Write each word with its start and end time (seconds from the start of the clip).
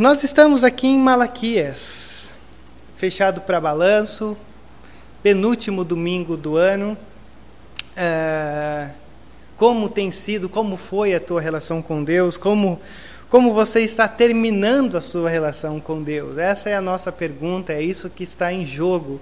Nós 0.00 0.24
estamos 0.24 0.64
aqui 0.64 0.86
em 0.86 0.96
Malaquias, 0.96 2.32
fechado 2.96 3.42
para 3.42 3.60
balanço, 3.60 4.34
penúltimo 5.22 5.84
domingo 5.84 6.38
do 6.38 6.56
ano. 6.56 6.96
É, 7.94 8.88
como 9.58 9.90
tem 9.90 10.10
sido, 10.10 10.48
como 10.48 10.78
foi 10.78 11.14
a 11.14 11.20
tua 11.20 11.38
relação 11.38 11.82
com 11.82 12.02
Deus, 12.02 12.38
como, 12.38 12.80
como 13.28 13.52
você 13.52 13.82
está 13.82 14.08
terminando 14.08 14.96
a 14.96 15.02
sua 15.02 15.28
relação 15.28 15.78
com 15.78 16.02
Deus? 16.02 16.38
Essa 16.38 16.70
é 16.70 16.74
a 16.74 16.80
nossa 16.80 17.12
pergunta, 17.12 17.74
é 17.74 17.82
isso 17.82 18.08
que 18.08 18.22
está 18.22 18.50
em 18.50 18.64
jogo 18.64 19.20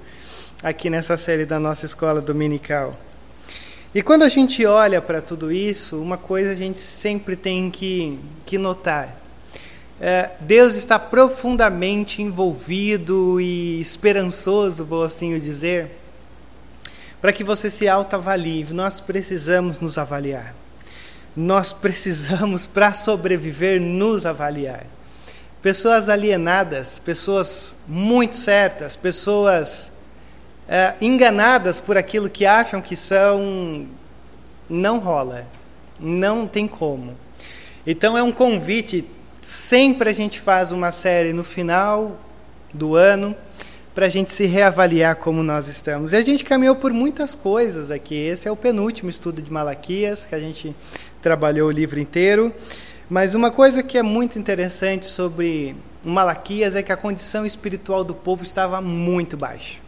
aqui 0.62 0.88
nessa 0.88 1.16
série 1.16 1.44
da 1.44 1.58
nossa 1.58 1.86
escola 1.86 2.20
dominical. 2.20 2.92
E 3.92 4.00
quando 4.00 4.22
a 4.22 4.28
gente 4.28 4.64
olha 4.64 5.02
para 5.02 5.20
tudo 5.20 5.50
isso, 5.50 6.00
uma 6.00 6.16
coisa 6.16 6.52
a 6.52 6.54
gente 6.54 6.78
sempre 6.78 7.34
tem 7.34 7.68
que, 7.68 8.16
que 8.46 8.56
notar. 8.56 9.17
É, 10.00 10.30
Deus 10.40 10.76
está 10.76 10.96
profundamente 10.96 12.22
envolvido 12.22 13.40
e 13.40 13.80
esperançoso, 13.80 14.84
vou 14.84 15.02
assim 15.02 15.36
dizer, 15.38 15.90
para 17.20 17.32
que 17.32 17.42
você 17.42 17.68
se 17.68 17.88
autoavalie. 17.88 18.64
Nós 18.70 19.00
precisamos 19.00 19.80
nos 19.80 19.98
avaliar. 19.98 20.54
Nós 21.36 21.72
precisamos, 21.72 22.66
para 22.68 22.94
sobreviver, 22.94 23.80
nos 23.80 24.24
avaliar. 24.24 24.86
Pessoas 25.60 26.08
alienadas, 26.08 27.00
pessoas 27.00 27.74
muito 27.86 28.36
certas, 28.36 28.96
pessoas 28.96 29.92
é, 30.68 30.94
enganadas 31.00 31.80
por 31.80 31.96
aquilo 31.96 32.30
que 32.30 32.46
acham 32.46 32.80
que 32.80 32.94
são, 32.94 33.86
não 34.70 35.00
rola, 35.00 35.44
não 35.98 36.46
tem 36.46 36.68
como. 36.68 37.16
Então 37.84 38.16
é 38.16 38.22
um 38.22 38.30
convite. 38.30 39.04
Sempre 39.48 40.10
a 40.10 40.12
gente 40.12 40.38
faz 40.38 40.72
uma 40.72 40.92
série 40.92 41.32
no 41.32 41.42
final 41.42 42.18
do 42.74 42.94
ano 42.94 43.34
para 43.94 44.04
a 44.04 44.08
gente 44.10 44.30
se 44.30 44.44
reavaliar 44.44 45.16
como 45.16 45.42
nós 45.42 45.68
estamos. 45.68 46.12
E 46.12 46.16
a 46.16 46.20
gente 46.20 46.44
caminhou 46.44 46.76
por 46.76 46.92
muitas 46.92 47.34
coisas 47.34 47.90
aqui. 47.90 48.14
Esse 48.14 48.46
é 48.46 48.52
o 48.52 48.56
penúltimo 48.56 49.08
estudo 49.08 49.40
de 49.40 49.50
Malaquias, 49.50 50.26
que 50.26 50.34
a 50.34 50.38
gente 50.38 50.76
trabalhou 51.22 51.68
o 51.68 51.70
livro 51.70 51.98
inteiro. 51.98 52.52
Mas 53.08 53.34
uma 53.34 53.50
coisa 53.50 53.82
que 53.82 53.96
é 53.96 54.02
muito 54.02 54.38
interessante 54.38 55.06
sobre 55.06 55.74
Malaquias 56.04 56.76
é 56.76 56.82
que 56.82 56.92
a 56.92 56.96
condição 56.96 57.46
espiritual 57.46 58.04
do 58.04 58.14
povo 58.14 58.42
estava 58.42 58.82
muito 58.82 59.34
baixa. 59.34 59.78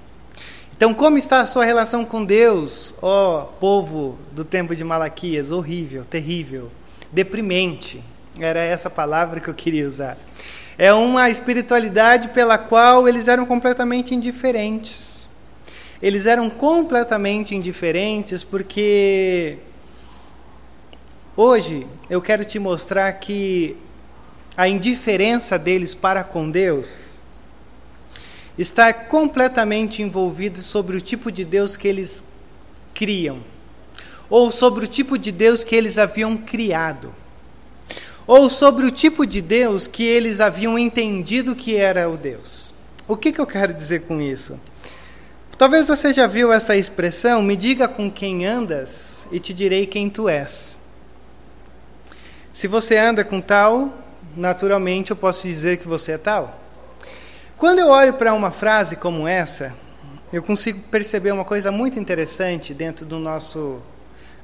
Então, 0.74 0.94
como 0.94 1.18
está 1.18 1.40
a 1.40 1.46
sua 1.46 1.66
relação 1.66 2.02
com 2.06 2.24
Deus, 2.24 2.94
ó 3.02 3.42
povo 3.60 4.16
do 4.32 4.42
tempo 4.42 4.74
de 4.74 4.82
Malaquias? 4.82 5.52
Horrível, 5.52 6.06
terrível, 6.06 6.70
deprimente. 7.12 8.02
Era 8.40 8.60
essa 8.60 8.88
palavra 8.88 9.38
que 9.38 9.48
eu 9.48 9.54
queria 9.54 9.86
usar. 9.86 10.16
É 10.78 10.92
uma 10.94 11.28
espiritualidade 11.28 12.30
pela 12.30 12.56
qual 12.56 13.06
eles 13.06 13.28
eram 13.28 13.44
completamente 13.44 14.14
indiferentes. 14.14 15.28
Eles 16.00 16.24
eram 16.24 16.48
completamente 16.48 17.54
indiferentes 17.54 18.42
porque 18.42 19.58
hoje 21.36 21.86
eu 22.08 22.22
quero 22.22 22.42
te 22.42 22.58
mostrar 22.58 23.12
que 23.12 23.76
a 24.56 24.66
indiferença 24.66 25.58
deles 25.58 25.94
para 25.94 26.24
com 26.24 26.50
Deus 26.50 27.10
está 28.56 28.92
completamente 28.92 30.02
envolvido 30.02 30.60
sobre 30.60 30.96
o 30.96 31.00
tipo 31.00 31.30
de 31.30 31.44
Deus 31.44 31.76
que 31.76 31.86
eles 31.86 32.24
criam, 32.94 33.40
ou 34.28 34.50
sobre 34.50 34.84
o 34.84 34.88
tipo 34.88 35.18
de 35.18 35.30
Deus 35.30 35.62
que 35.62 35.74
eles 35.76 35.98
haviam 35.98 36.36
criado, 36.36 37.14
ou 38.30 38.48
sobre 38.48 38.86
o 38.86 38.92
tipo 38.92 39.26
de 39.26 39.42
Deus 39.42 39.88
que 39.88 40.04
eles 40.06 40.40
haviam 40.40 40.78
entendido 40.78 41.56
que 41.56 41.74
era 41.74 42.08
o 42.08 42.16
Deus. 42.16 42.72
O 43.08 43.16
que, 43.16 43.32
que 43.32 43.40
eu 43.40 43.46
quero 43.46 43.74
dizer 43.74 44.02
com 44.02 44.20
isso? 44.20 44.56
Talvez 45.58 45.88
você 45.88 46.12
já 46.12 46.28
viu 46.28 46.52
essa 46.52 46.76
expressão, 46.76 47.42
me 47.42 47.56
diga 47.56 47.88
com 47.88 48.08
quem 48.08 48.46
andas 48.46 49.26
e 49.32 49.40
te 49.40 49.52
direi 49.52 49.84
quem 49.84 50.08
tu 50.08 50.28
és. 50.28 50.78
Se 52.52 52.68
você 52.68 52.96
anda 52.96 53.24
com 53.24 53.40
tal, 53.40 53.92
naturalmente 54.36 55.10
eu 55.10 55.16
posso 55.16 55.48
dizer 55.48 55.78
que 55.78 55.88
você 55.88 56.12
é 56.12 56.18
tal. 56.18 56.56
Quando 57.56 57.80
eu 57.80 57.88
olho 57.88 58.12
para 58.12 58.32
uma 58.32 58.52
frase 58.52 58.94
como 58.94 59.26
essa, 59.26 59.74
eu 60.32 60.40
consigo 60.40 60.78
perceber 60.88 61.32
uma 61.32 61.44
coisa 61.44 61.72
muito 61.72 61.98
interessante 61.98 62.72
dentro 62.72 63.04
do 63.04 63.18
nosso, 63.18 63.80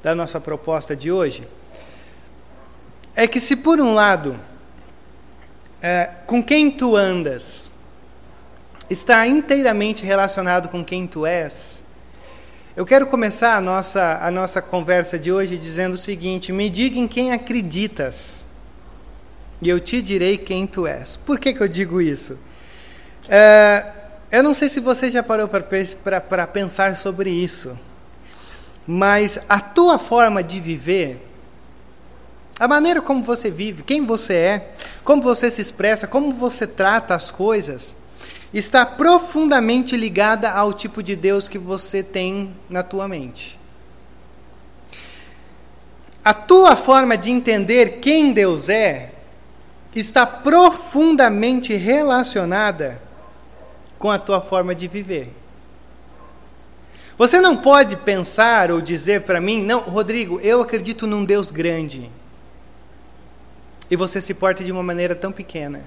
da 0.03 0.13
nossa 0.13 0.41
proposta 0.41 0.97
de 0.97 1.13
hoje. 1.13 1.45
É 3.17 3.27
que, 3.27 3.41
se 3.41 3.57
por 3.57 3.81
um 3.81 3.95
lado, 3.95 4.39
é, 5.81 6.11
com 6.27 6.43
quem 6.43 6.71
tu 6.71 6.95
andas 6.95 7.71
está 8.91 9.27
inteiramente 9.27 10.05
relacionado 10.05 10.69
com 10.69 10.85
quem 10.85 11.07
tu 11.07 11.25
és, 11.25 11.83
eu 12.77 12.85
quero 12.85 13.07
começar 13.07 13.57
a 13.57 13.61
nossa, 13.61 14.19
a 14.21 14.31
nossa 14.31 14.61
conversa 14.61 15.19
de 15.19 15.33
hoje 15.33 15.57
dizendo 15.57 15.95
o 15.95 15.97
seguinte: 15.97 16.53
me 16.53 16.69
diga 16.69 16.99
em 16.99 17.09
quem 17.09 17.33
acreditas, 17.33 18.47
e 19.63 19.69
eu 19.71 19.81
te 19.81 20.03
direi 20.03 20.37
quem 20.37 20.67
tu 20.67 20.87
és. 20.87 21.17
Por 21.17 21.39
que, 21.39 21.55
que 21.55 21.63
eu 21.63 21.69
digo 21.69 22.03
isso? 22.03 22.39
É, 23.31 23.87
eu 24.31 24.43
não 24.43 24.53
sei 24.53 24.69
se 24.69 24.79
você 24.79 25.11
já 25.11 25.23
parou 25.23 25.49
para 25.49 26.47
pensar 26.47 26.99
sobre 26.99 27.31
isso, 27.31 27.79
mas 28.87 29.41
a 29.49 29.59
tua 29.59 29.99
forma 29.99 30.43
de 30.43 30.61
viver, 30.61 31.26
a 32.59 32.67
maneira 32.67 33.03
como 33.03 33.23
você 33.23 33.51
vive, 33.51 33.83
quem 33.83 34.05
você 34.05 34.35
é, 34.35 34.71
como 35.05 35.21
você 35.21 35.51
se 35.51 35.61
expressa, 35.61 36.07
como 36.07 36.33
você 36.33 36.67
trata 36.67 37.15
as 37.15 37.31
coisas, 37.31 37.95
está 38.53 38.87
profundamente 38.87 39.97
ligada 39.97 40.51
ao 40.51 40.73
tipo 40.73 41.03
de 41.03 41.15
Deus 41.15 41.49
que 41.49 41.59
você 41.59 42.03
tem 42.03 42.55
na 42.69 42.83
tua 42.83 43.07
mente. 43.07 43.59
A 46.25 46.33
tua 46.33 46.75
forma 46.75 47.17
de 47.17 47.31
entender 47.31 48.01
quem 48.01 48.33
Deus 48.33 48.69
é 48.69 49.13
está 49.95 50.27
profundamente 50.27 51.75
relacionada 51.75 53.01
com 53.99 54.11
a 54.11 54.19
tua 54.19 54.41
forma 54.41 54.75
de 54.75 54.89
viver. 54.89 55.33
Você 57.17 57.41
não 57.41 57.57
pode 57.57 57.97
pensar 57.97 58.71
ou 58.71 58.81
dizer 58.81 59.23
para 59.23 59.41
mim, 59.41 59.63
não, 59.63 59.81
Rodrigo, 59.81 60.39
eu 60.41 60.61
acredito 60.61 61.07
num 61.07 61.25
Deus 61.25 61.51
grande. 61.51 62.11
E 63.91 63.97
você 63.97 64.21
se 64.21 64.35
porta 64.35 64.65
de 64.65 64.73
uma 64.73 64.83
maneira 64.83 65.15
tão 65.15 65.31
pequena. 65.31 65.83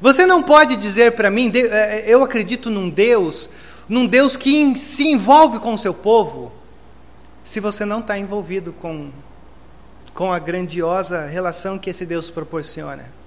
Você 0.00 0.24
não 0.24 0.42
pode 0.42 0.76
dizer 0.76 1.12
para 1.12 1.30
mim, 1.30 1.50
eh, 1.54 1.60
eh, 1.60 2.04
eu 2.06 2.22
acredito 2.22 2.70
num 2.70 2.88
Deus, 2.88 3.50
num 3.88 4.06
Deus 4.06 4.36
que 4.36 4.76
se 4.76 5.08
envolve 5.08 5.58
com 5.58 5.74
o 5.74 5.78
seu 5.78 5.92
povo, 5.92 6.52
se 7.42 7.58
você 7.58 7.84
não 7.84 8.00
está 8.00 8.16
envolvido 8.16 8.72
com, 8.72 9.10
com 10.14 10.32
a 10.32 10.38
grandiosa 10.38 11.26
relação 11.26 11.78
que 11.78 11.90
esse 11.90 12.06
Deus 12.06 12.30
proporciona. 12.30 13.18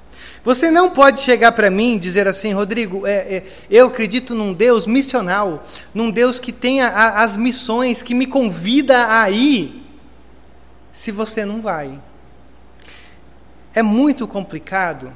Você 0.44 0.72
não 0.72 0.90
pode 0.90 1.22
chegar 1.22 1.52
para 1.52 1.70
mim 1.70 1.96
e 1.96 2.00
dizer 2.00 2.28
assim, 2.28 2.54
Rodrigo, 2.54 3.06
é, 3.06 3.12
é, 3.12 3.44
eu 3.70 3.88
acredito 3.88 4.34
num 4.34 4.54
Deus 4.54 4.88
missional, 4.88 5.68
num 5.94 6.10
Deus 6.10 6.40
que 6.40 6.52
tenha 6.52 6.88
as 6.88 7.38
missões, 7.38 8.02
que 8.02 8.16
me 8.16 8.26
convida 8.26 9.20
a 9.22 9.30
ir, 9.30 9.84
se 10.92 11.12
você 11.12 11.46
não 11.46 11.62
vai. 11.62 12.00
É 13.74 13.82
muito 13.82 14.28
complicado 14.28 15.12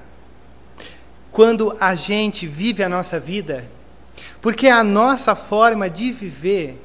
quando 1.32 1.76
a 1.80 1.96
gente 1.96 2.48
vive 2.48 2.82
a 2.82 2.90
nossa 2.90 3.20
vida, 3.20 3.70
porque 4.42 4.68
a 4.68 4.84
nossa 4.84 5.36
forma 5.36 5.90
de 5.90 6.12
viver 6.12 6.82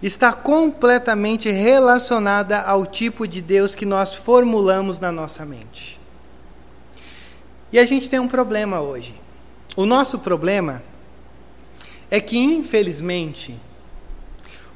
está 0.00 0.32
completamente 0.32 1.50
relacionada 1.50 2.60
ao 2.60 2.86
tipo 2.86 3.26
de 3.26 3.42
Deus 3.42 3.74
que 3.74 3.84
nós 3.84 4.14
formulamos 4.14 4.98
na 5.00 5.10
nossa 5.10 5.44
mente. 5.44 5.98
E 7.72 7.78
a 7.78 7.84
gente 7.84 8.08
tem 8.08 8.20
um 8.20 8.28
problema 8.28 8.80
hoje. 8.80 9.14
O 9.74 9.84
nosso 9.84 10.20
problema 10.20 10.80
é 12.08 12.20
que, 12.20 12.38
infelizmente, 12.38 13.58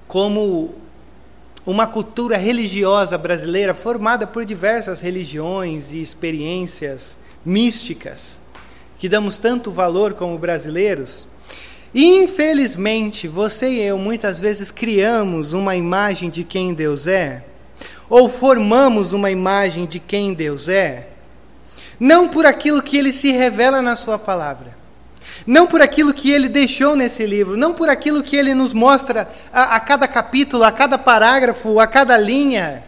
como 0.09 0.75
uma 1.71 1.87
cultura 1.87 2.39
religiosa 2.39 3.19
brasileira 3.19 3.75
formada 3.75 4.27
por 4.27 4.43
diversas 4.43 5.03
religiões 5.03 5.93
e 5.93 6.01
experiências 6.01 7.19
místicas, 7.45 8.41
que 8.99 9.07
damos 9.07 9.37
tanto 9.37 9.71
valor 9.71 10.15
como 10.15 10.39
brasileiros, 10.39 11.29
infelizmente 11.95 13.29
você 13.29 13.69
e 13.69 13.83
eu 13.83 13.99
muitas 13.99 14.41
vezes 14.41 14.71
criamos 14.71 15.53
uma 15.53 15.77
imagem 15.77 16.31
de 16.31 16.43
quem 16.43 16.73
Deus 16.73 17.07
é, 17.07 17.45
ou 18.09 18.31
formamos 18.31 19.13
uma 19.13 19.31
imagem 19.31 19.85
de 19.85 20.01
quem 20.01 20.33
Deus 20.33 20.71
é, 20.71 21.09
não 22.01 22.29
por 22.29 22.47
aquilo 22.47 22.83
que 22.83 22.97
ele 22.97 23.13
se 23.13 23.31
revela 23.31 23.83
na 23.83 23.95
Sua 23.95 24.19
palavra, 24.19 24.75
não 25.47 25.67
por 25.67 25.81
aquilo 25.81 26.13
que 26.13 26.31
ele 26.31 26.49
deixou 26.49 26.95
nesse 26.97 27.25
livro, 27.27 27.57
não 27.57 27.75
por 27.75 27.89
aquilo 27.89 28.23
que 28.23 28.37
ele 28.37 28.55
nos 28.55 28.73
mostra 28.73 29.29
a, 29.53 29.77
a 29.77 29.81
cada 29.81 30.07
capítulo, 30.09 30.65
a 30.65 30.73
cada 30.73 30.99
parágrafo, 30.99 31.81
a 31.81 31.87
cada 31.87 32.17
linha. 32.17 32.85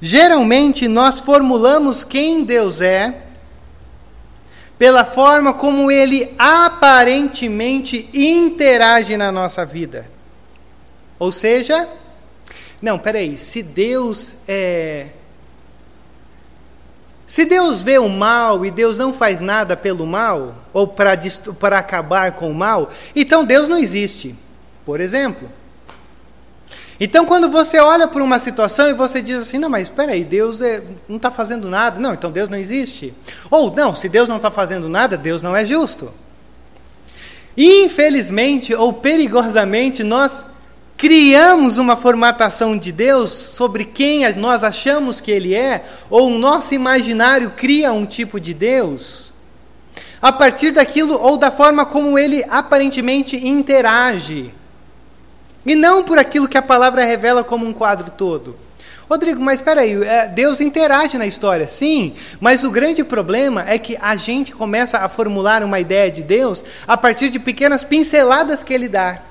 Geralmente 0.00 0.88
nós 0.88 1.20
formulamos 1.20 2.02
quem 2.02 2.44
Deus 2.44 2.80
é 2.80 3.14
pela 4.78 5.04
forma 5.04 5.52
como 5.52 5.90
ele 5.90 6.32
aparentemente 6.38 8.08
interage 8.14 9.14
na 9.14 9.30
nossa 9.30 9.66
vida. 9.66 10.08
Ou 11.18 11.30
seja, 11.30 11.86
não, 12.80 12.98
peraí, 12.98 13.36
se 13.36 13.62
Deus 13.62 14.34
é. 14.48 15.08
Se 17.30 17.44
Deus 17.44 17.80
vê 17.80 17.96
o 17.96 18.08
mal 18.08 18.66
e 18.66 18.72
Deus 18.72 18.98
não 18.98 19.12
faz 19.12 19.40
nada 19.40 19.76
pelo 19.76 20.04
mal, 20.04 20.52
ou 20.72 20.88
para 20.88 21.78
acabar 21.78 22.32
com 22.32 22.50
o 22.50 22.54
mal, 22.54 22.90
então 23.14 23.44
Deus 23.44 23.68
não 23.68 23.78
existe. 23.78 24.34
Por 24.84 25.00
exemplo. 25.00 25.48
Então, 26.98 27.24
quando 27.24 27.48
você 27.48 27.78
olha 27.78 28.08
para 28.08 28.24
uma 28.24 28.40
situação 28.40 28.90
e 28.90 28.94
você 28.94 29.22
diz 29.22 29.44
assim, 29.44 29.58
não, 29.58 29.70
mas 29.70 29.82
espera 29.82 30.10
aí, 30.10 30.24
Deus 30.24 30.60
é, 30.60 30.82
não 31.08 31.18
está 31.18 31.30
fazendo 31.30 31.68
nada, 31.68 32.00
não, 32.00 32.14
então 32.14 32.32
Deus 32.32 32.48
não 32.48 32.58
existe. 32.58 33.14
Ou, 33.48 33.72
não, 33.72 33.94
se 33.94 34.08
Deus 34.08 34.28
não 34.28 34.38
está 34.38 34.50
fazendo 34.50 34.88
nada, 34.88 35.16
Deus 35.16 35.40
não 35.40 35.54
é 35.54 35.64
justo. 35.64 36.12
Infelizmente 37.56 38.74
ou 38.74 38.92
perigosamente, 38.92 40.02
nós 40.02 40.46
criamos 41.00 41.78
uma 41.78 41.96
formatação 41.96 42.76
de 42.76 42.92
Deus 42.92 43.30
sobre 43.30 43.86
quem 43.86 44.30
nós 44.34 44.62
achamos 44.62 45.18
que 45.18 45.30
Ele 45.30 45.54
é, 45.54 45.82
ou 46.10 46.28
o 46.28 46.38
nosso 46.38 46.74
imaginário 46.74 47.54
cria 47.56 47.90
um 47.90 48.04
tipo 48.04 48.38
de 48.38 48.52
Deus, 48.52 49.32
a 50.20 50.30
partir 50.30 50.72
daquilo 50.72 51.18
ou 51.18 51.38
da 51.38 51.50
forma 51.50 51.86
como 51.86 52.18
Ele 52.18 52.44
aparentemente 52.50 53.34
interage 53.34 54.52
e 55.64 55.74
não 55.74 56.04
por 56.04 56.18
aquilo 56.18 56.46
que 56.46 56.58
a 56.58 56.62
palavra 56.62 57.02
revela 57.02 57.42
como 57.42 57.66
um 57.66 57.72
quadro 57.72 58.10
todo. 58.10 58.54
Rodrigo, 59.08 59.40
mas 59.40 59.60
espera 59.60 59.80
aí, 59.80 60.04
é, 60.04 60.28
Deus 60.28 60.60
interage 60.60 61.16
na 61.16 61.26
história, 61.26 61.66
sim, 61.66 62.12
mas 62.38 62.62
o 62.62 62.70
grande 62.70 63.02
problema 63.02 63.64
é 63.66 63.78
que 63.78 63.96
a 64.02 64.16
gente 64.16 64.54
começa 64.54 64.98
a 64.98 65.08
formular 65.08 65.64
uma 65.64 65.80
ideia 65.80 66.10
de 66.10 66.22
Deus 66.22 66.62
a 66.86 66.94
partir 66.94 67.30
de 67.30 67.38
pequenas 67.38 67.84
pinceladas 67.84 68.62
que 68.62 68.74
ele 68.74 68.86
dá. 68.86 69.29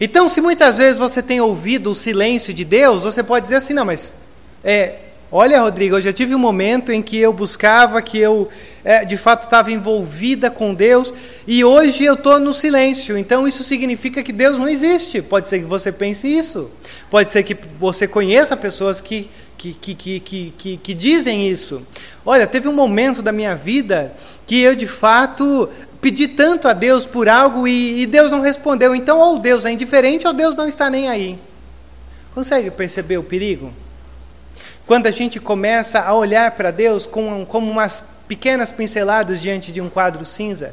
Então, 0.00 0.28
se 0.28 0.40
muitas 0.40 0.78
vezes 0.78 0.98
você 0.98 1.22
tem 1.22 1.40
ouvido 1.40 1.90
o 1.90 1.94
silêncio 1.94 2.52
de 2.52 2.64
Deus, 2.64 3.02
você 3.02 3.22
pode 3.22 3.44
dizer 3.44 3.56
assim: 3.56 3.74
não, 3.74 3.84
mas 3.84 4.14
é, 4.62 4.96
olha, 5.30 5.60
Rodrigo, 5.60 5.96
eu 5.96 6.00
já 6.00 6.12
tive 6.12 6.34
um 6.34 6.38
momento 6.38 6.92
em 6.92 7.02
que 7.02 7.16
eu 7.16 7.32
buscava, 7.32 8.00
que 8.02 8.18
eu 8.18 8.48
é, 8.86 9.04
de 9.04 9.16
fato 9.16 9.42
estava 9.42 9.72
envolvida 9.72 10.48
com 10.48 10.72
Deus, 10.72 11.12
e 11.44 11.64
hoje 11.64 12.04
eu 12.04 12.14
estou 12.14 12.38
no 12.38 12.54
silêncio. 12.54 13.18
Então 13.18 13.46
isso 13.46 13.64
significa 13.64 14.22
que 14.22 14.32
Deus 14.32 14.60
não 14.60 14.68
existe. 14.68 15.20
Pode 15.20 15.48
ser 15.48 15.58
que 15.58 15.64
você 15.64 15.90
pense 15.90 16.28
isso. 16.28 16.70
Pode 17.10 17.30
ser 17.30 17.42
que 17.42 17.56
você 17.80 18.06
conheça 18.06 18.56
pessoas 18.56 19.00
que, 19.00 19.28
que, 19.58 19.74
que, 19.74 19.94
que, 19.94 20.52
que, 20.56 20.76
que 20.76 20.94
dizem 20.94 21.48
isso. 21.48 21.82
Olha, 22.24 22.46
teve 22.46 22.68
um 22.68 22.72
momento 22.72 23.22
da 23.22 23.32
minha 23.32 23.56
vida 23.56 24.12
que 24.46 24.60
eu 24.60 24.76
de 24.76 24.86
fato 24.86 25.68
pedi 26.06 26.28
tanto 26.28 26.68
a 26.68 26.72
Deus 26.72 27.04
por 27.04 27.28
algo 27.28 27.66
e, 27.66 28.02
e 28.02 28.06
Deus 28.06 28.30
não 28.30 28.40
respondeu. 28.40 28.94
Então, 28.94 29.18
ou 29.18 29.40
Deus 29.40 29.64
é 29.64 29.72
indiferente 29.72 30.24
ou 30.24 30.32
Deus 30.32 30.54
não 30.54 30.68
está 30.68 30.88
nem 30.88 31.08
aí. 31.08 31.36
Consegue 32.32 32.70
perceber 32.70 33.18
o 33.18 33.24
perigo? 33.24 33.72
Quando 34.86 35.08
a 35.08 35.10
gente 35.10 35.40
começa 35.40 35.98
a 35.98 36.14
olhar 36.14 36.52
para 36.52 36.70
Deus 36.70 37.06
como, 37.06 37.44
como 37.44 37.68
umas 37.68 38.04
pequenas 38.28 38.70
pinceladas 38.70 39.42
diante 39.42 39.72
de 39.72 39.80
um 39.80 39.88
quadro 39.88 40.24
cinza. 40.24 40.72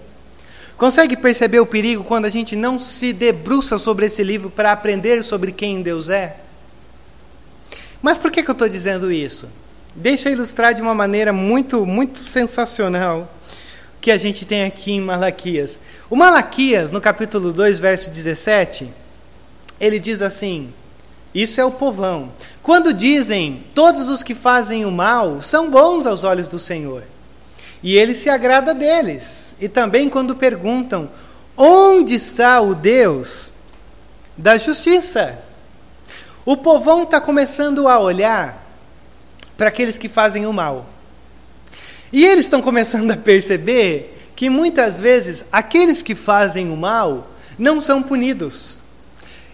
Consegue 0.77 1.17
perceber 1.17 1.59
o 1.61 1.65
perigo 1.65 2.03
quando 2.03 2.25
a 2.25 2.29
gente 2.29 2.55
não 2.55 2.77
se 2.77 3.11
debruça 3.11 3.79
sobre 3.79 4.05
esse 4.05 4.21
livro 4.23 4.51
para 4.51 4.71
aprender 4.71 5.23
sobre 5.23 5.51
quem 5.51 5.81
Deus 5.81 6.09
é? 6.09 6.37
Mas 8.03 8.19
por 8.19 8.29
que, 8.29 8.43
que 8.43 8.51
eu 8.51 8.53
estou 8.53 8.69
dizendo 8.69 9.11
isso? 9.11 9.49
Deixa 9.95 10.29
eu 10.29 10.33
ilustrar 10.33 10.75
de 10.75 10.81
uma 10.83 10.93
maneira 10.93 11.33
muito, 11.33 11.87
muito 11.87 12.19
sensacional 12.19 13.27
que 14.03 14.11
a 14.11 14.17
gente 14.17 14.45
tem 14.45 14.65
aqui 14.65 14.91
em 14.91 14.99
Malaquias. 14.99 15.79
O 16.09 16.15
Malaquias, 16.17 16.91
no 16.91 16.99
capítulo 16.99 17.53
2, 17.53 17.79
verso 17.79 18.11
17, 18.11 18.93
ele 19.79 19.97
diz 19.97 20.21
assim: 20.21 20.73
Isso 21.33 21.61
é 21.61 21.63
o 21.63 21.71
povão. 21.71 22.29
Quando 22.61 22.93
dizem, 22.93 23.63
todos 23.73 24.09
os 24.09 24.21
que 24.21 24.35
fazem 24.35 24.83
o 24.83 24.91
mal 24.91 25.41
são 25.41 25.71
bons 25.71 26.05
aos 26.05 26.25
olhos 26.25 26.49
do 26.49 26.59
Senhor 26.59 27.03
e 27.81 27.95
ele 27.95 28.13
se 28.13 28.29
agrada 28.29 28.73
deles. 28.73 29.55
E 29.57 29.69
também 29.69 30.09
quando 30.09 30.35
perguntam: 30.35 31.09
onde 31.55 32.13
está 32.13 32.59
o 32.59 32.75
Deus 32.75 33.53
da 34.35 34.57
justiça? 34.57 35.39
O 36.45 36.57
povão 36.57 37.03
está 37.03 37.21
começando 37.21 37.87
a 37.87 37.97
olhar 38.01 38.67
para 39.55 39.69
aqueles 39.69 39.97
que 39.97 40.09
fazem 40.09 40.45
o 40.45 40.51
mal. 40.51 40.92
E 42.13 42.23
eles 42.23 42.45
estão 42.45 42.61
começando 42.61 43.09
a 43.09 43.17
perceber 43.17 44.29
que 44.35 44.47
muitas 44.47 45.01
vezes 45.01 45.43
aqueles 45.51 46.03
que 46.03 46.13
fazem 46.13 46.69
o 46.69 46.77
mal 46.77 47.27
não 47.57 47.81
são 47.81 48.03
punidos. 48.03 48.77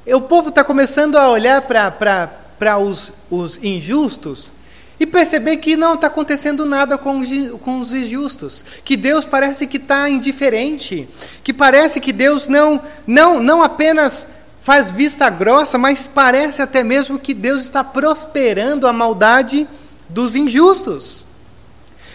O 0.06 0.20
povo 0.20 0.50
está 0.50 0.62
começando 0.62 1.16
a 1.16 1.30
olhar 1.30 1.62
para 1.62 2.78
os, 2.78 3.14
os 3.32 3.64
injustos 3.64 4.52
e 5.00 5.06
perceber 5.06 5.56
que 5.58 5.78
não 5.78 5.94
está 5.94 6.08
acontecendo 6.08 6.66
nada 6.66 6.98
com, 6.98 7.22
com 7.60 7.80
os 7.80 7.94
injustos, 7.94 8.66
que 8.84 8.98
Deus 8.98 9.24
parece 9.24 9.66
que 9.66 9.78
está 9.78 10.10
indiferente, 10.10 11.08
que 11.42 11.54
parece 11.54 12.02
que 12.02 12.12
Deus 12.12 12.50
não, 12.50 12.82
não, 13.08 13.42
não 13.42 13.64
apenas 13.64 14.28
faz 14.60 14.92
vista 14.92 15.30
grossa, 15.30 15.78
mas 15.78 16.06
parece 16.14 16.62
até 16.62 16.84
mesmo 16.84 17.18
que 17.18 17.34
Deus 17.34 17.64
está 17.64 17.86
prosperando 17.86 18.86
a 18.86 18.92
maldade 18.92 19.66
dos 20.10 20.36
injustos. 20.36 21.29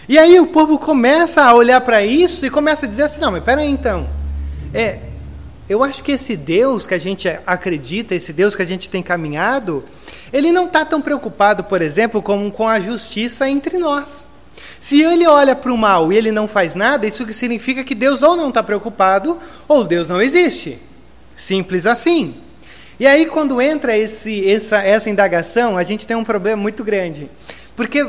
E 0.09 0.19
aí 0.19 0.39
o 0.39 0.47
povo 0.47 0.79
começa 0.79 1.43
a 1.43 1.55
olhar 1.55 1.81
para 1.81 2.05
isso 2.05 2.45
e 2.45 2.51
começa 2.51 2.87
a 2.87 2.89
dizer 2.89 3.05
assim: 3.05 3.21
não, 3.21 3.33
mas 3.33 3.43
peraí 3.43 3.69
então. 3.69 4.09
É, 4.73 4.99
eu 5.69 5.83
acho 5.83 6.03
que 6.03 6.13
esse 6.13 6.37
Deus 6.37 6.87
que 6.87 6.95
a 6.95 6.99
gente 6.99 7.29
acredita, 7.47 8.15
esse 8.15 8.33
Deus 8.33 8.55
que 8.55 8.63
a 8.63 8.67
gente 8.67 8.91
tem 8.91 9.03
caminhado, 9.03 9.85
ele 10.33 10.53
não 10.53 10.67
está 10.67 10.85
tão 10.85 11.01
preocupado, 11.01 11.65
por 11.65 11.81
exemplo, 11.81 12.21
com, 12.21 12.51
com 12.51 12.69
a 12.69 12.81
justiça 12.81 13.49
entre 13.49 13.79
nós. 13.79 14.27
Se 14.79 15.01
ele 15.01 15.27
olha 15.27 15.57
para 15.57 15.73
o 15.73 15.79
mal 15.79 16.13
e 16.13 16.17
ele 16.19 16.31
não 16.31 16.47
faz 16.47 16.75
nada, 16.75 17.07
isso 17.07 17.33
significa 17.33 17.83
que 17.83 17.95
Deus 17.95 18.23
ou 18.23 18.37
não 18.37 18.51
está 18.51 18.63
preocupado 18.63 19.39
ou 19.67 19.83
Deus 19.83 20.07
não 20.07 20.21
existe. 20.21 20.79
Simples 21.35 21.87
assim. 21.87 22.35
E 23.01 23.07
aí, 23.07 23.27
quando 23.27 23.61
entra 23.63 23.97
esse, 23.97 24.47
essa, 24.49 24.83
essa 24.83 25.09
indagação, 25.09 25.79
a 25.79 25.83
gente 25.83 26.07
tem 26.07 26.17
um 26.17 26.23
problema 26.23 26.61
muito 26.61 26.85
grande. 26.85 27.31
Porque 27.75 28.07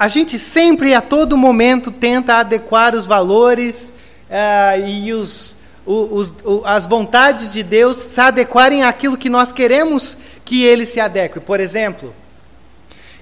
a 0.00 0.08
gente 0.08 0.38
sempre, 0.38 0.94
a 0.94 1.02
todo 1.02 1.36
momento, 1.36 1.90
tenta 1.90 2.36
adequar 2.36 2.94
os 2.94 3.04
valores 3.04 3.92
uh, 4.30 4.88
e 4.88 5.12
os, 5.12 5.56
os, 5.84 6.32
as 6.64 6.86
vontades 6.86 7.52
de 7.52 7.62
Deus 7.62 7.98
se 7.98 8.18
adequarem 8.18 8.82
àquilo 8.82 9.18
que 9.18 9.28
nós 9.28 9.52
queremos 9.52 10.16
que 10.42 10.62
ele 10.64 10.86
se 10.86 10.98
adeque. 10.98 11.38
Por 11.38 11.60
exemplo, 11.60 12.14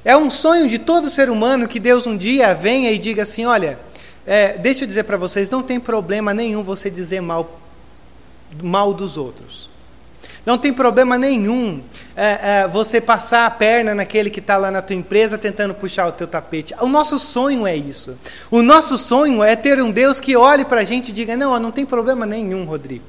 é 0.04 0.16
um 0.16 0.30
sonho 0.30 0.68
de 0.68 0.78
todo 0.78 1.10
ser 1.10 1.28
humano 1.30 1.66
que 1.66 1.80
Deus 1.80 2.06
um 2.06 2.16
dia 2.16 2.54
venha 2.54 2.92
e 2.92 2.98
diga 2.98 3.22
assim: 3.22 3.44
olha, 3.44 3.76
é, 4.24 4.56
deixa 4.56 4.84
eu 4.84 4.88
dizer 4.88 5.02
para 5.02 5.16
vocês, 5.16 5.50
não 5.50 5.64
tem 5.64 5.80
problema 5.80 6.32
nenhum 6.32 6.62
você 6.62 6.88
dizer 6.88 7.20
mal, 7.20 7.58
mal 8.62 8.94
dos 8.94 9.16
outros. 9.16 9.68
Não 10.48 10.56
tem 10.56 10.72
problema 10.72 11.18
nenhum 11.18 11.82
é, 12.16 12.62
é, 12.62 12.68
você 12.68 13.02
passar 13.02 13.44
a 13.44 13.50
perna 13.50 13.94
naquele 13.94 14.30
que 14.30 14.40
está 14.40 14.56
lá 14.56 14.70
na 14.70 14.80
tua 14.80 14.96
empresa 14.96 15.36
tentando 15.36 15.74
puxar 15.74 16.06
o 16.06 16.12
teu 16.12 16.26
tapete. 16.26 16.74
O 16.80 16.88
nosso 16.88 17.18
sonho 17.18 17.66
é 17.66 17.76
isso. 17.76 18.16
O 18.50 18.62
nosso 18.62 18.96
sonho 18.96 19.44
é 19.44 19.54
ter 19.54 19.78
um 19.78 19.90
Deus 19.90 20.20
que 20.20 20.34
olhe 20.38 20.64
para 20.64 20.80
a 20.80 20.84
gente 20.86 21.10
e 21.10 21.12
diga: 21.12 21.36
não, 21.36 21.60
não 21.60 21.70
tem 21.70 21.84
problema 21.84 22.24
nenhum, 22.24 22.64
Rodrigo. 22.64 23.04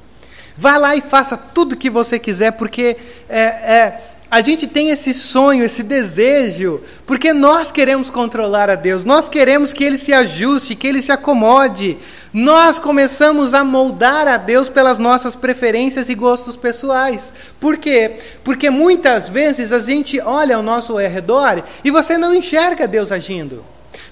Vá 0.54 0.76
lá 0.76 0.94
e 0.94 1.00
faça 1.00 1.34
tudo 1.34 1.72
o 1.72 1.76
que 1.78 1.88
você 1.88 2.18
quiser, 2.18 2.50
porque 2.50 2.98
é, 3.26 3.40
é, 3.40 4.00
a 4.30 4.42
gente 4.42 4.66
tem 4.66 4.90
esse 4.90 5.14
sonho, 5.14 5.64
esse 5.64 5.82
desejo, 5.82 6.82
porque 7.06 7.32
nós 7.32 7.72
queremos 7.72 8.10
controlar 8.10 8.68
a 8.68 8.74
Deus, 8.74 9.02
nós 9.02 9.30
queremos 9.30 9.72
que 9.72 9.82
Ele 9.82 9.96
se 9.96 10.12
ajuste, 10.12 10.74
que 10.74 10.86
Ele 10.86 11.00
se 11.00 11.10
acomode. 11.10 11.96
Nós 12.32 12.78
começamos 12.78 13.54
a 13.54 13.64
moldar 13.64 14.28
a 14.28 14.36
Deus 14.36 14.68
pelas 14.68 14.98
nossas 15.00 15.34
preferências 15.34 16.08
e 16.08 16.14
gostos 16.14 16.54
pessoais. 16.54 17.32
Por 17.58 17.76
quê? 17.76 18.18
Porque 18.44 18.70
muitas 18.70 19.28
vezes 19.28 19.72
a 19.72 19.80
gente 19.80 20.20
olha 20.20 20.54
ao 20.54 20.62
nosso 20.62 20.96
redor 20.96 21.64
e 21.82 21.90
você 21.90 22.16
não 22.16 22.32
enxerga 22.32 22.86
Deus 22.86 23.10
agindo. 23.10 23.64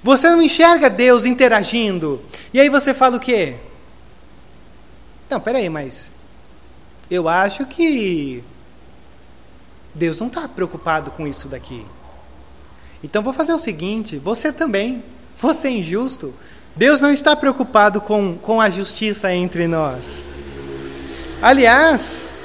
Você 0.02 0.28
não 0.30 0.42
enxerga 0.42 0.90
Deus 0.90 1.24
interagindo. 1.24 2.20
E 2.52 2.58
aí 2.58 2.68
você 2.68 2.92
fala 2.92 3.16
o 3.16 3.20
quê? 3.20 3.54
Não, 5.30 5.40
peraí, 5.40 5.68
mas 5.68 6.10
eu 7.08 7.28
acho 7.28 7.66
que 7.66 8.42
Deus 9.94 10.18
não 10.20 10.26
está 10.26 10.48
preocupado 10.48 11.12
com 11.12 11.26
isso 11.26 11.48
daqui. 11.48 11.84
Então 13.02 13.22
vou 13.22 13.32
fazer 13.32 13.52
o 13.52 13.58
seguinte: 13.58 14.16
você 14.16 14.52
também, 14.52 15.04
você 15.40 15.68
é 15.68 15.72
injusto. 15.72 16.34
Deus 16.78 17.00
não 17.00 17.10
está 17.10 17.34
preocupado 17.34 18.00
com, 18.00 18.38
com 18.38 18.60
a 18.60 18.70
justiça 18.70 19.34
entre 19.34 19.66
nós. 19.66 20.30
Aliás, 21.42 22.36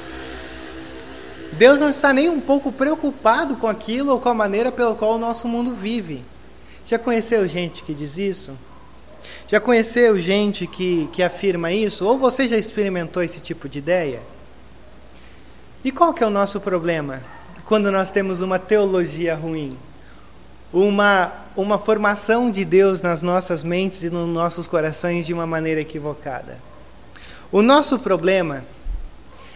Deus 1.51 1.79
não 1.79 1.91
está 1.91 2.11
nem 2.11 2.29
um 2.29 2.41
pouco 2.41 2.71
preocupado 2.71 3.55
com 3.57 3.67
aquilo 3.67 4.11
ou 4.11 4.19
com 4.19 4.29
a 4.29 4.33
maneira 4.33 4.71
pela 4.71 4.95
qual 4.95 5.13
o 5.13 5.19
nosso 5.19 5.47
mundo 5.47 5.75
vive. 5.75 6.23
Já 6.83 6.97
conheceu 6.97 7.47
gente 7.47 7.83
que 7.83 7.93
diz 7.93 8.17
isso? 8.17 8.57
Já 9.47 9.59
conheceu 9.59 10.19
gente 10.19 10.65
que, 10.65 11.07
que 11.13 11.21
afirma 11.21 11.71
isso? 11.71 12.03
Ou 12.03 12.17
você 12.17 12.47
já 12.47 12.57
experimentou 12.57 13.21
esse 13.21 13.39
tipo 13.39 13.69
de 13.69 13.77
ideia? 13.77 14.19
E 15.85 15.91
qual 15.91 16.11
que 16.11 16.23
é 16.23 16.27
o 16.27 16.31
nosso 16.31 16.59
problema 16.59 17.21
quando 17.65 17.91
nós 17.91 18.09
temos 18.09 18.41
uma 18.41 18.57
teologia 18.57 19.35
ruim? 19.35 19.77
Uma, 20.73 21.31
uma 21.55 21.77
formação 21.77 22.49
de 22.49 22.65
Deus 22.65 23.01
nas 23.01 23.21
nossas 23.21 23.61
mentes 23.61 24.03
e 24.03 24.09
nos 24.09 24.27
nossos 24.27 24.65
corações 24.65 25.25
de 25.25 25.33
uma 25.33 25.45
maneira 25.45 25.79
equivocada. 25.79 26.57
O 27.51 27.61
nosso 27.61 27.99
problema 27.99 28.65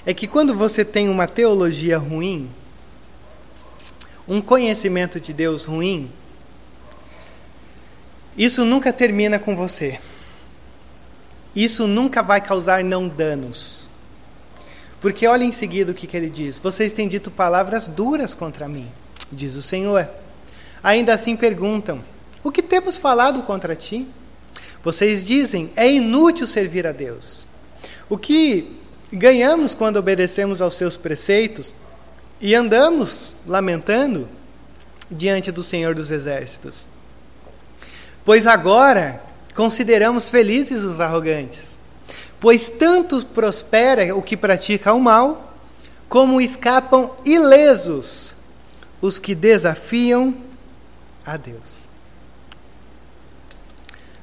é 0.06 0.14
que 0.14 0.28
quando 0.28 0.54
você 0.54 0.86
tem 0.86 1.10
uma 1.10 1.28
teologia 1.28 1.98
ruim, 1.98 2.48
um 4.28 4.40
conhecimento 4.40 5.20
de 5.20 5.34
Deus 5.34 5.66
ruim, 5.66 6.10
isso 8.38 8.64
nunca 8.64 8.94
termina 8.94 9.40
com 9.40 9.56
você. 9.56 10.00
Isso 11.56 11.88
nunca 11.88 12.22
vai 12.22 12.40
causar 12.40 12.84
não 12.84 13.08
danos. 13.08 13.90
Porque 15.02 15.26
olha 15.26 15.44
em 15.44 15.52
seguida 15.52 15.92
o 15.92 15.96
que, 15.96 16.06
que 16.06 16.16
ele 16.16 16.30
diz: 16.30 16.60
Vocês 16.60 16.94
têm 16.94 17.08
dito 17.08 17.32
palavras 17.32 17.88
duras 17.88 18.36
contra 18.36 18.68
mim, 18.68 18.88
diz 19.32 19.56
o 19.56 19.62
Senhor. 19.62 20.08
Ainda 20.88 21.14
assim 21.14 21.36
perguntam: 21.36 22.02
O 22.42 22.50
que 22.50 22.62
temos 22.62 22.96
falado 22.96 23.44
contra 23.44 23.76
ti? 23.76 24.08
Vocês 24.82 25.26
dizem: 25.26 25.70
É 25.76 25.92
inútil 25.92 26.48
servir 26.48 26.88
a 26.88 26.94
Deus. 26.94 27.46
O 28.10 28.18
que 28.18 28.72
ganhamos 29.12 29.76
quando 29.76 29.98
obedecemos 29.98 30.62
aos 30.62 30.76
seus 30.76 30.96
preceitos 30.96 31.76
e 32.40 32.56
andamos 32.56 33.36
lamentando 33.46 34.30
diante 35.12 35.52
do 35.52 35.62
Senhor 35.62 35.94
dos 35.94 36.10
Exércitos? 36.10 36.88
Pois 38.24 38.48
agora 38.48 39.22
consideramos 39.54 40.30
felizes 40.30 40.86
os 40.86 41.02
arrogantes, 41.02 41.78
pois 42.40 42.70
tanto 42.70 43.26
prospera 43.26 44.16
o 44.16 44.22
que 44.22 44.38
pratica 44.38 44.94
o 44.94 45.02
mal, 45.02 45.54
como 46.08 46.40
escapam 46.40 47.12
ilesos 47.26 48.34
os 49.02 49.20
que 49.20 49.36
desafiam 49.36 50.47
a 51.28 51.38
Deus. 51.38 51.86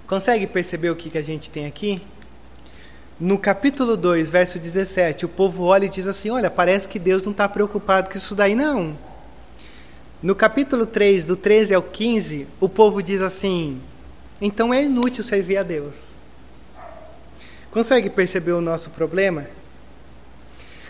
Consegue 0.07 0.47
perceber 0.47 0.91
o 0.91 0.97
que, 0.97 1.11
que 1.11 1.19
a 1.19 1.23
gente 1.23 1.51
tem 1.51 1.67
aqui? 1.67 2.03
No 3.21 3.39
capítulo 3.39 3.97
2, 3.97 4.29
verso 4.29 4.59
17, 4.59 5.25
o 5.25 5.29
povo 5.29 5.63
olha 5.65 5.87
e 5.87 5.89
diz 5.89 6.07
assim: 6.07 6.31
Olha, 6.31 6.51
parece 6.51 6.89
que 6.89 6.99
Deus 6.99 7.23
não 7.23 7.33
está 7.33 7.49
preocupado 7.49 8.11
com 8.11 8.19
isso 8.19 8.35
daí, 8.35 8.55
não. 8.55 8.97
No 10.21 10.35
capítulo 10.35 10.85
3, 10.85 11.27
do 11.27 11.37
13 11.37 11.75
ao 11.75 11.83
15, 11.83 12.49
o 12.61 12.69
povo 12.69 13.03
diz 13.03 13.21
assim: 13.21 13.81
então 14.41 14.75
é 14.75 14.83
inútil 14.83 15.23
servir 15.23 15.57
a 15.57 15.63
Deus. 15.63 16.15
Consegue 17.71 18.11
perceber 18.11 18.53
o 18.53 18.61
nosso 18.61 18.91
problema? 18.91 19.47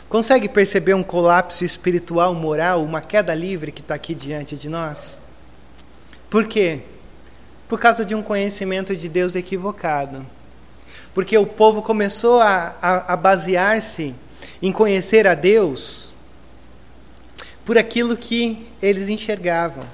Consegue 0.09 0.49
perceber 0.49 0.94
um 0.94 1.02
colapso 1.02 1.64
espiritual, 1.64 2.35
moral, 2.35 2.83
uma 2.83 3.00
queda 3.00 3.35
livre 3.35 3.73
que 3.73 3.80
está 3.80 3.94
aqui 3.94 4.14
diante 4.14 4.56
de 4.56 4.68
nós? 4.68 5.18
Por 6.35 6.49
quê? 6.49 6.81
Por 7.69 7.79
causa 7.79 8.05
de 8.05 8.12
um 8.12 8.21
conhecimento 8.21 8.97
de 8.97 9.09
Deus 9.09 9.37
equivocado. 9.37 10.26
Porque 11.14 11.38
o 11.38 11.47
povo 11.47 11.81
começou 11.81 12.41
a, 12.41 12.75
a, 12.83 13.12
a 13.12 13.17
basear-se 13.17 14.17
em 14.61 14.73
conhecer 14.73 15.29
a 15.29 15.35
Deus 15.37 16.11
por 17.64 17.79
aquilo 17.79 18.17
que 18.17 18.67
eles 18.83 19.09
enxergavam. 19.09 19.85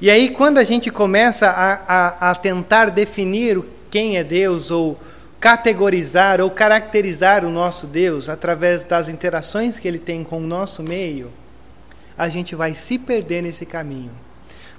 E 0.00 0.08
aí, 0.08 0.30
quando 0.30 0.58
a 0.58 0.62
gente 0.62 0.92
começa 0.92 1.48
a, 1.48 1.72
a, 1.72 2.30
a 2.30 2.34
tentar 2.36 2.90
definir 2.90 3.60
quem 3.90 4.16
é 4.16 4.22
Deus, 4.22 4.70
ou 4.70 4.96
categorizar 5.40 6.40
ou 6.40 6.52
caracterizar 6.52 7.44
o 7.44 7.50
nosso 7.50 7.88
Deus 7.88 8.28
através 8.28 8.84
das 8.84 9.08
interações 9.08 9.76
que 9.76 9.88
ele 9.88 9.98
tem 9.98 10.22
com 10.22 10.38
o 10.38 10.46
nosso 10.46 10.84
meio, 10.84 11.32
a 12.16 12.28
gente 12.28 12.54
vai 12.54 12.76
se 12.76 12.96
perder 12.96 13.42
nesse 13.42 13.66
caminho. 13.66 14.12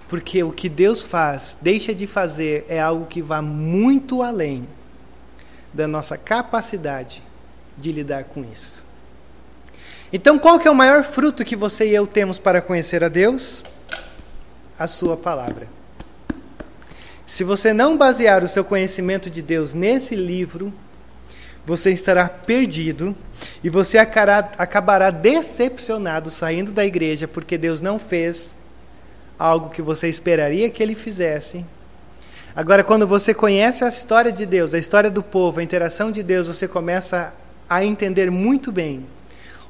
Porque 0.07 0.43
o 0.43 0.51
que 0.51 0.69
Deus 0.69 1.03
faz, 1.03 1.57
deixa 1.61 1.93
de 1.93 2.05
fazer, 2.05 2.65
é 2.69 2.79
algo 2.79 3.05
que 3.05 3.21
vai 3.21 3.41
muito 3.41 4.21
além 4.21 4.67
da 5.73 5.87
nossa 5.87 6.17
capacidade 6.17 7.23
de 7.77 7.91
lidar 7.91 8.25
com 8.25 8.43
isso. 8.43 8.83
Então, 10.13 10.37
qual 10.37 10.59
que 10.59 10.67
é 10.67 10.71
o 10.71 10.75
maior 10.75 11.03
fruto 11.03 11.43
que 11.43 11.55
você 11.55 11.89
e 11.89 11.95
eu 11.95 12.05
temos 12.05 12.37
para 12.37 12.61
conhecer 12.61 13.03
a 13.03 13.09
Deus? 13.09 13.63
a 14.77 14.87
sua 14.87 15.15
palavra. 15.15 15.67
Se 17.25 17.43
você 17.43 17.73
não 17.73 17.97
basear 17.97 18.43
o 18.43 18.47
seu 18.47 18.63
conhecimento 18.63 19.29
de 19.29 19.41
Deus 19.41 19.73
nesse 19.73 20.15
livro, 20.15 20.71
você 21.65 21.91
estará 21.91 22.29
perdido 22.29 23.15
e 23.63 23.69
você 23.69 23.97
acabará 23.97 25.09
decepcionado 25.09 26.29
saindo 26.29 26.71
da 26.71 26.85
igreja 26.85 27.27
porque 27.27 27.57
Deus 27.57 27.81
não 27.81 27.97
fez 27.97 28.53
algo 29.37 29.69
que 29.69 29.81
você 29.81 30.07
esperaria 30.07 30.69
que 30.69 30.81
ele 30.81 30.95
fizesse. 30.95 31.65
Agora, 32.55 32.83
quando 32.83 33.05
você 33.05 33.33
conhece 33.33 33.83
a 33.83 33.89
história 33.89 34.31
de 34.31 34.45
Deus, 34.45 34.73
a 34.73 34.79
história 34.79 35.11
do 35.11 35.21
povo, 35.21 35.59
a 35.59 35.63
interação 35.63 36.11
de 36.11 36.23
Deus, 36.23 36.47
você 36.47 36.67
começa 36.67 37.33
a 37.69 37.83
entender 37.83 38.31
muito 38.31 38.71
bem 38.71 39.05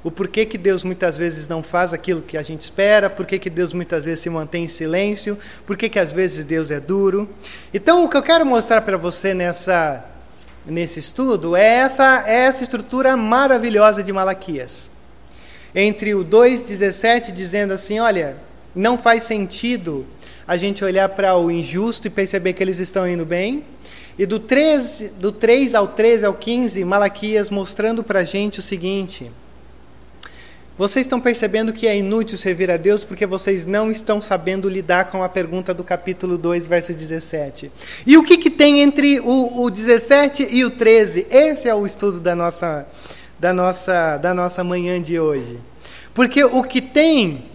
o 0.05 0.11
porquê 0.11 0.45
que 0.45 0.55
Deus 0.55 0.83
muitas 0.83 1.17
vezes 1.17 1.47
não 1.47 1.63
faz 1.63 1.91
aquilo 1.91 2.21
que 2.21 2.37
a 2.37 2.43
gente 2.43 2.61
espera, 2.61 3.09
porquê 3.09 3.39
que 3.39 3.49
Deus 3.49 3.73
muitas 3.73 4.05
vezes 4.05 4.19
se 4.19 4.29
mantém 4.29 4.65
em 4.65 4.67
silêncio, 4.67 5.35
porquê 5.65 5.89
que 5.89 5.97
às 5.97 6.11
vezes 6.11 6.45
Deus 6.45 6.69
é 6.69 6.79
duro. 6.79 7.27
Então, 7.73 8.05
o 8.05 8.07
que 8.07 8.15
eu 8.15 8.21
quero 8.21 8.45
mostrar 8.45 8.81
para 8.81 8.97
você 8.97 9.33
nessa, 9.33 10.05
nesse 10.63 10.99
estudo 10.99 11.55
é 11.55 11.65
essa, 11.65 12.23
é 12.27 12.41
essa 12.41 12.61
estrutura 12.61 13.17
maravilhosa 13.17 14.03
de 14.03 14.13
Malaquias. 14.13 14.91
Entre 15.73 16.13
o 16.13 16.23
2,17 16.23 17.31
dizendo 17.31 17.73
assim: 17.73 17.97
olha, 17.97 18.37
não 18.75 18.97
faz 18.97 19.23
sentido 19.23 20.05
a 20.47 20.57
gente 20.57 20.83
olhar 20.83 21.09
para 21.09 21.35
o 21.37 21.49
injusto 21.49 22.07
e 22.07 22.09
perceber 22.09 22.53
que 22.53 22.63
eles 22.63 22.79
estão 22.79 23.07
indo 23.07 23.25
bem. 23.25 23.63
E 24.17 24.25
do 24.25 24.39
3, 24.39 25.13
do 25.19 25.31
3 25.31 25.75
ao 25.75 25.87
13 25.87 26.25
ao 26.25 26.33
15, 26.33 26.83
Malaquias 26.83 27.49
mostrando 27.49 28.03
para 28.03 28.19
a 28.19 28.23
gente 28.23 28.59
o 28.59 28.61
seguinte 28.61 29.31
vocês 30.77 31.05
estão 31.05 31.21
percebendo 31.21 31.71
que 31.71 31.87
é 31.87 31.97
inútil 31.97 32.37
servir 32.37 32.69
a 32.69 32.75
Deus 32.75 33.05
porque 33.05 33.25
vocês 33.25 33.65
não 33.65 33.89
estão 33.89 34.19
sabendo 34.19 34.67
lidar 34.67 35.05
com 35.05 35.23
a 35.23 35.29
pergunta 35.29 35.73
do 35.73 35.85
capítulo 35.85 36.37
2, 36.37 36.67
verso 36.67 36.93
17. 36.93 37.71
E 38.05 38.17
o 38.17 38.23
que, 38.23 38.37
que 38.37 38.49
tem 38.49 38.81
entre 38.81 39.21
o, 39.21 39.63
o 39.63 39.69
17 39.69 40.49
e 40.51 40.65
o 40.65 40.69
13? 40.69 41.27
Esse 41.29 41.69
é 41.69 41.73
o 41.73 41.85
estudo 41.85 42.19
da 42.19 42.35
nossa, 42.35 42.85
da, 43.39 43.53
nossa, 43.53 44.17
da 44.17 44.33
nossa 44.33 44.65
manhã 44.65 45.01
de 45.01 45.17
hoje. 45.17 45.61
Porque 46.13 46.43
o 46.43 46.61
que 46.61 46.81
tem 46.81 47.45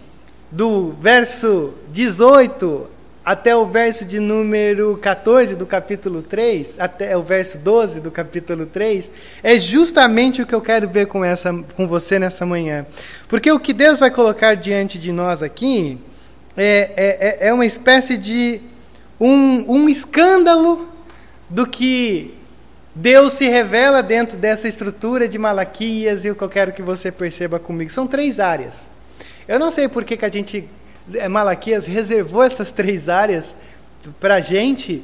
do 0.51 0.91
verso 0.99 1.73
18 1.91 2.87
até 3.23 3.55
o 3.55 3.67
verso 3.67 4.03
de 4.03 4.19
número 4.19 4.97
14 4.97 5.55
do 5.55 5.65
capítulo 5.65 6.23
3, 6.23 6.79
até 6.79 7.15
o 7.15 7.21
verso 7.21 7.59
12 7.59 8.01
do 8.01 8.09
capítulo 8.09 8.65
3, 8.65 9.11
é 9.43 9.59
justamente 9.59 10.41
o 10.41 10.45
que 10.45 10.55
eu 10.55 10.61
quero 10.61 10.89
ver 10.89 11.05
com, 11.05 11.23
essa, 11.23 11.53
com 11.75 11.87
você 11.87 12.17
nessa 12.17 12.45
manhã. 12.45 12.85
Porque 13.27 13.51
o 13.51 13.59
que 13.59 13.73
Deus 13.73 13.99
vai 13.99 14.09
colocar 14.09 14.55
diante 14.55 14.97
de 14.97 15.11
nós 15.11 15.43
aqui 15.43 15.99
é, 16.57 16.91
é, 16.95 17.45
é, 17.45 17.47
é 17.49 17.53
uma 17.53 17.65
espécie 17.65 18.17
de 18.17 18.59
um, 19.19 19.71
um 19.71 19.87
escândalo 19.87 20.89
do 21.47 21.67
que 21.67 22.33
Deus 22.93 23.33
se 23.33 23.47
revela 23.47 24.01
dentro 24.03 24.37
dessa 24.37 24.67
estrutura 24.67 25.29
de 25.29 25.37
Malaquias 25.37 26.25
e 26.25 26.31
o 26.31 26.35
que 26.35 26.41
eu 26.41 26.49
quero 26.49 26.73
que 26.73 26.81
você 26.81 27.11
perceba 27.11 27.59
comigo. 27.59 27.89
São 27.91 28.05
três 28.05 28.39
áreas. 28.39 28.90
Eu 29.51 29.59
não 29.59 29.69
sei 29.69 29.89
por 29.89 30.05
que, 30.05 30.15
que 30.15 30.23
a 30.23 30.31
gente 30.31 30.65
é, 31.13 31.27
Malaquias 31.27 31.85
reservou 31.85 32.41
essas 32.41 32.71
três 32.71 33.09
áreas 33.09 33.53
para 34.17 34.35
a 34.35 34.39
gente, 34.39 35.03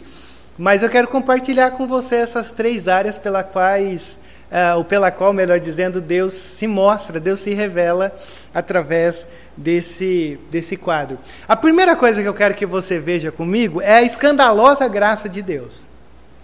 mas 0.58 0.84
eu 0.84 0.90
quero 0.90 1.10
compartilhar 1.10 1.72
com 1.72 1.86
você 1.86 2.16
essas 2.16 2.54
três 2.54 2.88
áreas 2.88 3.20
pela 3.20 3.44
quais, 3.44 4.18
uh, 4.50 4.78
ou 4.78 4.86
pela 4.86 5.12
qual, 5.12 5.34
melhor 5.34 5.60
dizendo, 5.60 6.00
Deus 6.00 6.32
se 6.32 6.66
mostra, 6.66 7.20
Deus 7.20 7.42
se 7.42 7.54
revela 7.54 8.16
através 8.54 9.28
desse, 9.58 10.40
desse 10.50 10.78
quadro. 10.78 11.20
A 11.46 11.58
primeira 11.58 11.94
coisa 11.94 12.22
que 12.22 12.28
eu 12.30 12.34
quero 12.34 12.56
que 12.56 12.66
você 12.66 13.00
veja 13.00 13.34
comigo 13.34 13.82
é 13.82 13.96
a 13.96 14.04
escandalosa 14.04 14.88
graça 14.88 15.28
de 15.28 15.42
Deus. 15.42 15.90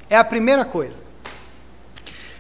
É 0.09 0.17
a 0.17 0.25
primeira 0.25 0.65
coisa. 0.65 1.12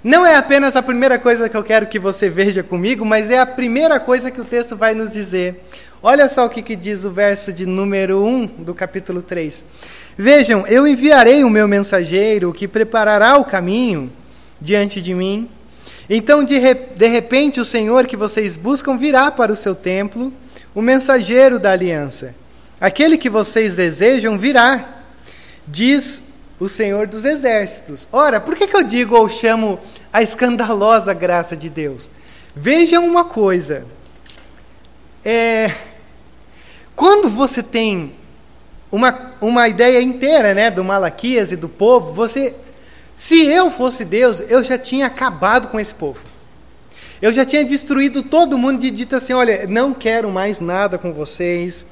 Não 0.03 0.25
é 0.25 0.35
apenas 0.35 0.75
a 0.75 0.83
primeira 0.83 1.17
coisa 1.17 1.47
que 1.47 1.55
eu 1.55 1.63
quero 1.63 1.87
que 1.87 1.97
você 1.97 2.27
veja 2.27 2.61
comigo, 2.61 3.05
mas 3.05 3.31
é 3.31 3.39
a 3.39 3.45
primeira 3.45 4.01
coisa 4.01 4.29
que 4.29 4.41
o 4.41 4.43
texto 4.43 4.75
vai 4.75 4.93
nos 4.93 5.13
dizer. 5.13 5.63
Olha 6.01 6.27
só 6.27 6.45
o 6.45 6.49
que, 6.49 6.61
que 6.61 6.75
diz 6.75 7.05
o 7.05 7.11
verso 7.11 7.53
de 7.53 7.65
número 7.65 8.21
1 8.21 8.47
do 8.47 8.75
capítulo 8.75 9.21
3. 9.21 9.63
Vejam, 10.17 10.67
eu 10.67 10.85
enviarei 10.85 11.45
o 11.45 11.49
meu 11.49 11.69
mensageiro 11.69 12.51
que 12.51 12.67
preparará 12.67 13.37
o 13.37 13.45
caminho 13.45 14.11
diante 14.59 15.01
de 15.01 15.13
mim. 15.13 15.49
Então, 16.09 16.43
de, 16.43 16.57
re, 16.57 16.73
de 16.73 17.07
repente, 17.07 17.61
o 17.61 17.65
Senhor 17.65 18.05
que 18.05 18.17
vocês 18.17 18.57
buscam 18.57 18.97
virá 18.97 19.31
para 19.31 19.53
o 19.53 19.55
seu 19.55 19.73
templo, 19.73 20.33
o 20.75 20.81
mensageiro 20.81 21.57
da 21.57 21.71
aliança. 21.71 22.35
Aquele 22.77 23.17
que 23.17 23.29
vocês 23.29 23.73
desejam 23.73 24.37
virá, 24.37 25.03
diz 25.65 26.21
o 26.59 26.69
Senhor 26.69 27.07
dos 27.07 27.25
Exércitos. 27.25 28.07
Ora, 28.11 28.39
por 28.39 28.55
que, 28.55 28.67
que 28.67 28.75
eu 28.75 28.83
digo 28.83 29.15
ou 29.15 29.27
chamo 29.27 29.79
a 30.11 30.21
escandalosa 30.21 31.13
graça 31.13 31.57
de 31.57 31.69
Deus? 31.69 32.09
Vejam 32.55 33.05
uma 33.05 33.25
coisa. 33.25 33.85
É, 35.25 35.71
quando 36.95 37.29
você 37.29 37.63
tem 37.63 38.13
uma, 38.91 39.33
uma 39.41 39.67
ideia 39.67 40.01
inteira 40.01 40.53
né, 40.53 40.69
do 40.69 40.83
Malaquias 40.83 41.51
e 41.51 41.55
do 41.55 41.67
povo, 41.67 42.13
você. 42.13 42.53
Se 43.15 43.45
eu 43.45 43.69
fosse 43.69 44.03
Deus, 44.03 44.43
eu 44.49 44.63
já 44.63 44.77
tinha 44.77 45.05
acabado 45.05 45.67
com 45.67 45.79
esse 45.79 45.93
povo. 45.93 46.19
Eu 47.21 47.31
já 47.31 47.45
tinha 47.45 47.63
destruído 47.63 48.21
todo 48.21 48.57
mundo 48.57 48.83
e 48.83 48.91
dito 48.91 49.15
assim: 49.15 49.33
olha, 49.33 49.65
não 49.67 49.93
quero 49.93 50.29
mais 50.29 50.59
nada 50.59 50.97
com 50.97 51.13
vocês, 51.13 51.85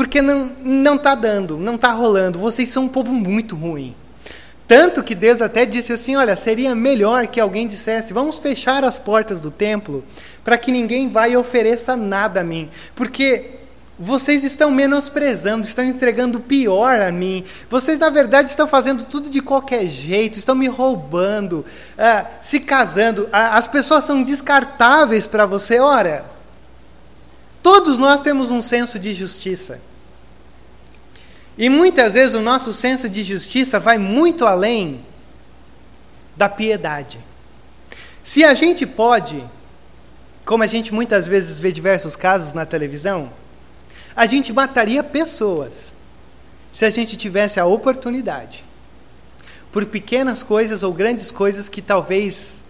porque 0.00 0.22
não 0.22 0.50
não 0.62 0.94
está 0.94 1.14
dando, 1.14 1.58
não 1.58 1.74
está 1.74 1.92
rolando. 1.92 2.38
Vocês 2.38 2.70
são 2.70 2.84
um 2.84 2.88
povo 2.88 3.12
muito 3.12 3.54
ruim. 3.54 3.94
Tanto 4.66 5.02
que 5.02 5.14
Deus 5.14 5.42
até 5.42 5.66
disse 5.66 5.92
assim: 5.92 6.16
olha, 6.16 6.34
seria 6.36 6.74
melhor 6.74 7.26
que 7.26 7.38
alguém 7.38 7.66
dissesse: 7.66 8.14
vamos 8.14 8.38
fechar 8.38 8.82
as 8.82 8.98
portas 8.98 9.40
do 9.40 9.50
templo 9.50 10.02
para 10.42 10.56
que 10.56 10.72
ninguém 10.72 11.10
vá 11.10 11.28
e 11.28 11.36
ofereça 11.36 11.96
nada 11.96 12.40
a 12.40 12.42
mim, 12.42 12.70
porque 12.94 13.50
vocês 13.98 14.42
estão 14.42 14.70
menosprezando, 14.70 15.66
estão 15.66 15.84
entregando 15.84 16.40
pior 16.40 16.98
a 16.98 17.12
mim. 17.12 17.44
Vocês, 17.68 17.98
na 17.98 18.08
verdade, 18.08 18.48
estão 18.48 18.66
fazendo 18.66 19.04
tudo 19.04 19.28
de 19.28 19.42
qualquer 19.42 19.84
jeito, 19.84 20.38
estão 20.38 20.54
me 20.54 20.66
roubando, 20.66 21.58
uh, 21.58 22.26
se 22.40 22.58
casando. 22.58 23.24
Uh, 23.24 23.28
as 23.32 23.68
pessoas 23.68 24.04
são 24.04 24.22
descartáveis 24.22 25.26
para 25.26 25.44
você. 25.44 25.78
Ora, 25.78 26.24
todos 27.62 27.98
nós 27.98 28.22
temos 28.22 28.50
um 28.50 28.62
senso 28.62 28.98
de 28.98 29.12
justiça. 29.12 29.89
E 31.60 31.68
muitas 31.68 32.14
vezes 32.14 32.34
o 32.34 32.40
nosso 32.40 32.72
senso 32.72 33.06
de 33.06 33.22
justiça 33.22 33.78
vai 33.78 33.98
muito 33.98 34.46
além 34.46 35.04
da 36.34 36.48
piedade. 36.48 37.20
Se 38.24 38.42
a 38.42 38.54
gente 38.54 38.86
pode, 38.86 39.44
como 40.46 40.62
a 40.62 40.66
gente 40.66 40.94
muitas 40.94 41.26
vezes 41.26 41.58
vê 41.58 41.70
diversos 41.70 42.16
casos 42.16 42.54
na 42.54 42.64
televisão, 42.64 43.30
a 44.16 44.24
gente 44.24 44.54
mataria 44.54 45.04
pessoas 45.04 45.94
se 46.72 46.86
a 46.86 46.88
gente 46.88 47.14
tivesse 47.14 47.60
a 47.60 47.66
oportunidade, 47.66 48.64
por 49.70 49.84
pequenas 49.84 50.42
coisas 50.42 50.82
ou 50.82 50.94
grandes 50.94 51.30
coisas 51.30 51.68
que 51.68 51.82
talvez 51.82 52.62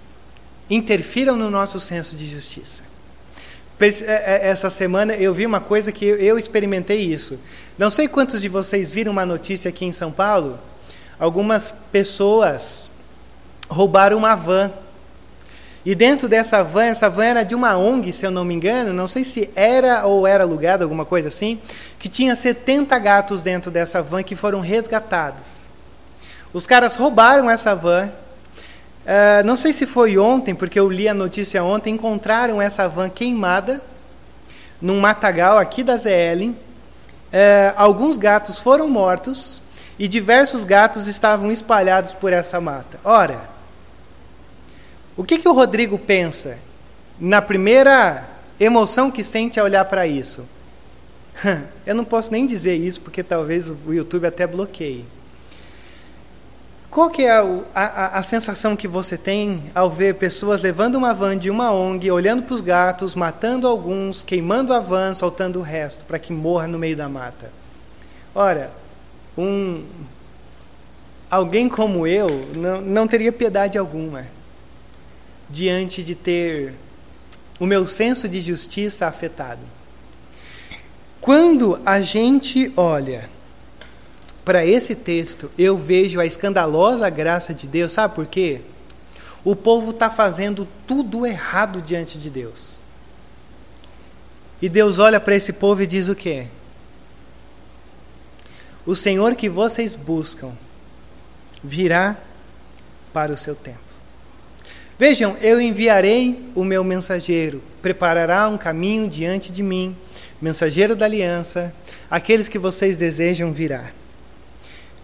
interfiram 0.69 1.37
no 1.37 1.49
nosso 1.49 1.79
senso 1.79 2.17
de 2.17 2.27
justiça. 2.27 2.83
É, 3.81 3.87
é, 4.47 4.49
essa 4.49 4.69
semana 4.69 5.15
eu 5.15 5.33
vi 5.33 5.47
uma 5.47 5.61
coisa 5.61 5.91
que 5.91 6.05
eu 6.05 6.37
experimentei 6.37 7.01
isso. 7.01 7.39
Não 7.81 7.89
sei 7.89 8.07
quantos 8.07 8.43
de 8.43 8.49
vocês 8.51 8.91
viram 8.91 9.11
uma 9.11 9.25
notícia 9.25 9.71
aqui 9.71 9.87
em 9.87 9.91
São 9.91 10.13
Paulo. 10.13 10.59
Algumas 11.19 11.73
pessoas 11.91 12.91
roubaram 13.71 14.19
uma 14.19 14.35
van 14.35 14.71
e 15.83 15.95
dentro 15.95 16.29
dessa 16.29 16.63
van, 16.63 16.85
essa 16.85 17.09
van 17.09 17.25
era 17.25 17.43
de 17.43 17.55
uma 17.55 17.79
ONG, 17.79 18.13
se 18.13 18.27
eu 18.27 18.31
não 18.31 18.45
me 18.45 18.53
engano, 18.53 18.93
não 18.93 19.07
sei 19.07 19.25
se 19.25 19.49
era 19.57 20.05
ou 20.05 20.27
era 20.27 20.45
alugada, 20.45 20.85
alguma 20.85 21.07
coisa 21.07 21.29
assim, 21.29 21.59
que 21.99 22.07
tinha 22.07 22.37
70 22.37 22.99
gatos 22.99 23.43
dentro 23.43 23.71
dessa 23.71 24.03
van 24.03 24.23
que 24.23 24.37
foram 24.37 24.61
resgatados. 24.61 25.47
Os 26.53 26.67
caras 26.67 26.97
roubaram 26.97 27.49
essa 27.49 27.75
van. 27.75 28.09
Uh, 28.09 29.43
não 29.47 29.57
sei 29.57 29.73
se 29.73 29.87
foi 29.87 30.19
ontem, 30.19 30.55
porque 30.55 30.79
eu 30.79 30.91
li 30.91 31.09
a 31.09 31.15
notícia 31.15 31.65
ontem, 31.65 31.95
encontraram 31.95 32.61
essa 32.61 32.87
van 32.87 33.09
queimada 33.09 33.81
num 34.83 35.01
matagal 35.01 35.57
aqui 35.57 35.83
da 35.83 35.97
ZL. 35.97 36.53
Uh, 37.33 37.75
alguns 37.77 38.17
gatos 38.17 38.59
foram 38.59 38.89
mortos 38.89 39.63
e 39.99 40.09
diversos 40.09 40.65
gatos 40.65 41.07
estavam 41.07 41.53
espalhados 41.53 42.13
por 42.13 42.33
essa 42.33 42.61
mata. 42.61 42.99
Ora, 43.05 43.49
o 45.17 45.23
que, 45.23 45.39
que 45.39 45.49
o 45.49 45.53
Rodrigo 45.53 45.99
pensa 45.99 46.59
na 47.21 47.41
primeira 47.41 48.27
emoção 48.59 49.11
que 49.11 49.23
sente 49.23 49.61
ao 49.61 49.67
olhar 49.67 49.85
para 49.85 50.07
isso? 50.07 50.45
Eu 51.87 51.95
não 51.95 52.05
posso 52.05 52.33
nem 52.33 52.47
dizer 52.47 52.75
isso 52.75 53.01
porque 53.01 53.23
talvez 53.23 53.71
o 53.71 53.93
YouTube 53.93 54.27
até 54.27 54.47
bloqueie. 54.47 55.05
Qual 56.91 57.09
que 57.09 57.23
é 57.23 57.31
a, 57.31 57.45
a, 57.73 58.19
a, 58.19 58.23
sensação 58.25 58.75
que 58.75 58.89
você 58.89 59.17
tem 59.17 59.63
ao 59.73 59.89
ver 59.89 60.17
pessoas 60.17 60.61
levando 60.61 60.97
uma 60.97 61.15
van 61.15 61.39
de 61.39 61.49
uma 61.49 61.71
ONG, 61.71 62.11
olhando 62.11 62.43
para 62.43 62.55
os 62.55 62.61
gatos, 62.61 63.15
matando 63.15 63.69
alguns, 63.69 64.25
queimando 64.25 64.75
a 64.75 64.81
van, 64.81 65.15
soltando 65.15 65.61
o 65.61 65.63
resto 65.63 66.05
para 66.05 66.19
que 66.19 66.33
morra 66.33 66.67
no 66.67 66.81
meio 66.81 66.97
da 66.97 67.09
mata? 67.09 67.53
Ora, 68.35 68.73
um, 69.39 69.85
alguém 71.31 71.69
como 71.69 72.09
eu 72.09 72.27
não, 72.57 72.81
não 72.81 73.07
teria 73.07 73.31
piedade 73.31 73.79
alguma 73.79 74.27
diante 75.49 76.03
de 76.03 76.17
ter 76.17 76.75
o 77.61 77.67
meu 77.67 77.87
senso 77.87 78.29
de 78.29 78.41
justiça 78.41 79.07
afetado. 79.07 79.61
Quando 81.21 81.79
a 81.87 82.01
gente 82.01 82.73
olha 82.77 83.29
para 84.45 84.65
esse 84.65 84.95
texto, 84.95 85.51
eu 85.59 85.77
vejo 85.77 86.21
a 86.21 86.27
escandalosa 86.27 87.09
graça 87.11 87.53
de 87.53 87.67
Deus, 87.67 87.93
sabe 87.93 88.15
por 88.15 88.27
quê? 88.27 88.61
O 89.45 89.55
povo 89.55 89.91
está 89.91 90.11
fazendo 90.11 90.67
tudo 90.87 91.27
errado 91.27 91.81
diante 91.81 92.19
de 92.19 92.31
Deus. 92.31 92.81
E 94.61 94.69
Deus 94.69 94.99
olha 94.99 95.19
para 95.19 95.35
esse 95.35 95.53
povo 95.53 95.83
e 95.83 95.87
diz 95.87 96.09
o 96.09 96.15
quê? 96.15 96.47
O 98.85 98.95
Senhor 98.95 99.35
que 99.35 99.49
vocês 99.49 99.95
buscam 99.95 100.53
virá 101.63 102.17
para 103.13 103.33
o 103.33 103.37
seu 103.37 103.55
tempo. 103.55 103.79
Vejam, 104.99 105.37
eu 105.41 105.61
enviarei 105.61 106.51
o 106.55 106.63
meu 106.63 106.85
mensageiro, 106.85 107.63
preparará 107.81 108.49
um 108.49 108.59
caminho 108.59 109.09
diante 109.09 109.51
de 109.51 109.63
mim, 109.63 109.97
mensageiro 110.41 110.95
da 110.95 111.07
aliança, 111.07 111.75
aqueles 112.11 112.49
que 112.49 112.59
vocês 112.59 112.99
desejam 112.99 113.53
virá. 113.53 113.91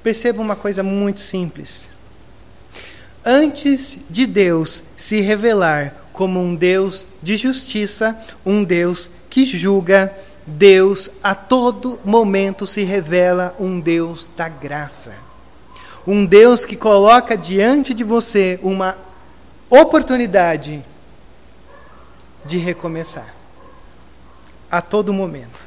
Perceba 0.07 0.41
uma 0.41 0.55
coisa 0.55 0.85
muito 0.85 1.19
simples. 1.19 1.91
Antes 3.25 3.99
de 4.09 4.25
Deus 4.25 4.85
se 4.97 5.21
revelar 5.21 5.97
como 6.13 6.39
um 6.39 6.55
Deus 6.55 7.05
de 7.21 7.37
justiça, 7.37 8.17
um 8.45 8.63
Deus 8.63 9.11
que 9.29 9.45
julga, 9.45 10.17
Deus 10.47 11.11
a 11.21 11.35
todo 11.35 11.99
momento 12.05 12.69
se 12.69 12.85
revela 12.85 13.57
um 13.59 13.81
Deus 13.81 14.31
da 14.37 14.49
graça. 14.49 15.17
Um 16.07 16.25
Deus 16.25 16.65
que 16.65 16.77
coloca 16.77 17.37
diante 17.37 17.93
de 17.93 18.05
você 18.05 18.61
uma 18.63 18.97
oportunidade 19.69 20.85
de 22.45 22.59
recomeçar. 22.59 23.35
A 24.71 24.81
todo 24.81 25.13
momento. 25.13 25.66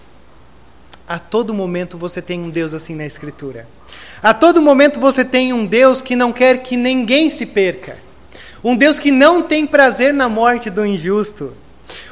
A 1.10 1.18
todo 1.18 1.56
momento 1.56 1.98
você 1.98 2.22
tem 2.22 2.40
um 2.40 2.52
Deus 2.52 2.72
assim 2.76 2.94
na 2.94 3.04
Escritura. 3.04 3.68
A 4.22 4.32
todo 4.32 4.62
momento 4.62 5.00
você 5.00 5.26
tem 5.26 5.52
um 5.52 5.66
Deus 5.66 6.04
que 6.04 6.16
não 6.16 6.32
quer 6.32 6.60
que 6.62 6.78
ninguém 6.78 7.32
se 7.32 7.48
perca. 7.48 7.98
Um 8.64 8.76
Deus 8.76 9.00
que 9.00 9.10
não 9.10 9.42
tem 9.42 9.66
prazer 9.66 10.14
na 10.14 10.30
morte 10.30 10.70
do 10.70 10.86
injusto. 10.86 11.54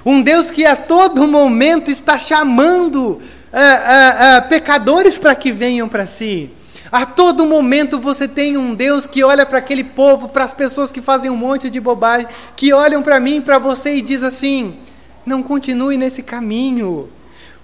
Um 0.03 0.19
Deus 0.19 0.49
que 0.49 0.65
a 0.65 0.75
todo 0.75 1.27
momento 1.27 1.91
está 1.91 2.17
chamando 2.17 3.21
ah, 3.53 3.59
ah, 3.61 4.37
ah, 4.37 4.41
pecadores 4.41 5.19
para 5.19 5.35
que 5.35 5.51
venham 5.51 5.87
para 5.87 6.07
si. 6.07 6.49
A 6.91 7.05
todo 7.05 7.45
momento 7.45 7.99
você 7.99 8.27
tem 8.27 8.57
um 8.57 8.73
Deus 8.73 9.05
que 9.05 9.23
olha 9.23 9.45
para 9.45 9.59
aquele 9.59 9.83
povo, 9.83 10.29
para 10.29 10.43
as 10.43 10.55
pessoas 10.55 10.91
que 10.91 11.03
fazem 11.03 11.29
um 11.29 11.37
monte 11.37 11.69
de 11.69 11.79
bobagem, 11.79 12.25
que 12.55 12.73
olham 12.73 13.03
para 13.03 13.19
mim, 13.19 13.41
para 13.41 13.59
você 13.59 13.97
e 13.97 14.01
diz 14.01 14.23
assim: 14.23 14.75
não 15.23 15.43
continue 15.43 15.97
nesse 15.97 16.23
caminho. 16.23 17.09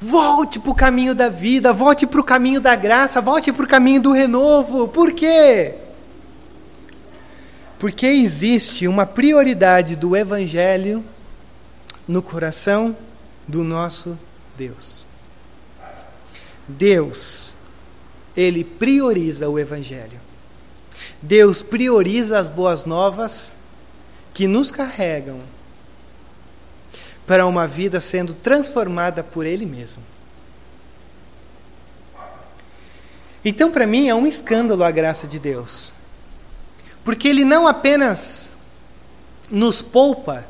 Volte 0.05 0.59
para 0.59 0.69
o 0.69 0.75
caminho 0.75 1.15
da 1.15 1.29
vida, 1.29 1.71
volte 1.71 2.05
para 2.05 2.19
o 2.19 2.23
caminho 2.25 2.59
da 2.59 2.75
graça, 2.75 3.21
volte 3.21 3.53
para 3.53 3.63
o 3.63 3.67
caminho 3.67 4.01
do 4.01 4.11
renovo. 4.11 4.85
Por 4.85 5.13
quê? 5.13 5.75
Porque 7.79 8.05
existe 8.07 8.85
uma 8.85 9.05
prioridade 9.05 9.95
do 9.95 10.13
Evangelho 10.13 11.01
no 12.05 12.21
coração 12.21 12.97
do 13.47 13.63
nosso 13.63 14.19
Deus. 14.57 15.05
Deus 16.67 17.55
ele 18.35 18.65
prioriza 18.65 19.47
o 19.47 19.57
Evangelho. 19.57 20.19
Deus 21.21 21.61
prioriza 21.61 22.37
as 22.39 22.49
boas 22.49 22.83
novas 22.83 23.55
que 24.33 24.47
nos 24.47 24.69
carregam 24.69 25.39
para 27.25 27.45
uma 27.45 27.67
vida 27.67 27.99
sendo 27.99 28.33
transformada 28.33 29.23
por 29.23 29.45
Ele 29.45 29.65
mesmo. 29.65 30.03
Então, 33.45 33.71
para 33.71 33.85
mim, 33.85 34.07
é 34.07 34.15
um 34.15 34.25
escândalo 34.25 34.83
a 34.83 34.91
graça 34.91 35.27
de 35.27 35.37
Deus, 35.39 35.93
porque 37.03 37.27
Ele 37.27 37.43
não 37.43 37.67
apenas 37.67 38.51
nos 39.49 39.81
poupa 39.81 40.45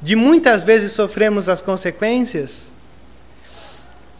de 0.00 0.16
muitas 0.16 0.64
vezes 0.64 0.92
sofremos 0.92 1.48
as 1.48 1.60
consequências 1.60 2.72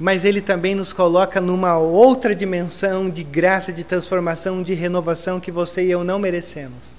mas 0.00 0.24
ele 0.24 0.40
também 0.40 0.74
nos 0.74 0.94
coloca 0.94 1.42
numa 1.42 1.76
outra 1.76 2.34
dimensão 2.34 3.10
de 3.10 3.22
graça, 3.22 3.70
de 3.70 3.84
transformação, 3.84 4.62
de 4.62 4.72
renovação 4.72 5.38
que 5.38 5.52
você 5.52 5.84
e 5.84 5.90
eu 5.90 6.02
não 6.02 6.18
merecemos, 6.18 6.94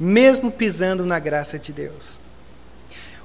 mesmo 0.00 0.50
pisando 0.50 1.04
na 1.04 1.18
graça 1.18 1.58
de 1.58 1.74
Deus. 1.74 2.18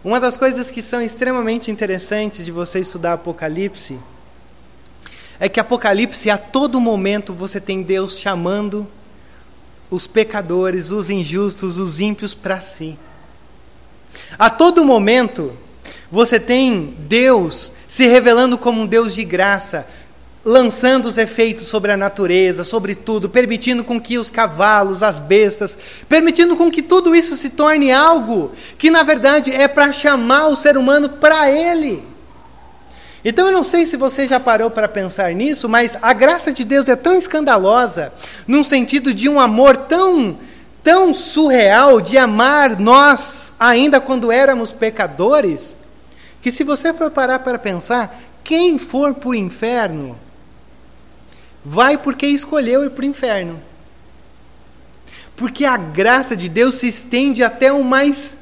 Uma 0.04 0.20
das 0.20 0.38
coisas 0.38 0.70
que 0.70 0.82
são 0.82 1.02
extremamente 1.02 1.72
interessantes 1.72 2.46
de 2.46 2.52
você 2.52 2.80
estudar 2.80 3.14
Apocalipse 3.14 3.98
é 5.40 5.50
que 5.50 5.60
Apocalipse, 5.60 6.30
a 6.30 6.38
todo 6.38 6.80
momento, 6.80 7.34
você 7.34 7.60
tem 7.60 7.84
Deus 7.84 8.18
chamando 8.18 8.88
os 9.90 10.08
pecadores, 10.08 10.92
os 10.92 11.10
injustos, 11.10 11.78
os 11.78 12.00
ímpios 12.00 12.34
para 12.34 12.60
si. 12.60 12.98
A 14.38 14.50
todo 14.50 14.84
momento, 14.84 15.54
você 16.12 16.40
tem 16.40 16.96
Deus 17.00 17.72
se 17.88 18.08
revelando 18.08 18.58
como 18.58 18.82
um 18.82 18.86
Deus 18.86 19.14
de 19.14 19.24
graça, 19.24 19.88
lançando 20.44 21.08
os 21.08 21.18
efeitos 21.18 21.68
sobre 21.68 21.92
a 21.92 21.98
natureza, 21.98 22.64
sobre 22.64 22.96
tudo, 22.96 23.30
permitindo 23.30 23.84
com 23.84 24.00
que 24.00 24.18
os 24.18 24.30
cavalos, 24.30 25.04
as 25.04 25.20
bestas, 25.20 25.78
permitindo 26.08 26.56
com 26.56 26.72
que 26.72 26.82
tudo 26.82 27.16
isso 27.16 27.36
se 27.36 27.50
torne 27.50 27.92
algo 27.92 28.52
que 28.78 28.90
na 28.90 29.04
verdade 29.04 29.52
é 29.52 29.68
para 29.68 29.92
chamar 29.92 30.48
o 30.48 30.56
ser 30.56 30.78
humano 30.78 31.10
para 31.10 31.52
ele. 31.52 32.04
Então 33.26 33.48
eu 33.48 33.52
não 33.52 33.64
sei 33.64 33.86
se 33.86 33.98
você 33.98 34.26
já 34.28 34.40
parou 34.40 34.70
para 34.70 34.88
pensar 34.88 35.34
nisso, 35.34 35.68
mas 35.68 35.98
a 36.02 36.14
graça 36.14 36.54
de 36.54 36.64
Deus 36.64 36.88
é 36.88 36.96
tão 36.96 37.16
escandalosa, 37.16 38.14
num 38.48 38.64
sentido 38.64 39.14
de 39.14 39.28
um 39.28 39.40
amor 39.40 39.76
tão 39.76 40.38
tão 40.82 41.14
surreal 41.14 42.00
de 42.00 42.18
amar 42.18 42.80
nós 42.80 43.54
ainda 43.60 44.00
quando 44.00 44.32
éramos 44.32 44.72
pecadores, 44.72 45.76
que 46.42 46.50
se 46.50 46.64
você 46.64 46.94
for 46.94 47.12
parar 47.12 47.40
para 47.40 47.60
pensar, 47.60 48.18
quem 48.42 48.78
for 48.78 49.14
para 49.14 49.28
o 49.28 49.36
inferno, 49.36 50.18
vai 51.70 51.98
porque 51.98 52.26
escolheu 52.26 52.86
ir 52.86 52.92
para 52.92 53.02
o 53.02 53.06
inferno. 53.06 53.60
Porque 55.36 55.66
a 55.66 55.76
graça 55.76 56.34
de 56.34 56.48
Deus 56.48 56.76
se 56.76 56.88
estende 56.88 57.44
até 57.44 57.74
o 57.74 57.84
mais 57.84 58.38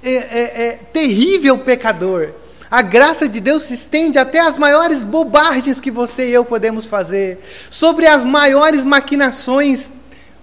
é, 0.00 0.14
é, 0.14 0.66
é, 0.66 0.70
terrível 0.92 1.58
pecador. 1.58 2.30
A 2.70 2.82
graça 2.82 3.28
de 3.28 3.40
Deus 3.40 3.64
se 3.64 3.74
estende 3.74 4.16
até 4.16 4.38
as 4.38 4.56
maiores 4.56 5.02
bobagens 5.02 5.80
que 5.80 5.90
você 5.90 6.28
e 6.28 6.34
eu 6.34 6.44
podemos 6.44 6.86
fazer, 6.86 7.40
sobre 7.68 8.06
as 8.06 8.22
maiores 8.22 8.84
maquinações 8.84 9.90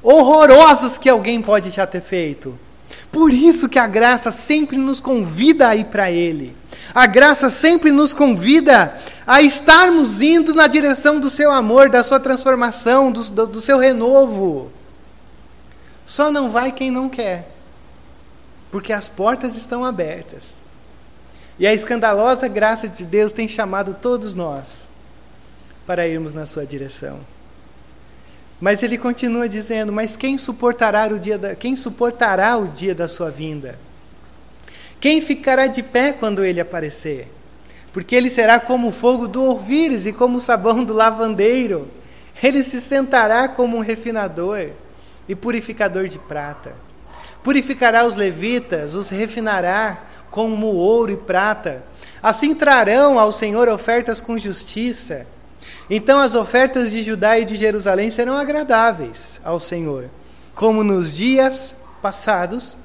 horrorosas 0.02 0.98
que 0.98 1.08
alguém 1.08 1.42
pode 1.42 1.70
já 1.70 1.88
ter 1.88 2.02
feito. 2.02 2.60
Por 3.14 3.34
isso 3.34 3.70
que 3.70 3.80
a 3.80 3.88
graça 3.88 4.30
sempre 4.30 4.76
nos 4.76 5.00
convida 5.00 5.70
a 5.70 5.76
ir 5.76 5.86
para 5.86 6.12
Ele. 6.12 6.54
A 6.94 7.06
graça 7.06 7.50
sempre 7.50 7.92
nos 7.92 8.14
convida 8.14 8.98
a 9.26 9.42
estarmos 9.42 10.22
indo 10.22 10.54
na 10.54 10.68
direção 10.68 11.20
do 11.20 11.30
seu 11.30 11.52
amor, 11.52 11.90
da 11.90 12.04
sua 12.04 12.20
transformação, 12.20 13.12
do, 13.12 13.24
do, 13.30 13.48
do 13.48 13.62
seu 13.62 13.78
renovo. 13.78 14.72
Só 16.06 16.32
não 16.32 16.50
vai 16.50 16.72
quem 16.72 16.90
não 16.90 17.10
quer, 17.10 17.50
porque 18.72 18.92
as 18.92 19.08
portas 19.08 19.56
estão 19.56 19.86
abertas. 19.86 20.62
E 21.58 21.68
a 21.68 21.74
escandalosa 21.74 22.48
graça 22.48 22.88
de 22.88 23.06
Deus 23.06 23.32
tem 23.32 23.48
chamado 23.48 23.94
todos 23.94 24.34
nós 24.34 24.88
para 25.86 26.08
irmos 26.08 26.34
na 26.34 26.46
sua 26.46 26.66
direção. 26.66 27.20
Mas 28.60 28.82
ele 28.82 28.98
continua 28.98 29.48
dizendo: 29.48 29.92
Mas 29.92 30.16
quem 30.16 30.38
suportará 30.38 31.08
o 31.08 31.20
dia 31.20 31.38
da, 31.38 31.56
quem 31.56 31.76
suportará 31.76 32.58
o 32.58 32.68
dia 32.68 32.96
da 32.96 33.08
sua 33.08 33.30
vinda? 33.30 33.78
Quem 35.04 35.20
ficará 35.20 35.68
de 35.68 35.84
pé 35.84 36.14
quando 36.14 36.46
ele 36.46 36.62
aparecer? 36.62 37.28
Porque 37.92 38.16
ele 38.16 38.30
será 38.30 38.58
como 38.58 38.88
o 38.88 38.92
fogo 38.94 39.28
do 39.28 39.44
ouvires 39.44 40.06
e 40.06 40.14
como 40.14 40.38
o 40.38 40.40
sabão 40.40 40.82
do 40.82 40.94
lavandeiro. 40.94 41.90
Ele 42.42 42.64
se 42.64 42.80
sentará 42.80 43.50
como 43.50 43.76
um 43.76 43.82
refinador 43.82 44.70
e 45.28 45.36
purificador 45.36 46.08
de 46.08 46.18
prata. 46.18 46.72
Purificará 47.44 48.06
os 48.06 48.16
levitas, 48.16 48.96
os 48.96 49.10
refinará 49.10 50.04
como 50.32 50.68
ouro 50.68 51.12
e 51.12 51.18
prata. 51.18 51.84
Assim 52.22 52.56
trarão 52.56 53.20
ao 53.20 53.34
Senhor 53.34 53.68
ofertas 53.68 54.22
com 54.22 54.38
justiça 54.38 55.28
então 55.90 56.20
as 56.20 56.36
ofertas 56.36 56.92
de 56.92 57.04
Judá 57.04 57.38
e 57.38 57.46
de 57.46 57.56
Jerusalém 57.56 58.10
serão 58.10 58.38
agradáveis 58.38 59.42
ao 59.44 59.60
Senhor, 59.60 60.10
como 60.56 60.84
nos 60.84 61.14
dias 61.14 61.76
passados, 62.02 62.78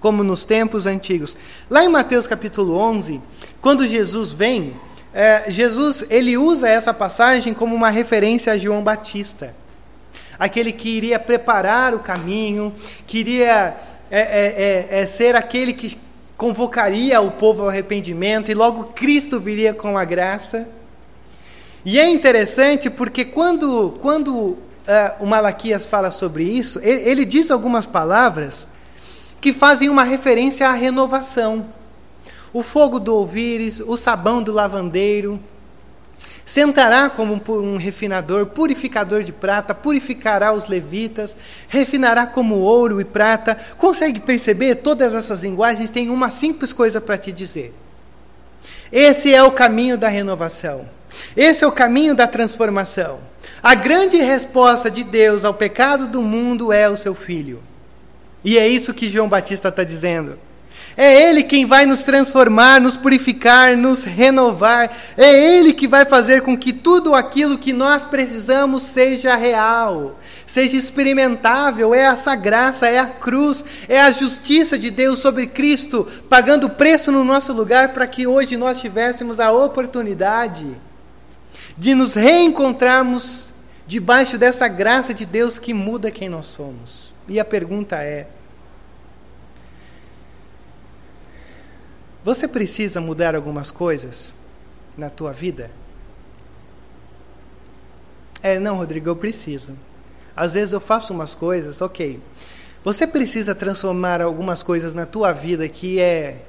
como 0.00 0.24
nos 0.24 0.44
tempos 0.44 0.86
antigos. 0.86 1.36
Lá 1.68 1.84
em 1.84 1.88
Mateus 1.88 2.26
capítulo 2.26 2.74
11, 2.74 3.20
quando 3.60 3.86
Jesus 3.86 4.32
vem, 4.32 4.74
é, 5.12 5.44
Jesus 5.48 6.04
ele 6.08 6.36
usa 6.36 6.68
essa 6.68 6.92
passagem 6.92 7.52
como 7.52 7.76
uma 7.76 7.90
referência 7.90 8.52
a 8.52 8.58
João 8.58 8.82
Batista, 8.82 9.54
aquele 10.38 10.72
que 10.72 10.88
iria 10.88 11.18
preparar 11.18 11.94
o 11.94 11.98
caminho, 11.98 12.74
queria 13.06 13.76
é, 14.10 14.20
é, 14.20 14.88
é, 14.90 15.00
é 15.02 15.06
ser 15.06 15.36
aquele 15.36 15.74
que 15.74 15.98
convocaria 16.36 17.20
o 17.20 17.30
povo 17.30 17.62
ao 17.62 17.68
arrependimento 17.68 18.50
e 18.50 18.54
logo 18.54 18.84
Cristo 18.94 19.38
viria 19.38 19.74
com 19.74 19.98
a 19.98 20.04
graça. 20.06 20.66
E 21.84 22.00
é 22.00 22.08
interessante 22.08 22.88
porque 22.88 23.26
quando, 23.26 23.92
quando 24.00 24.32
uh, 24.32 24.56
o 25.20 25.26
Malaquias 25.26 25.84
fala 25.84 26.10
sobre 26.10 26.44
isso, 26.44 26.78
ele, 26.82 27.02
ele 27.08 27.24
diz 27.26 27.50
algumas 27.50 27.84
palavras 27.84 28.66
que 29.40 29.52
fazem 29.52 29.88
uma 29.88 30.04
referência 30.04 30.68
à 30.68 30.72
renovação. 30.72 31.66
O 32.52 32.62
fogo 32.62 32.98
do 32.98 33.14
ouvires, 33.14 33.80
o 33.80 33.96
sabão 33.96 34.42
do 34.42 34.52
lavandeiro, 34.52 35.40
sentará 36.44 37.08
como 37.08 37.40
um 37.48 37.76
refinador, 37.76 38.46
purificador 38.46 39.22
de 39.22 39.30
prata, 39.30 39.72
purificará 39.72 40.52
os 40.52 40.66
levitas, 40.66 41.36
refinará 41.68 42.26
como 42.26 42.56
ouro 42.56 43.00
e 43.00 43.04
prata. 43.04 43.56
Consegue 43.78 44.18
perceber? 44.18 44.76
Todas 44.76 45.14
essas 45.14 45.42
linguagens 45.42 45.90
têm 45.90 46.10
uma 46.10 46.28
simples 46.28 46.72
coisa 46.72 47.00
para 47.00 47.16
te 47.16 47.30
dizer. 47.30 47.72
Esse 48.90 49.32
é 49.32 49.40
o 49.44 49.52
caminho 49.52 49.96
da 49.96 50.08
renovação. 50.08 50.88
Esse 51.36 51.62
é 51.62 51.66
o 51.66 51.72
caminho 51.72 52.16
da 52.16 52.26
transformação. 52.26 53.20
A 53.62 53.76
grande 53.76 54.16
resposta 54.16 54.90
de 54.90 55.04
Deus 55.04 55.44
ao 55.44 55.54
pecado 55.54 56.08
do 56.08 56.20
mundo 56.20 56.72
é 56.72 56.88
o 56.88 56.96
seu 56.96 57.14
filho. 57.14 57.62
E 58.44 58.58
é 58.58 58.66
isso 58.66 58.94
que 58.94 59.08
João 59.08 59.28
Batista 59.28 59.68
está 59.68 59.84
dizendo. 59.84 60.38
É 60.96 61.28
Ele 61.28 61.42
quem 61.42 61.66
vai 61.66 61.86
nos 61.86 62.02
transformar, 62.02 62.80
nos 62.80 62.96
purificar, 62.96 63.76
nos 63.76 64.04
renovar. 64.04 64.94
É 65.16 65.32
Ele 65.32 65.72
que 65.72 65.86
vai 65.86 66.04
fazer 66.04 66.42
com 66.42 66.56
que 66.56 66.72
tudo 66.72 67.14
aquilo 67.14 67.58
que 67.58 67.72
nós 67.72 68.04
precisamos 68.04 68.82
seja 68.82 69.36
real, 69.36 70.18
seja 70.46 70.76
experimentável. 70.76 71.94
É 71.94 72.00
essa 72.00 72.34
graça, 72.34 72.88
é 72.88 72.98
a 72.98 73.06
cruz, 73.06 73.64
é 73.88 74.00
a 74.00 74.10
justiça 74.10 74.78
de 74.78 74.90
Deus 74.90 75.20
sobre 75.20 75.46
Cristo, 75.46 76.06
pagando 76.28 76.68
preço 76.68 77.12
no 77.12 77.24
nosso 77.24 77.52
lugar 77.52 77.94
para 77.94 78.06
que 78.06 78.26
hoje 78.26 78.56
nós 78.56 78.80
tivéssemos 78.80 79.38
a 79.38 79.52
oportunidade 79.52 80.66
de 81.78 81.94
nos 81.94 82.14
reencontrarmos 82.14 83.52
debaixo 83.86 84.36
dessa 84.36 84.68
graça 84.68 85.14
de 85.14 85.24
Deus 85.24 85.58
que 85.58 85.72
muda 85.72 86.10
quem 86.10 86.28
nós 86.28 86.46
somos. 86.46 87.09
E 87.28 87.38
a 87.38 87.44
pergunta 87.44 87.96
é: 88.02 88.26
você 92.24 92.46
precisa 92.46 93.00
mudar 93.00 93.34
algumas 93.34 93.70
coisas 93.70 94.34
na 94.96 95.08
tua 95.08 95.32
vida? 95.32 95.70
É, 98.42 98.58
não, 98.58 98.76
Rodrigo, 98.76 99.08
eu 99.08 99.16
preciso. 99.16 99.74
Às 100.34 100.54
vezes 100.54 100.72
eu 100.72 100.80
faço 100.80 101.12
umas 101.12 101.34
coisas, 101.34 101.80
ok. 101.80 102.20
Você 102.82 103.06
precisa 103.06 103.54
transformar 103.54 104.22
algumas 104.22 104.62
coisas 104.62 104.94
na 104.94 105.04
tua 105.04 105.32
vida 105.32 105.68
que 105.68 106.00
é 106.00 106.42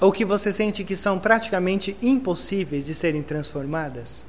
ou 0.00 0.12
que 0.12 0.24
você 0.24 0.52
sente 0.52 0.84
que 0.84 0.96
são 0.96 1.18
praticamente 1.18 1.96
impossíveis 2.02 2.86
de 2.86 2.94
serem 2.94 3.22
transformadas? 3.22 4.26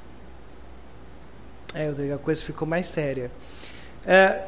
É, 1.74 1.90
a 2.14 2.18
coisa 2.18 2.46
ficou 2.46 2.68
mais 2.68 2.86
séria. 2.86 3.32
É, 4.06 4.46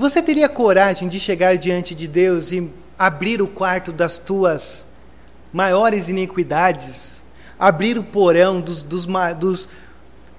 você 0.00 0.22
teria 0.22 0.48
coragem 0.48 1.06
de 1.08 1.20
chegar 1.20 1.56
diante 1.58 1.94
de 1.94 2.08
Deus 2.08 2.50
e 2.50 2.70
abrir 2.98 3.42
o 3.42 3.46
quarto 3.46 3.92
das 3.92 4.16
tuas 4.16 4.86
maiores 5.52 6.08
iniquidades, 6.08 7.22
abrir 7.58 7.98
o 7.98 8.02
porão 8.02 8.60
dos, 8.60 8.82
dos, 8.82 9.06
dos, 9.38 9.68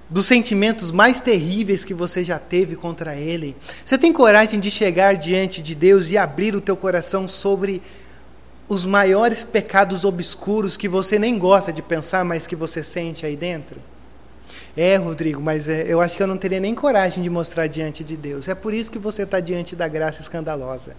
dos 0.10 0.26
sentimentos 0.26 0.90
mais 0.90 1.20
terríveis 1.20 1.86
que 1.86 1.94
você 1.94 2.24
já 2.24 2.40
teve 2.40 2.76
contra 2.76 3.16
Ele? 3.16 3.56
Você 3.86 3.98
tem 3.98 4.12
coragem 4.12 4.60
de 4.60 4.72
chegar 4.72 5.16
diante 5.16 5.62
de 5.62 5.76
Deus 5.76 6.10
e 6.10 6.18
abrir 6.18 6.56
o 6.56 6.62
teu 6.62 6.76
coração 6.76 7.28
sobre 7.28 7.80
os 8.68 8.86
maiores 8.86 9.44
pecados 9.44 10.04
obscuros 10.04 10.76
que 10.76 10.88
você 10.88 11.20
nem 11.20 11.38
gosta 11.38 11.72
de 11.72 11.82
pensar, 11.82 12.26
mas 12.26 12.48
que 12.48 12.56
você 12.56 12.84
sente 12.84 13.24
aí 13.24 13.36
dentro? 13.36 13.80
É, 14.76 14.96
Rodrigo, 14.96 15.42
mas 15.42 15.70
é, 15.70 15.86
eu 15.88 16.02
acho 16.02 16.18
que 16.18 16.24
eu 16.24 16.28
não 16.28 16.38
teria 16.38 16.60
nem 16.60 16.74
coragem 16.74 17.24
de 17.24 17.30
mostrar 17.30 17.68
diante 17.68 18.04
de 18.04 18.18
Deus. 18.18 18.48
É 18.48 18.56
por 18.56 18.74
isso 18.74 18.92
que 18.92 19.00
você 19.00 19.24
está 19.24 19.40
diante 19.40 19.76
da 19.76 19.88
graça 19.88 20.22
escandalosa. 20.22 20.96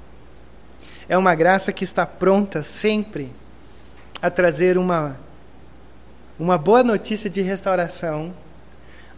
É 1.09 1.19
uma 1.19 1.35
graça 1.35 1.73
que 1.73 1.85
está 1.85 2.07
pronta 2.07 2.63
sempre 2.63 3.31
a 4.23 4.31
trazer 4.31 4.79
uma, 4.79 5.19
uma 6.39 6.57
boa 6.57 6.83
notícia 6.83 7.29
de 7.29 7.43
restauração, 7.43 8.33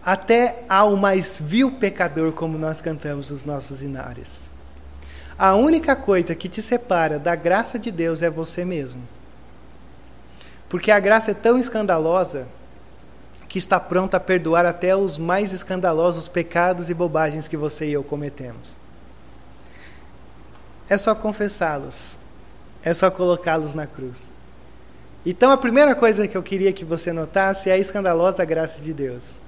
até 0.05 0.63
ao 0.69 0.97
mais 0.97 1.41
vil 1.43 1.73
pecador, 1.73 2.33
como 2.33 2.57
nós 2.57 2.81
cantamos 2.81 3.31
nos 3.31 3.45
nossos 3.45 3.83
inários. 3.83 4.51
A 5.39 5.55
única 5.55 5.95
coisa 5.95 6.35
que 6.35 6.49
te 6.49 6.63
separa 6.63 7.19
da 7.19 7.37
graça 7.37 7.79
de 7.79 7.91
Deus 7.91 8.23
é 8.23 8.31
você 8.31 8.65
mesmo. 8.65 9.03
Porque 10.69 10.91
a 10.91 10.99
graça 10.99 11.33
é 11.33 11.35
tão 11.35 11.59
escandalosa 11.59 12.49
que 13.49 13.59
está 13.59 13.79
pronta 13.79 14.17
a 14.17 14.21
perdoar 14.21 14.67
até 14.67 14.97
os 14.97 15.19
mais 15.19 15.53
escandalosos 15.53 16.29
pecados 16.29 16.91
e 16.91 16.95
bobagens 16.95 17.49
que 17.49 17.57
você 17.57 17.87
e 17.87 17.93
eu 17.93 18.03
cometemos. 18.03 18.77
É 20.89 20.97
só 20.97 21.15
confessá-los. 21.15 22.17
É 22.83 22.95
só 22.95 23.11
colocá-los 23.11 23.75
na 23.75 23.87
cruz. 23.87 24.31
Então 25.25 25.51
a 25.51 25.57
primeira 25.57 25.95
coisa 25.95 26.29
que 26.29 26.37
eu 26.37 26.43
queria 26.43 26.73
que 26.73 26.85
você 26.85 27.13
notasse 27.13 27.69
é 27.69 27.73
a 27.73 27.79
escandalosa 27.79 28.45
graça 28.45 28.81
de 28.81 28.93
Deus. 28.93 29.41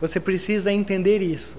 Você 0.00 0.18
precisa 0.18 0.72
entender 0.72 1.22
isso 1.22 1.58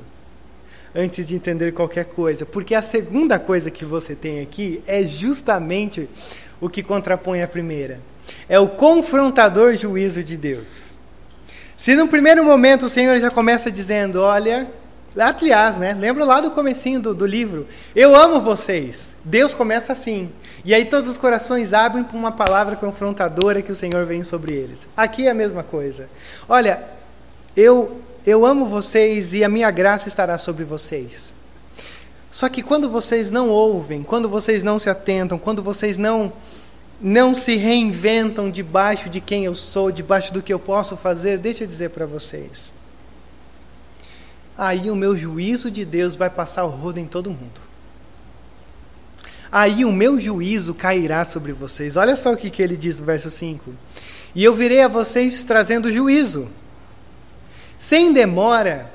antes 0.93 1.27
de 1.29 1.35
entender 1.35 1.71
qualquer 1.71 2.05
coisa. 2.05 2.45
Porque 2.45 2.75
a 2.75 2.81
segunda 2.81 3.39
coisa 3.39 3.71
que 3.71 3.85
você 3.85 4.13
tem 4.13 4.41
aqui 4.41 4.83
é 4.85 5.03
justamente 5.03 6.09
o 6.59 6.69
que 6.69 6.83
contrapõe 6.83 7.41
a 7.41 7.47
primeira. 7.47 7.99
É 8.49 8.59
o 8.59 8.67
confrontador 8.67 9.73
juízo 9.75 10.23
de 10.23 10.35
Deus. 10.35 10.90
Se 11.81 11.95
no 11.95 12.07
primeiro 12.07 12.43
momento 12.43 12.85
o 12.85 12.89
Senhor 12.89 13.19
já 13.19 13.31
começa 13.31 13.71
dizendo, 13.71 14.21
olha, 14.21 14.71
aliás, 15.17 15.77
né? 15.77 15.97
Lembra 15.99 16.23
lá 16.23 16.39
do 16.39 16.51
comecinho 16.51 16.99
do, 16.99 17.11
do 17.11 17.25
livro? 17.25 17.67
Eu 17.95 18.15
amo 18.15 18.39
vocês. 18.39 19.15
Deus 19.25 19.55
começa 19.55 19.91
assim. 19.91 20.29
E 20.63 20.75
aí 20.75 20.85
todos 20.85 21.09
os 21.09 21.17
corações 21.17 21.73
abrem 21.73 22.03
para 22.03 22.15
uma 22.15 22.31
palavra 22.31 22.75
confrontadora 22.75 23.63
que 23.63 23.71
o 23.71 23.75
Senhor 23.75 24.05
vem 24.05 24.21
sobre 24.21 24.53
eles. 24.53 24.87
Aqui 24.95 25.25
é 25.25 25.31
a 25.31 25.33
mesma 25.33 25.63
coisa. 25.63 26.07
Olha, 26.47 26.83
eu 27.57 27.99
eu 28.27 28.45
amo 28.45 28.67
vocês 28.67 29.33
e 29.33 29.43
a 29.43 29.49
minha 29.49 29.71
graça 29.71 30.07
estará 30.07 30.37
sobre 30.37 30.63
vocês. 30.63 31.33
Só 32.29 32.47
que 32.47 32.61
quando 32.61 32.91
vocês 32.91 33.31
não 33.31 33.49
ouvem, 33.49 34.03
quando 34.03 34.29
vocês 34.29 34.61
não 34.61 34.77
se 34.77 34.87
atentam, 34.87 35.35
quando 35.39 35.63
vocês 35.63 35.97
não 35.97 36.31
não 37.01 37.33
se 37.33 37.55
reinventam 37.55 38.51
debaixo 38.51 39.09
de 39.09 39.19
quem 39.19 39.45
eu 39.45 39.55
sou, 39.55 39.91
debaixo 39.91 40.33
do 40.33 40.41
que 40.41 40.53
eu 40.53 40.59
posso 40.59 40.95
fazer, 40.95 41.37
deixa 41.37 41.63
eu 41.63 41.67
dizer 41.67 41.89
para 41.89 42.05
vocês. 42.05 42.73
Aí 44.57 44.91
o 44.91 44.95
meu 44.95 45.17
juízo 45.17 45.71
de 45.71 45.83
Deus 45.83 46.15
vai 46.15 46.29
passar 46.29 46.65
o 46.65 46.69
rodo 46.69 46.99
em 46.99 47.07
todo 47.07 47.29
mundo. 47.29 47.61
Aí 49.51 49.83
o 49.83 49.91
meu 49.91 50.19
juízo 50.19 50.73
cairá 50.73 51.25
sobre 51.25 51.51
vocês. 51.51 51.97
Olha 51.97 52.15
só 52.15 52.31
o 52.31 52.37
que, 52.37 52.49
que 52.49 52.61
ele 52.61 52.77
diz 52.77 52.99
no 52.99 53.05
verso 53.05 53.29
5. 53.29 53.73
E 54.35 54.43
eu 54.43 54.55
virei 54.55 54.81
a 54.81 54.87
vocês 54.87 55.43
trazendo 55.43 55.91
juízo 55.91 56.47
sem 57.81 58.13
demora, 58.13 58.91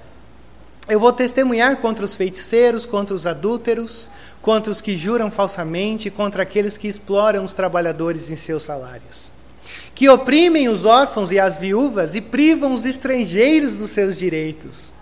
eu 0.89 1.01
vou 1.01 1.13
testemunhar 1.13 1.79
contra 1.79 2.05
os 2.05 2.15
feiticeiros, 2.15 2.87
contra 2.87 3.17
os 3.17 3.27
adúlteros, 3.27 4.09
contra 4.41 4.71
os 4.71 4.81
que 4.81 4.97
juram 4.97 5.31
falsamente, 5.31 6.11
contra 6.11 6.43
aqueles 6.43 6.77
que 6.77 6.89
exploram 6.89 7.45
os 7.45 7.53
trabalhadores 7.53 8.31
em 8.31 8.37
seus 8.37 8.63
salários, 8.63 9.33
que 9.95 10.09
oprimem 10.09 10.69
os 10.69 10.85
órfãos 10.85 11.33
e 11.33 11.39
as 11.39 11.57
viúvas 11.57 12.15
e 12.15 12.21
privam 12.21 12.73
os 12.73 12.87
estrangeiros 12.87 13.75
dos 13.75 13.91
seus 13.91 14.17
direitos, 14.17 14.93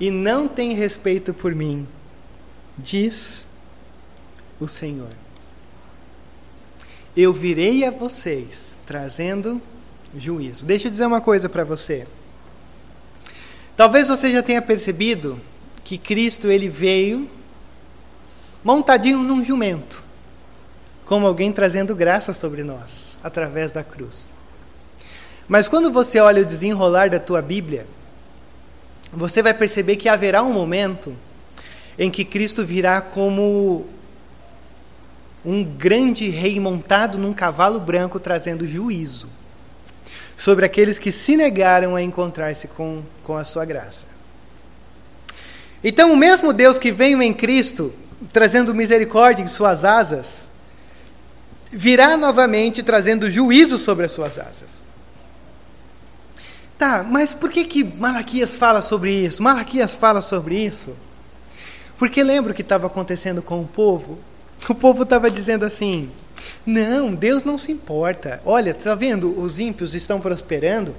e 0.00 0.10
não 0.10 0.48
têm 0.48 0.74
respeito 0.74 1.32
por 1.32 1.54
mim, 1.54 1.86
diz 2.76 3.46
o 4.58 4.66
Senhor. 4.66 5.10
Eu 7.16 7.32
virei 7.32 7.84
a 7.84 7.90
vocês 7.90 8.76
trazendo 8.86 9.60
juízo. 10.16 10.64
Deixa 10.64 10.88
eu 10.88 10.90
dizer 10.90 11.06
uma 11.06 11.20
coisa 11.20 11.48
para 11.48 11.64
você. 11.64 12.06
Talvez 13.76 14.08
você 14.08 14.30
já 14.30 14.42
tenha 14.42 14.62
percebido 14.62 15.38
que 15.84 15.98
Cristo 15.98 16.50
ele 16.50 16.68
veio 16.68 17.28
montadinho 18.64 19.18
num 19.18 19.44
jumento, 19.44 20.02
como 21.04 21.26
alguém 21.26 21.52
trazendo 21.52 21.94
graça 21.94 22.32
sobre 22.32 22.62
nós 22.62 23.18
através 23.22 23.72
da 23.72 23.82
cruz. 23.82 24.30
Mas 25.48 25.68
quando 25.68 25.90
você 25.90 26.20
olha 26.20 26.42
o 26.42 26.46
desenrolar 26.46 27.10
da 27.10 27.18
tua 27.18 27.42
Bíblia, 27.42 27.86
você 29.12 29.42
vai 29.42 29.52
perceber 29.52 29.96
que 29.96 30.08
haverá 30.08 30.42
um 30.42 30.52
momento 30.52 31.14
em 31.98 32.10
que 32.10 32.24
Cristo 32.24 32.64
virá 32.64 33.00
como 33.00 33.86
um 35.44 35.64
grande 35.64 36.28
rei 36.30 36.58
montado 36.60 37.18
num 37.18 37.34
cavalo 37.34 37.80
branco 37.80 38.20
trazendo 38.20 38.66
juízo 38.66 39.28
sobre 40.36 40.64
aqueles 40.64 40.98
que 40.98 41.12
se 41.12 41.36
negaram 41.36 41.94
a 41.94 42.02
encontrar-se 42.02 42.68
com, 42.68 43.02
com 43.22 43.36
a 43.36 43.44
sua 43.44 43.64
graça. 43.64 44.06
Então, 45.84 46.12
o 46.12 46.16
mesmo 46.16 46.52
Deus 46.52 46.78
que 46.78 46.90
veio 46.90 47.20
em 47.20 47.34
Cristo, 47.34 47.92
trazendo 48.32 48.74
misericórdia 48.74 49.42
em 49.42 49.46
suas 49.46 49.84
asas, 49.84 50.50
virá 51.70 52.16
novamente 52.16 52.82
trazendo 52.82 53.30
juízo 53.30 53.78
sobre 53.78 54.04
as 54.04 54.12
suas 54.12 54.38
asas. 54.38 54.82
Tá, 56.76 57.02
mas 57.02 57.32
por 57.32 57.50
que, 57.50 57.64
que 57.64 57.84
Malaquias 57.84 58.56
fala 58.56 58.82
sobre 58.82 59.12
isso? 59.24 59.42
Malaquias 59.42 59.94
fala 59.94 60.20
sobre 60.20 60.56
isso? 60.56 60.94
Porque 61.96 62.22
lembra 62.22 62.52
o 62.52 62.54
que 62.54 62.62
estava 62.62 62.88
acontecendo 62.88 63.40
com 63.40 63.60
o 63.60 63.66
povo? 63.66 64.18
O 64.68 64.74
povo 64.74 65.04
estava 65.04 65.30
dizendo 65.30 65.64
assim: 65.64 66.10
não, 66.66 67.14
Deus 67.14 67.44
não 67.44 67.56
se 67.56 67.70
importa. 67.72 68.40
Olha, 68.44 68.70
está 68.70 68.94
vendo? 68.94 69.38
Os 69.40 69.58
ímpios 69.58 69.94
estão 69.94 70.20
prosperando. 70.20 70.94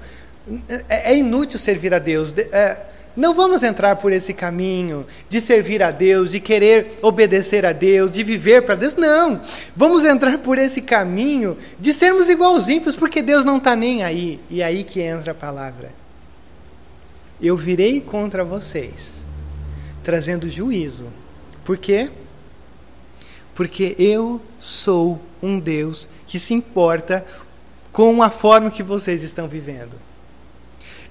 É, 0.89 1.12
é 1.12 1.17
inútil 1.17 1.59
servir 1.59 1.93
a 1.93 1.99
Deus. 1.99 2.33
É, 2.38 2.77
não 3.15 3.34
vamos 3.36 3.62
entrar 3.62 3.97
por 3.97 4.12
esse 4.12 4.34
caminho 4.34 5.06
de 5.30 5.39
servir 5.39 5.84
a 5.84 5.91
Deus, 5.91 6.32
de 6.32 6.39
querer 6.39 6.97
obedecer 7.02 7.63
a 7.65 7.71
Deus, 7.71 8.12
de 8.12 8.23
viver 8.23 8.63
para 8.63 8.73
Deus. 8.73 8.95
Não. 8.95 9.41
Vamos 9.76 10.04
entrar 10.04 10.39
por 10.39 10.58
esse 10.58 10.82
caminho 10.82 11.56
de 11.80 11.93
sermos 11.93 12.28
igual 12.28 12.56
aos 12.56 12.69
ímpios, 12.69 12.95
porque 12.95 13.21
Deus 13.21 13.45
não 13.45 13.58
está 13.58 13.76
nem 13.76 14.04
aí. 14.04 14.39
E 14.49 14.63
aí 14.63 14.84
que 14.84 14.99
entra 14.99 15.32
a 15.32 15.36
palavra. 15.36 15.91
Eu 17.39 17.56
virei 17.56 18.02
contra 18.02 18.43
vocês, 18.43 19.23
trazendo 20.02 20.49
juízo. 20.49 21.08
Por 21.63 21.78
quê? 21.78 22.10
Porque 23.54 23.95
eu 23.99 24.41
sou 24.60 25.21
um 25.41 25.60
Deus 25.60 26.10
que 26.26 26.39
se 26.39 26.54
importa 26.54 27.23
com 27.91 28.23
a 28.23 28.32
forma 28.32 28.71
que 28.71 28.82
vocês 28.82 29.21
estão 29.21 29.47
vivendo. 29.47 30.12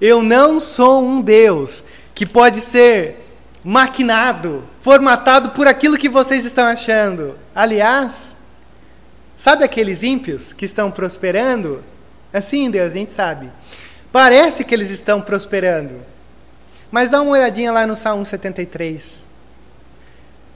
Eu 0.03 0.21
não 0.21 0.59
sou 0.59 1.01
um 1.01 1.21
Deus 1.21 1.81
que 2.13 2.25
pode 2.25 2.59
ser 2.59 3.25
maquinado, 3.63 4.61
formatado 4.81 5.51
por 5.51 5.65
aquilo 5.65 5.97
que 5.97 6.09
vocês 6.09 6.43
estão 6.43 6.65
achando. 6.65 7.39
Aliás, 7.55 8.35
sabe 9.37 9.63
aqueles 9.63 10.03
ímpios 10.03 10.51
que 10.51 10.65
estão 10.65 10.91
prosperando? 10.91 11.81
Assim, 12.33 12.69
Deus, 12.69 12.89
a 12.91 12.97
gente 12.97 13.11
sabe. 13.11 13.49
Parece 14.11 14.65
que 14.65 14.75
eles 14.75 14.89
estão 14.89 15.21
prosperando. 15.21 16.01
Mas 16.91 17.09
dá 17.09 17.21
uma 17.21 17.31
olhadinha 17.31 17.71
lá 17.71 17.87
no 17.87 17.95
Salmo 17.95 18.25
73. 18.25 19.25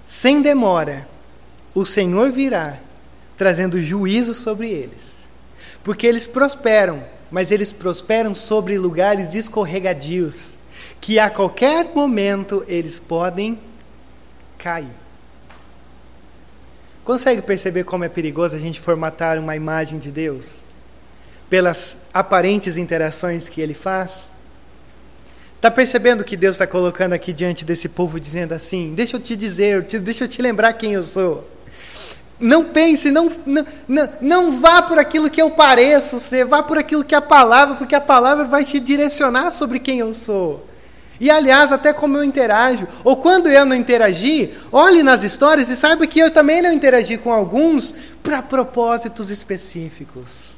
Sem 0.05 0.41
demora, 0.41 1.07
o 1.73 1.85
Senhor 1.85 2.33
virá 2.33 2.79
trazendo 3.37 3.79
juízo 3.79 4.33
sobre 4.33 4.67
eles. 4.67 5.25
Porque 5.85 6.05
eles 6.05 6.27
prosperam, 6.27 7.01
mas 7.31 7.51
eles 7.51 7.71
prosperam 7.71 8.33
sobre 8.33 8.77
lugares 8.77 9.35
escorregadios, 9.35 10.55
que 11.01 11.19
a 11.19 11.29
qualquer 11.29 11.85
momento 11.93 12.63
eles 12.67 12.99
podem 12.99 13.59
cair. 14.57 14.91
Consegue 17.03 17.41
perceber 17.41 17.83
como 17.85 18.03
é 18.03 18.09
perigoso 18.09 18.55
a 18.55 18.59
gente 18.59 18.81
formatar 18.81 19.39
uma 19.39 19.55
imagem 19.55 19.97
de 19.97 20.11
Deus? 20.11 20.63
Pelas 21.49 21.97
aparentes 22.13 22.75
interações 22.75 23.47
que 23.47 23.61
ele 23.61 23.73
faz? 23.73 24.31
Está 25.55 25.71
percebendo 25.71 26.23
que 26.23 26.37
Deus 26.37 26.55
está 26.55 26.67
colocando 26.67 27.13
aqui 27.13 27.33
diante 27.33 27.63
desse 27.63 27.89
povo, 27.89 28.19
dizendo 28.19 28.53
assim: 28.53 28.93
Deixa 28.93 29.15
eu 29.15 29.21
te 29.21 29.35
dizer, 29.35 29.83
deixa 29.83 30.25
eu 30.25 30.27
te 30.27 30.41
lembrar 30.41 30.73
quem 30.73 30.93
eu 30.93 31.03
sou. 31.03 31.49
Não 32.39 32.65
pense, 32.65 33.09
não, 33.09 33.31
não, 33.87 34.09
não, 34.21 34.51
vá 34.59 34.81
por 34.83 34.99
aquilo 34.99 35.29
que 35.29 35.41
eu 35.41 35.49
pareço 35.49 36.19
ser, 36.19 36.45
vá 36.45 36.61
por 36.61 36.77
aquilo 36.77 37.03
que 37.03 37.15
a 37.15 37.21
palavra, 37.21 37.75
porque 37.75 37.95
a 37.95 38.01
palavra 38.01 38.45
vai 38.45 38.63
te 38.63 38.79
direcionar 38.79 39.51
sobre 39.51 39.79
quem 39.79 39.99
eu 39.99 40.13
sou. 40.13 40.67
E 41.19 41.31
aliás, 41.31 41.71
até 41.71 41.91
como 41.93 42.17
eu 42.17 42.23
interajo. 42.23 42.87
Ou 43.03 43.17
quando 43.17 43.49
eu 43.49 43.65
não 43.65 43.75
interagi, 43.75 44.53
olhe 44.71 45.01
nas 45.01 45.23
histórias 45.23 45.67
e 45.69 45.75
saiba 45.75 46.05
que 46.05 46.19
eu 46.19 46.29
também 46.29 46.61
não 46.61 46.71
interagi 46.71 47.17
com 47.17 47.33
alguns 47.33 47.93
para 48.21 48.41
propósitos 48.43 49.31
específicos. 49.31 50.55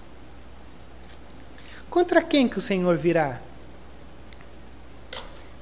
Contra 1.89 2.21
quem 2.21 2.47
que 2.47 2.57
o 2.57 2.61
Senhor 2.61 2.97
virá? 2.97 3.39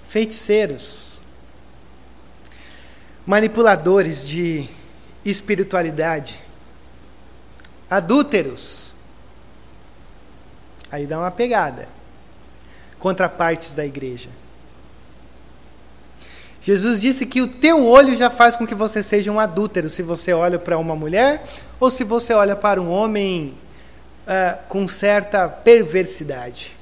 Feiticeiros, 0.08 1.22
manipuladores 3.26 4.28
de 4.28 4.68
espiritualidade. 5.30 6.40
Adúlteros. 7.90 8.96
Aí 10.92 11.06
dá 11.06 11.20
uma 11.20 11.32
pegada. 11.32 11.88
Contrapartes 13.00 13.74
da 13.74 13.86
igreja. 13.86 14.30
Jesus 16.62 17.00
disse 17.00 17.26
que 17.26 17.42
o 17.42 17.48
teu 17.48 17.86
olho 17.86 18.16
já 18.18 18.30
faz 18.30 18.58
com 18.58 18.68
que 18.68 18.76
você 18.76 19.02
seja 19.02 19.32
um 19.32 19.40
adúltero 19.40 19.90
se 19.90 20.04
você 20.04 20.34
olha 20.34 20.60
para 20.60 20.78
uma 20.78 20.96
mulher 20.96 21.46
ou 21.80 21.90
se 21.90 22.04
você 22.04 22.34
olha 22.34 22.56
para 22.56 22.82
um 22.82 22.90
homem 22.90 23.54
uh, 24.28 24.68
com 24.68 24.86
certa 24.88 25.48
perversidade. 25.48 26.76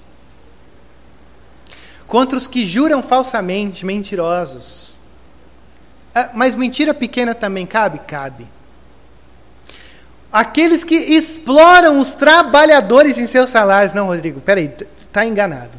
Contra 2.07 2.37
os 2.37 2.47
que 2.47 2.65
juram 2.65 3.03
falsamente, 3.03 3.85
mentirosos. 3.85 4.94
Uh, 6.15 6.29
mas 6.33 6.55
mentira 6.55 6.93
pequena 6.93 7.35
também 7.35 7.65
cabe? 7.65 7.99
Cabe. 7.99 8.47
Aqueles 10.31 10.83
que 10.83 10.95
exploram 10.95 11.99
os 11.99 12.13
trabalhadores 12.13 13.17
em 13.17 13.27
seus 13.27 13.49
salários. 13.49 13.93
Não, 13.93 14.07
Rodrigo, 14.07 14.41
peraí, 14.41 14.73
está 15.07 15.25
enganado. 15.25 15.77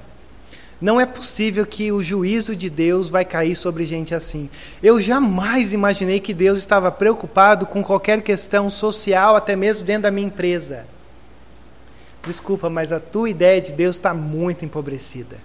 Não 0.81 1.01
é 1.01 1.07
possível 1.07 1.65
que 1.65 1.91
o 1.91 2.03
juízo 2.03 2.55
de 2.55 2.69
Deus 2.69 3.09
vai 3.09 3.25
cair 3.25 3.57
sobre 3.57 3.87
gente 3.87 4.15
assim. 4.15 4.51
Eu 4.83 5.01
jamais 5.01 5.73
imaginei 5.73 6.21
que 6.21 6.35
Deus 6.35 6.59
estava 6.59 6.93
preocupado 6.93 7.65
com 7.65 7.83
qualquer 7.83 8.21
questão 8.21 8.69
social, 8.69 9.37
até 9.37 9.57
mesmo 9.57 9.87
dentro 9.87 10.03
da 10.03 10.11
minha 10.11 10.27
empresa. 10.27 10.87
Desculpa, 12.27 12.69
mas 12.69 12.93
a 12.93 13.01
tua 13.01 13.31
ideia 13.31 13.61
de 13.61 13.73
Deus 13.73 13.97
está 13.97 14.13
muito 14.13 14.65
empobrecida. 14.65 15.37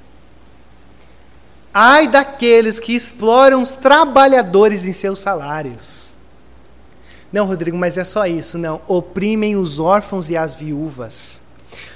Ai 1.74 2.08
daqueles 2.08 2.80
que 2.80 2.94
exploram 2.94 3.62
os 3.62 3.76
trabalhadores 3.76 4.86
em 4.86 4.94
seus 4.94 5.20
salários. 5.20 6.12
Não, 7.32 7.46
Rodrigo, 7.46 7.78
mas 7.78 7.98
é 7.98 8.04
só 8.04 8.26
isso. 8.26 8.58
Não. 8.58 8.82
Oprimem 8.88 9.56
os 9.56 9.80
órfãos 9.80 10.30
e 10.30 10.36
as 10.36 10.56
viúvas 10.56 11.42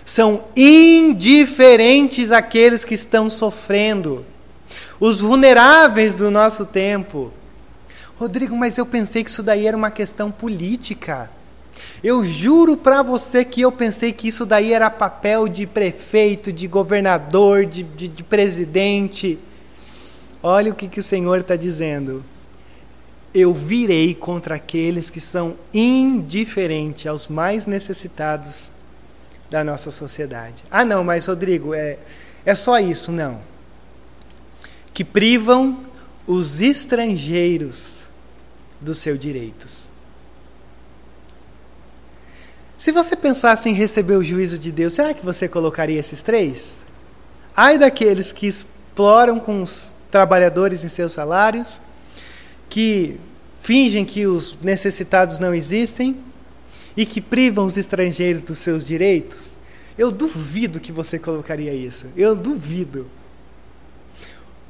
são 0.05 0.43
indiferentes 0.55 2.31
àqueles 2.31 2.85
que 2.85 2.93
estão 2.93 3.27
sofrendo, 3.27 4.23
os 4.99 5.19
vulneráveis 5.19 6.13
do 6.13 6.29
nosso 6.29 6.63
tempo. 6.63 7.33
Rodrigo, 8.17 8.55
mas 8.55 8.77
eu 8.77 8.85
pensei 8.85 9.23
que 9.23 9.29
isso 9.31 9.43
daí 9.43 9.65
era 9.65 9.75
uma 9.75 9.91
questão 9.91 10.31
política. 10.31 11.29
Eu 12.03 12.23
juro 12.23 12.77
para 12.77 13.01
você 13.01 13.43
que 13.43 13.61
eu 13.61 13.71
pensei 13.71 14.13
que 14.13 14.27
isso 14.27 14.45
daí 14.45 14.71
era 14.71 14.89
papel 14.89 15.47
de 15.47 15.65
prefeito, 15.65 16.53
de 16.53 16.67
governador, 16.67 17.65
de, 17.65 17.83
de, 17.83 18.07
de 18.07 18.23
presidente. 18.23 19.38
Olha 20.47 20.71
o 20.71 20.75
que, 20.75 20.88
que 20.88 20.99
o 20.99 21.03
Senhor 21.03 21.39
está 21.39 21.55
dizendo. 21.55 22.23
Eu 23.34 23.51
virei 23.51 24.13
contra 24.13 24.53
aqueles 24.53 25.10
que 25.10 25.19
são 25.19 25.55
indiferentes 25.73 27.08
aos 27.08 27.27
mais 27.27 27.65
necessitados 27.65 28.69
da 29.49 29.63
nossa 29.63 29.89
sociedade. 29.89 30.63
Ah, 30.69 30.86
não, 30.86 31.03
mas 31.03 31.25
Rodrigo, 31.25 31.73
é, 31.73 31.97
é 32.45 32.53
só 32.53 32.77
isso? 32.77 33.12
Não. 33.12 33.41
Que 34.93 35.03
privam 35.03 35.84
os 36.27 36.62
estrangeiros 36.62 38.03
dos 38.79 38.99
seus 38.99 39.19
direitos. 39.19 39.89
Se 42.77 42.91
você 42.91 43.15
pensasse 43.15 43.67
em 43.67 43.73
receber 43.73 44.15
o 44.15 44.23
juízo 44.23 44.60
de 44.60 44.71
Deus, 44.71 44.93
será 44.93 45.12
que 45.12 45.25
você 45.25 45.47
colocaria 45.47 45.99
esses 45.99 46.21
três? 46.21 46.84
Ai 47.58 47.79
daqueles 47.79 48.31
que 48.31 48.45
exploram 48.45 49.39
com 49.39 49.63
os 49.63 49.94
trabalhadores 50.11 50.83
em 50.83 50.89
seus 50.89 51.13
salários, 51.13 51.81
que 52.69 53.19
fingem 53.61 54.05
que 54.05 54.27
os 54.27 54.57
necessitados 54.61 55.39
não 55.39 55.53
existem, 55.53 56.15
e 56.97 57.05
que 57.05 57.19
privam 57.19 57.65
os 57.65 57.77
estrangeiros 57.77 58.41
dos 58.41 58.59
seus 58.59 58.85
direitos? 58.85 59.53
Eu 59.97 60.11
duvido 60.11 60.79
que 60.79 60.91
você 60.91 61.19
colocaria 61.19 61.73
isso. 61.73 62.07
Eu 62.15 62.35
duvido. 62.35 63.07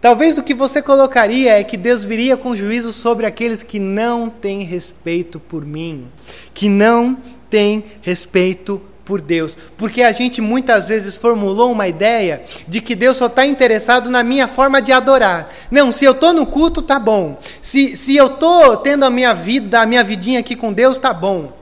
Talvez 0.01 0.37
o 0.37 0.43
que 0.43 0.53
você 0.53 0.81
colocaria 0.81 1.57
é 1.57 1.63
que 1.63 1.77
Deus 1.77 2.03
viria 2.03 2.37
com 2.37 2.55
juízo 2.55 2.91
sobre 2.91 3.25
aqueles 3.25 3.63
que 3.63 3.79
não 3.79 4.29
têm 4.29 4.63
respeito 4.63 5.39
por 5.39 5.65
mim, 5.65 6.07
que 6.53 6.69
não 6.69 7.17
têm 7.49 7.83
respeito 8.01 8.79
por 9.05 9.21
Deus. 9.21 9.55
Porque 9.77 10.01
a 10.01 10.11
gente 10.11 10.41
muitas 10.41 10.89
vezes 10.89 11.17
formulou 11.17 11.71
uma 11.71 11.87
ideia 11.87 12.43
de 12.67 12.81
que 12.81 12.95
Deus 12.95 13.15
só 13.15 13.27
está 13.27 13.45
interessado 13.45 14.09
na 14.09 14.23
minha 14.23 14.47
forma 14.47 14.81
de 14.81 14.91
adorar. 14.91 15.47
Não, 15.69 15.91
se 15.91 16.03
eu 16.03 16.11
estou 16.11 16.33
no 16.33 16.45
culto, 16.45 16.81
tá 16.81 16.99
bom. 16.99 17.39
Se, 17.61 17.95
se 17.95 18.15
eu 18.15 18.25
estou 18.25 18.75
tendo 18.77 19.05
a 19.05 19.09
minha 19.09 19.33
vida, 19.33 19.79
a 19.81 19.85
minha 19.85 20.03
vidinha 20.03 20.39
aqui 20.39 20.55
com 20.55 20.73
Deus, 20.73 20.97
tá 20.97 21.13
bom. 21.13 21.53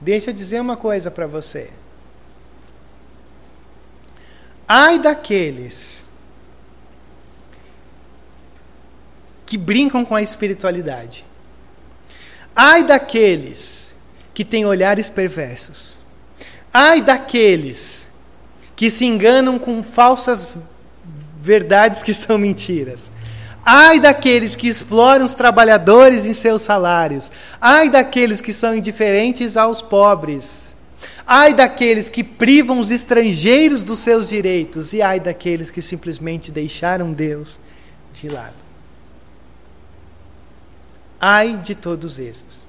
Deixa 0.00 0.30
eu 0.30 0.34
dizer 0.34 0.60
uma 0.60 0.76
coisa 0.76 1.10
para 1.10 1.26
você. 1.26 1.68
Ai 4.66 4.98
daqueles 4.98 6.04
que 9.44 9.58
brincam 9.58 10.04
com 10.04 10.14
a 10.14 10.22
espiritualidade. 10.22 11.24
Ai 12.56 12.84
daqueles 12.84 13.94
que 14.32 14.44
têm 14.44 14.64
olhares 14.64 15.08
perversos. 15.08 15.99
Ai 16.72 17.02
daqueles 17.02 18.08
que 18.76 18.88
se 18.88 19.04
enganam 19.04 19.58
com 19.58 19.82
falsas 19.82 20.48
verdades 21.40 22.02
que 22.02 22.14
são 22.14 22.38
mentiras. 22.38 23.10
Ai 23.64 24.00
daqueles 24.00 24.56
que 24.56 24.68
exploram 24.68 25.24
os 25.24 25.34
trabalhadores 25.34 26.24
em 26.24 26.32
seus 26.32 26.62
salários. 26.62 27.30
Ai 27.60 27.90
daqueles 27.90 28.40
que 28.40 28.52
são 28.52 28.74
indiferentes 28.74 29.56
aos 29.56 29.82
pobres. 29.82 30.76
Ai 31.26 31.54
daqueles 31.54 32.08
que 32.08 32.24
privam 32.24 32.80
os 32.80 32.90
estrangeiros 32.90 33.82
dos 33.82 33.98
seus 33.98 34.28
direitos. 34.28 34.92
E 34.92 35.02
ai 35.02 35.20
daqueles 35.20 35.70
que 35.70 35.82
simplesmente 35.82 36.50
deixaram 36.50 37.12
Deus 37.12 37.58
de 38.14 38.28
lado. 38.28 38.54
Ai 41.20 41.56
de 41.58 41.74
todos 41.74 42.18
esses. 42.18 42.66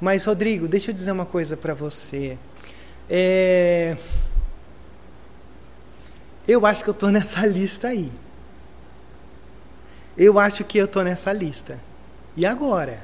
Mas, 0.00 0.24
Rodrigo, 0.24 0.66
deixa 0.66 0.90
eu 0.90 0.94
dizer 0.94 1.12
uma 1.12 1.26
coisa 1.26 1.56
para 1.56 1.74
você. 1.74 2.38
É... 3.10 3.96
Eu 6.46 6.64
acho 6.64 6.84
que 6.84 6.90
eu 6.90 6.94
estou 6.94 7.10
nessa 7.10 7.44
lista 7.44 7.88
aí. 7.88 8.10
Eu 10.16 10.38
acho 10.38 10.64
que 10.64 10.78
eu 10.78 10.84
estou 10.84 11.02
nessa 11.02 11.32
lista. 11.32 11.78
E 12.36 12.46
agora? 12.46 13.00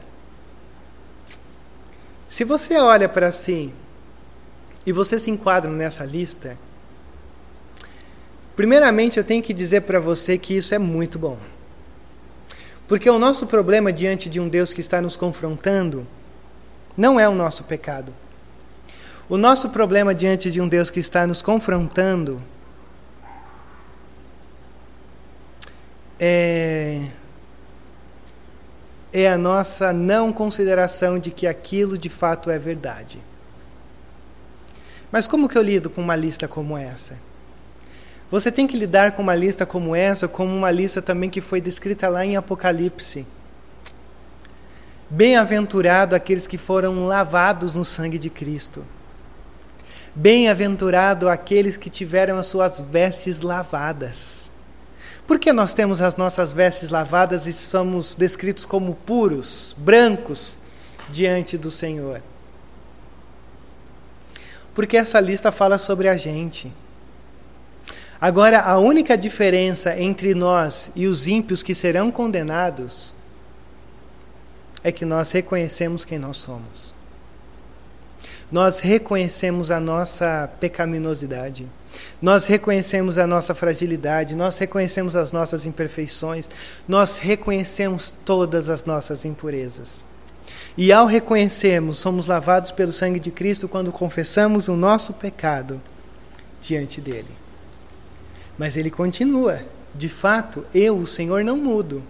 Se 2.29 2.45
você 2.45 2.79
olha 2.79 3.09
para 3.09 3.33
si 3.33 3.73
e 4.85 4.93
você 4.93 5.19
se 5.19 5.31
enquadra 5.31 5.71
nessa 5.71 6.05
lista, 6.05 6.57
primeiramente 8.55 9.19
eu 9.19 9.25
tenho 9.25 9.43
que 9.43 9.53
dizer 9.53 9.83
para 9.83 9.99
você 9.99 10.39
que 10.39 10.57
isso 10.57 10.75
é 10.75 10.79
muito 10.79 11.19
bom. 11.19 11.39
Porque 12.87 13.11
o 13.11 13.19
nosso 13.19 13.47
problema 13.47 13.93
diante 13.93 14.29
de 14.29 14.39
um 14.39 14.49
Deus 14.49 14.73
que 14.73 14.81
está 14.81 15.01
nos 15.01 15.17
confrontando 15.17 16.07
não 16.97 17.19
é 17.19 17.29
o 17.29 17.35
nosso 17.35 17.65
pecado. 17.65 18.13
O 19.29 19.37
nosso 19.37 19.71
problema 19.71 20.15
diante 20.15 20.53
de 20.53 20.61
um 20.61 20.69
Deus 20.69 20.89
que 20.89 21.01
está 21.01 21.27
nos 21.27 21.43
confrontando 21.43 22.41
é, 26.17 27.09
é 29.13 29.29
a 29.29 29.37
nossa 29.37 29.93
não 29.93 30.33
consideração 30.33 31.19
de 31.19 31.33
que 31.33 31.45
aquilo 31.45 31.99
de 31.99 32.09
fato 32.09 32.53
é 32.53 32.59
verdade. 32.59 33.19
Mas 35.11 35.27
como 35.27 35.49
que 35.49 35.59
eu 35.59 35.63
lido 35.63 35.91
com 35.91 36.01
uma 36.01 36.15
lista 36.15 36.47
como 36.47 36.79
essa? 36.79 37.19
Você 38.31 38.53
tem 38.53 38.65
que 38.69 38.77
lidar 38.77 39.11
com 39.11 39.23
uma 39.23 39.35
lista 39.35 39.67
como 39.67 39.97
essa, 39.97 40.29
como 40.29 40.55
uma 40.55 40.71
lista 40.71 41.03
também 41.03 41.29
que 41.29 41.41
foi 41.41 41.61
descrita 41.61 42.09
lá 42.09 42.25
em 42.25 42.37
Apocalipse. 42.37 43.27
Bem-aventurado 45.11 46.15
aqueles 46.15 46.47
que 46.47 46.59
foram 46.59 47.07
lavados 47.07 47.75
no 47.75 47.85
sangue 47.85 48.19
de 48.19 48.31
Cristo. 48.31 48.85
Bem-aventurado 50.19 51.29
aqueles 51.29 51.77
que 51.77 51.91
tiveram 51.91 52.39
as 52.39 52.47
suas 52.47 52.81
vestes 52.81 53.43
lavadas. 53.43 54.51
Por 55.27 55.39
que 55.39 55.53
nós 55.53 55.75
temos 55.75 56.01
as 56.01 56.17
nossas 56.17 56.53
vestes 56.53 56.89
lavadas 56.89 57.47
e 57.47 57.53
somos 57.53 58.15
descritos 58.15 58.65
como 58.65 58.95
puros, 58.95 59.77
brancos, 59.77 60.57
diante 61.11 61.59
do 61.59 61.71
Senhor? 61.71 62.23
Porque 64.75 64.97
essa 64.97 65.21
lista 65.21 65.53
fala 65.53 65.77
sobre 65.77 66.09
a 66.09 66.17
gente. 66.17 66.73
Agora, 68.19 68.63
a 68.63 68.79
única 68.79 69.19
diferença 69.19 70.01
entre 70.01 70.35
nós 70.35 70.91
e 70.97 71.07
os 71.07 71.29
ímpios 71.29 71.63
que 71.63 71.75
serão 71.75 72.11
condenados 72.11 73.13
é 74.83 74.91
que 74.91 75.05
nós 75.05 75.31
reconhecemos 75.31 76.07
quem 76.07 76.19
nós 76.19 76.39
somos. 76.39 76.96
Nós 78.51 78.79
reconhecemos 78.79 79.71
a 79.71 79.81
nossa 79.81 80.49
pecaminosidade. 80.61 81.67
Nós 82.21 82.47
reconhecemos 82.47 83.19
a 83.19 83.27
nossa 83.27 83.55
fragilidade, 83.55 84.37
nós 84.37 84.59
reconhecemos 84.59 85.17
as 85.17 85.33
nossas 85.33 85.67
imperfeições, 85.67 86.49
nós 86.87 87.19
reconhecemos 87.19 88.15
todas 88.25 88.69
as 88.71 88.85
nossas 88.85 89.25
impurezas. 89.25 90.05
E 90.77 90.93
ao 90.93 91.07
reconhecermos, 91.07 91.99
somos 91.99 92.27
lavados 92.27 92.71
pelo 92.71 92.93
sangue 92.93 93.19
de 93.19 93.31
Cristo 93.31 93.67
quando 93.67 93.91
confessamos 93.91 94.69
o 94.69 94.77
nosso 94.77 95.13
pecado 95.15 95.81
diante 96.61 97.01
dele. 97.01 97.31
Mas 98.59 98.77
ele 98.77 98.91
continua: 98.91 99.61
de 99.95 100.09
fato, 100.09 100.65
eu, 100.75 100.97
o 100.99 101.07
Senhor, 101.07 101.43
não 101.43 101.57
mudo. 101.57 102.03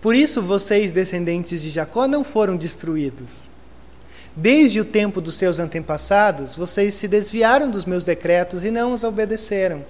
Por 0.00 0.14
isso 0.14 0.42
vocês, 0.42 0.92
descendentes 0.92 1.62
de 1.62 1.70
Jacó, 1.70 2.06
não 2.06 2.22
foram 2.22 2.56
destruídos. 2.56 3.53
Desde 4.36 4.80
o 4.80 4.84
tempo 4.84 5.20
dos 5.20 5.34
seus 5.34 5.60
antepassados, 5.60 6.56
vocês 6.56 6.94
se 6.94 7.06
desviaram 7.06 7.70
dos 7.70 7.84
meus 7.84 8.02
decretos 8.02 8.64
e 8.64 8.70
não 8.70 8.92
os 8.92 9.04
obedeceram. 9.04 9.84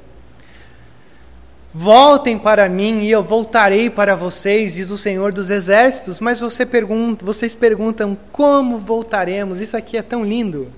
Voltem 1.72 2.38
para 2.38 2.68
mim 2.68 3.00
e 3.00 3.10
eu 3.10 3.22
voltarei 3.22 3.90
para 3.90 4.14
vocês, 4.14 4.74
diz 4.74 4.90
o 4.90 4.98
Senhor 4.98 5.32
dos 5.32 5.50
Exércitos. 5.50 6.20
Mas 6.20 6.38
você 6.38 6.64
pergunta, 6.64 7.24
vocês 7.24 7.56
perguntam 7.56 8.16
como 8.30 8.78
voltaremos? 8.78 9.60
Isso 9.60 9.76
aqui 9.76 9.96
é 9.96 10.02
tão 10.02 10.22
lindo. 10.22 10.70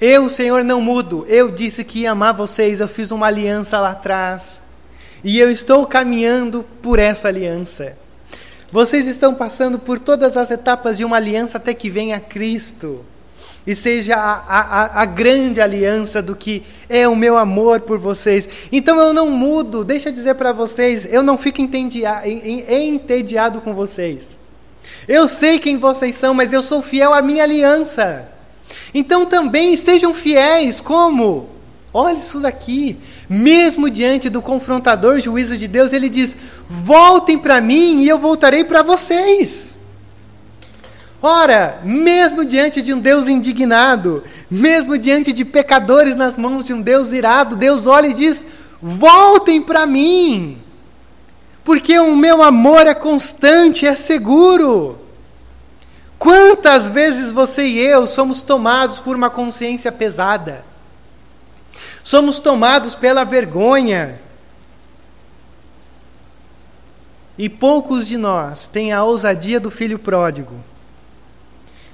Eu, 0.00 0.28
Senhor, 0.28 0.62
não 0.62 0.80
mudo. 0.80 1.24
Eu 1.28 1.50
disse 1.50 1.82
que 1.82 2.00
ia 2.00 2.12
amar 2.12 2.34
vocês. 2.34 2.78
Eu 2.78 2.86
fiz 2.86 3.10
uma 3.10 3.26
aliança 3.26 3.80
lá 3.80 3.90
atrás. 3.90 4.62
E 5.24 5.38
eu 5.38 5.50
estou 5.50 5.86
caminhando 5.86 6.64
por 6.80 6.98
essa 6.98 7.26
aliança. 7.26 7.96
Vocês 8.70 9.06
estão 9.06 9.34
passando 9.34 9.78
por 9.78 9.98
todas 9.98 10.36
as 10.36 10.50
etapas 10.50 10.96
de 10.96 11.04
uma 11.04 11.16
aliança 11.16 11.58
até 11.58 11.72
que 11.72 11.88
venha 11.88 12.18
Cristo. 12.18 13.04
E 13.66 13.74
seja 13.74 14.14
a, 14.14 14.42
a, 14.46 15.02
a 15.02 15.04
grande 15.04 15.60
aliança 15.60 16.22
do 16.22 16.36
que 16.36 16.62
é 16.88 17.08
o 17.08 17.16
meu 17.16 17.36
amor 17.36 17.80
por 17.80 17.98
vocês. 17.98 18.48
Então 18.70 19.00
eu 19.00 19.12
não 19.12 19.28
mudo, 19.28 19.84
deixa 19.84 20.08
eu 20.08 20.12
dizer 20.12 20.34
para 20.34 20.52
vocês, 20.52 21.04
eu 21.12 21.22
não 21.22 21.36
fico 21.36 21.60
entediado 21.60 23.60
com 23.60 23.74
vocês. 23.74 24.38
Eu 25.08 25.26
sei 25.26 25.58
quem 25.58 25.78
vocês 25.78 26.14
são, 26.14 26.32
mas 26.32 26.52
eu 26.52 26.62
sou 26.62 26.80
fiel 26.80 27.12
à 27.12 27.20
minha 27.20 27.42
aliança. 27.42 28.28
Então 28.94 29.26
também 29.26 29.76
sejam 29.76 30.14
fiéis, 30.14 30.80
como? 30.80 31.55
Olha 31.98 32.18
isso 32.18 32.40
daqui. 32.40 32.98
Mesmo 33.26 33.88
diante 33.88 34.28
do 34.28 34.42
confrontador 34.42 35.18
juízo 35.18 35.56
de 35.56 35.66
Deus, 35.66 35.94
ele 35.94 36.10
diz: 36.10 36.36
Voltem 36.68 37.38
para 37.38 37.58
mim 37.58 38.02
e 38.02 38.08
eu 38.08 38.18
voltarei 38.18 38.64
para 38.64 38.82
vocês. 38.82 39.78
Ora, 41.22 41.80
mesmo 41.82 42.44
diante 42.44 42.82
de 42.82 42.92
um 42.92 43.00
Deus 43.00 43.28
indignado, 43.28 44.22
mesmo 44.50 44.98
diante 44.98 45.32
de 45.32 45.42
pecadores 45.42 46.14
nas 46.14 46.36
mãos 46.36 46.66
de 46.66 46.74
um 46.74 46.82
Deus 46.82 47.12
irado, 47.12 47.56
Deus 47.56 47.86
olha 47.86 48.08
e 48.08 48.14
diz: 48.14 48.44
Voltem 48.78 49.62
para 49.62 49.86
mim, 49.86 50.58
porque 51.64 51.98
o 51.98 52.14
meu 52.14 52.42
amor 52.42 52.86
é 52.86 52.92
constante, 52.92 53.86
é 53.86 53.94
seguro. 53.94 54.98
Quantas 56.18 56.90
vezes 56.90 57.32
você 57.32 57.66
e 57.66 57.78
eu 57.78 58.06
somos 58.06 58.42
tomados 58.42 58.98
por 58.98 59.16
uma 59.16 59.30
consciência 59.30 59.90
pesada? 59.90 60.75
Somos 62.06 62.38
tomados 62.38 62.94
pela 62.94 63.24
vergonha. 63.24 64.20
E 67.36 67.48
poucos 67.48 68.06
de 68.06 68.16
nós 68.16 68.68
têm 68.68 68.92
a 68.92 69.02
ousadia 69.02 69.58
do 69.58 69.72
filho 69.72 69.98
pródigo 69.98 70.54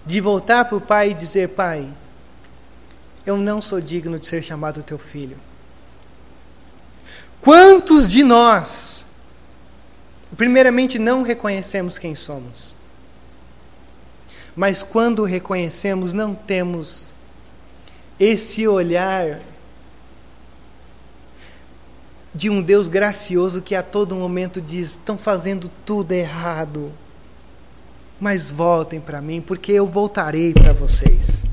de 0.05 0.21
voltar 0.21 0.67
para 0.67 0.77
o 0.77 0.81
pai 0.83 1.11
e 1.11 1.15
dizer: 1.15 1.49
Pai, 1.49 1.89
eu 3.25 3.39
não 3.39 3.63
sou 3.63 3.81
digno 3.81 4.19
de 4.19 4.27
ser 4.27 4.43
chamado 4.43 4.83
teu 4.83 4.99
filho. 4.99 5.39
Quantos 7.41 8.07
de 8.07 8.23
nós, 8.23 9.07
primeiramente, 10.37 10.99
não 10.99 11.23
reconhecemos 11.23 11.97
quem 11.97 12.15
somos, 12.15 12.75
mas 14.55 14.83
quando 14.83 15.25
reconhecemos, 15.25 16.13
não 16.13 16.35
temos 16.35 17.13
esse 18.21 18.69
olhar 18.69 19.41
de 22.35 22.49
um 22.49 22.63
Deus 22.63 22.89
gracioso 22.89 23.61
que 23.61 23.75
a 23.75 23.83
todo 23.83 24.15
momento 24.15 24.61
diz: 24.61 24.91
estão 24.91 25.19
fazendo 25.19 25.71
tudo 25.85 26.13
errado, 26.13 26.93
mas 28.21 28.51
voltem 28.51 29.01
para 29.01 29.21
mim, 29.21 29.41
porque 29.41 29.73
eu 29.73 29.87
voltarei 29.87 30.53
para 30.53 30.73
vocês. 30.73 31.45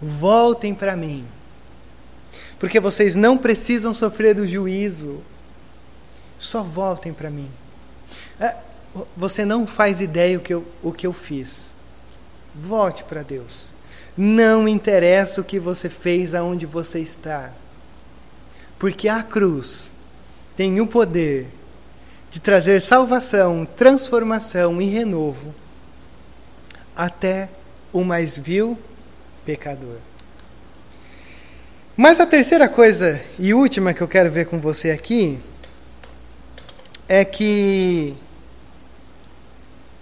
Voltem 0.00 0.74
para 0.74 0.96
mim, 0.96 1.24
porque 2.58 2.80
vocês 2.80 3.14
não 3.14 3.38
precisam 3.38 3.94
sofrer 3.94 4.36
o 4.38 4.48
juízo, 4.48 5.20
só 6.38 6.62
voltem 6.62 7.12
para 7.12 7.30
mim. 7.30 7.48
É, 8.40 8.56
você 9.16 9.44
não 9.44 9.66
faz 9.66 10.00
ideia 10.00 10.38
o 10.38 10.40
que 10.40 10.52
eu, 10.52 10.66
o 10.82 10.92
que 10.92 11.06
eu 11.06 11.12
fiz. 11.12 11.70
Volte 12.54 13.04
para 13.04 13.22
Deus. 13.22 13.72
Não 14.16 14.68
interessa 14.68 15.40
o 15.40 15.44
que 15.44 15.58
você 15.58 15.88
fez, 15.88 16.34
aonde 16.34 16.66
você 16.66 16.98
está. 16.98 17.52
Porque 18.82 19.08
a 19.08 19.22
cruz 19.22 19.92
tem 20.56 20.80
o 20.80 20.88
poder 20.88 21.46
de 22.32 22.40
trazer 22.40 22.80
salvação, 22.80 23.64
transformação 23.64 24.82
e 24.82 24.86
renovo 24.86 25.54
até 26.96 27.48
o 27.92 28.02
mais 28.02 28.36
vil 28.36 28.76
pecador. 29.46 29.98
Mas 31.96 32.18
a 32.18 32.26
terceira 32.26 32.68
coisa 32.68 33.22
e 33.38 33.54
última 33.54 33.94
que 33.94 34.00
eu 34.00 34.08
quero 34.08 34.28
ver 34.32 34.46
com 34.46 34.58
você 34.58 34.90
aqui 34.90 35.38
é 37.08 37.24
que 37.24 38.16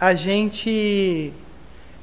a 0.01 0.15
gente 0.15 1.35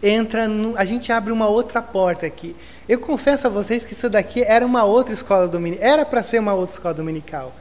entra, 0.01 0.47
no, 0.47 0.77
a 0.77 0.85
gente 0.85 1.11
abre 1.11 1.31
uma 1.31 1.47
outra 1.47 1.81
porta 1.81 2.25
aqui. 2.25 2.55
Eu 2.87 2.99
confesso 2.99 3.47
a 3.47 3.49
vocês 3.49 3.83
que 3.83 3.93
isso 3.93 4.09
daqui 4.09 4.43
era 4.43 4.65
uma 4.65 4.83
outra 4.83 5.13
escola 5.13 5.47
dominical, 5.47 5.85
era 5.85 6.05
para 6.05 6.23
ser 6.23 6.39
uma 6.39 6.53
outra 6.53 6.73
escola 6.73 6.93
dominical. 6.93 7.53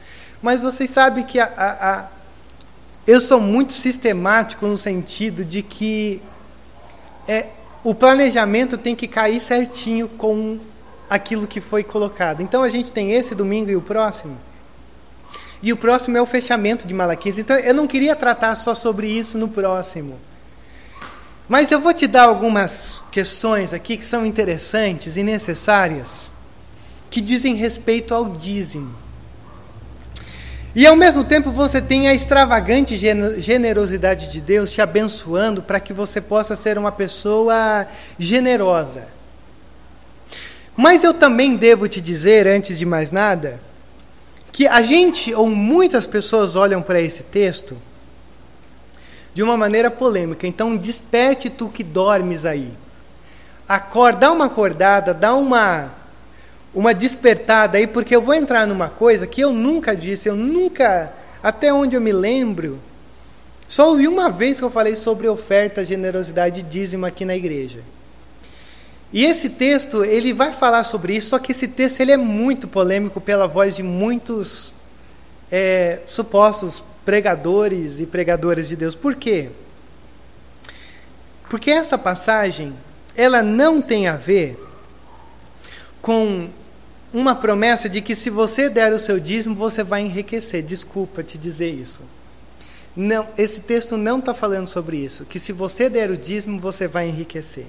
Mas 0.43 0.61
vocês 0.61 0.91
sabem 0.91 1.25
que 1.25 1.41
a, 1.41 1.45
a, 1.45 1.91
a, 1.93 2.09
eu 3.07 3.21
sou 3.21 3.41
muito 3.41 3.73
sistemático 3.73 4.67
no 4.67 4.77
sentido 4.77 5.45
de 5.45 5.63
que 5.63 6.21
é, 7.27 7.49
o 7.83 7.95
planejamento 7.95 8.77
tem 8.77 8.95
que 8.95 9.09
cair 9.09 9.41
certinho 9.41 10.09
com 10.09 10.59
aquilo 11.09 11.47
que 11.47 11.61
foi 11.61 11.83
colocado. 11.83 12.43
Então 12.43 12.63
a 12.63 12.69
gente 12.69 12.93
tem 12.93 13.13
esse 13.13 13.35
domingo 13.35 13.71
e 13.71 13.77
o 13.77 13.81
próximo. 13.81 14.37
E 15.63 15.73
o 15.73 15.77
próximo 15.77 16.19
é 16.19 16.23
o 16.23 16.27
fechamento 16.27 16.87
de 16.87 16.93
Malaquias. 16.93 17.39
Então 17.39 17.57
eu 17.57 17.73
não 17.73 17.87
queria 17.87 18.15
tratar 18.15 18.55
só 18.55 18.75
sobre 18.75 19.09
isso 19.09 19.39
no 19.39 19.49
próximo. 19.49 20.19
Mas 21.49 21.71
eu 21.71 21.81
vou 21.81 21.95
te 21.95 22.07
dar 22.07 22.25
algumas 22.25 22.97
questões 23.13 23.73
aqui 23.73 23.97
que 23.97 24.05
são 24.05 24.27
interessantes 24.27 25.17
e 25.17 25.23
necessárias, 25.23 26.31
que 27.09 27.21
dizem 27.21 27.55
respeito 27.55 28.13
ao 28.13 28.31
dízimo. 28.31 28.95
E 30.75 30.87
ao 30.87 30.95
mesmo 30.95 31.25
tempo 31.25 31.51
você 31.51 31.81
tem 31.81 32.09
a 32.09 32.15
extravagante 32.15 32.97
generosidade 32.97 34.31
de 34.31 34.41
Deus 34.41 34.71
te 34.71 34.83
abençoando 34.83 35.63
para 35.63 35.81
que 35.81 35.93
você 35.93 36.21
possa 36.21 36.55
ser 36.55 36.77
uma 36.77 36.93
pessoa 36.93 37.87
generosa. 38.19 39.09
Mas 40.77 41.03
eu 41.03 41.15
também 41.15 41.57
devo 41.57 41.89
te 41.89 42.01
dizer, 42.01 42.47
antes 42.47 42.79
de 42.79 42.85
mais 42.85 43.11
nada, 43.11 43.59
que 44.53 44.67
a 44.67 44.83
gente, 44.83 45.33
ou 45.33 45.49
muitas 45.49 46.07
pessoas, 46.07 46.57
olham 46.57 46.83
para 46.83 47.01
esse 47.01 47.23
texto 47.23 47.79
de 49.37 49.43
uma 49.43 49.55
maneira 49.55 49.91
polêmica. 49.91 50.47
Então, 50.47 50.79
desperte 50.79 51.51
tu 51.51 51.69
que 51.69 51.85
dormes 51.85 52.47
aí. 52.47 52.71
Acorda, 53.69 54.21
dá 54.21 54.33
uma 54.33 54.47
acordada, 54.47 55.13
dá 55.13 55.35
uma 55.35 55.93
uma 56.75 56.95
despertada 56.95 57.77
aí, 57.77 57.87
porque 57.87 58.17
eu 58.17 58.23
vou 58.23 58.33
entrar 58.33 58.67
numa 58.67 58.89
coisa 58.89 59.27
que 59.27 59.43
eu 59.43 59.53
nunca 59.53 59.95
disse, 59.95 60.27
eu 60.27 60.35
nunca, 60.35 61.13
até 61.43 61.71
onde 61.71 61.95
eu 61.97 62.01
me 62.01 62.13
lembro, 62.13 62.79
só 63.69 63.91
ouvi 63.91 64.09
uma 64.09 64.31
vez 64.31 64.59
que 64.59 64.65
eu 64.65 64.71
falei 64.71 64.97
sobre 64.97 65.29
oferta, 65.29 65.85
generosidade 65.85 66.61
e 66.61 66.63
dízimo 66.63 67.05
aqui 67.05 67.27
na 67.27 67.37
igreja. 67.37 67.81
E 69.13 69.23
esse 69.23 69.51
texto, 69.51 70.03
ele 70.03 70.33
vai 70.33 70.53
falar 70.53 70.85
sobre 70.85 71.15
isso, 71.15 71.29
só 71.29 71.39
que 71.39 71.53
esse 71.53 71.69
texto 71.69 72.01
ele 72.01 72.13
é 72.13 72.17
muito 72.17 72.67
polêmico 72.67 73.21
pela 73.21 73.47
voz 73.47 73.77
de 73.77 73.83
muitos 73.83 74.75
é, 75.53 75.99
supostos 76.07 76.83
pregadores 77.07 78.01
e 78.01 78.07
pregadoras 78.07 78.69
de 78.69 78.75
Deus. 78.75 78.97
Por 78.97 79.15
quê? 79.15 79.49
Porque 81.49 81.71
essa 81.71 81.97
passagem, 81.97 82.75
ela 83.17 83.43
não 83.43 83.81
tem 83.81 84.09
a 84.09 84.17
ver 84.17 84.59
com 86.03 86.49
uma 87.15 87.37
promessa 87.37 87.89
de 87.89 88.01
que 88.01 88.17
se 88.17 88.29
você 88.29 88.69
der 88.69 88.93
o 88.93 88.99
seu 88.99 89.21
dízimo, 89.21 89.55
você 89.55 89.85
vai 89.85 90.03
enriquecer. 90.03 90.63
Desculpa 90.63 91.23
te 91.23 91.39
dizer 91.39 91.71
isso. 91.71 92.03
Não, 92.97 93.29
esse 93.39 93.61
texto 93.61 93.97
não 93.97 94.19
está 94.19 94.35
falando 94.35 94.67
sobre 94.67 94.97
isso. 94.97 95.25
Que 95.25 95.39
se 95.39 95.53
você 95.53 95.89
der 95.89 96.11
o 96.11 96.17
dízimo, 96.17 96.59
você 96.59 96.89
vai 96.89 97.09
enriquecer. 97.09 97.67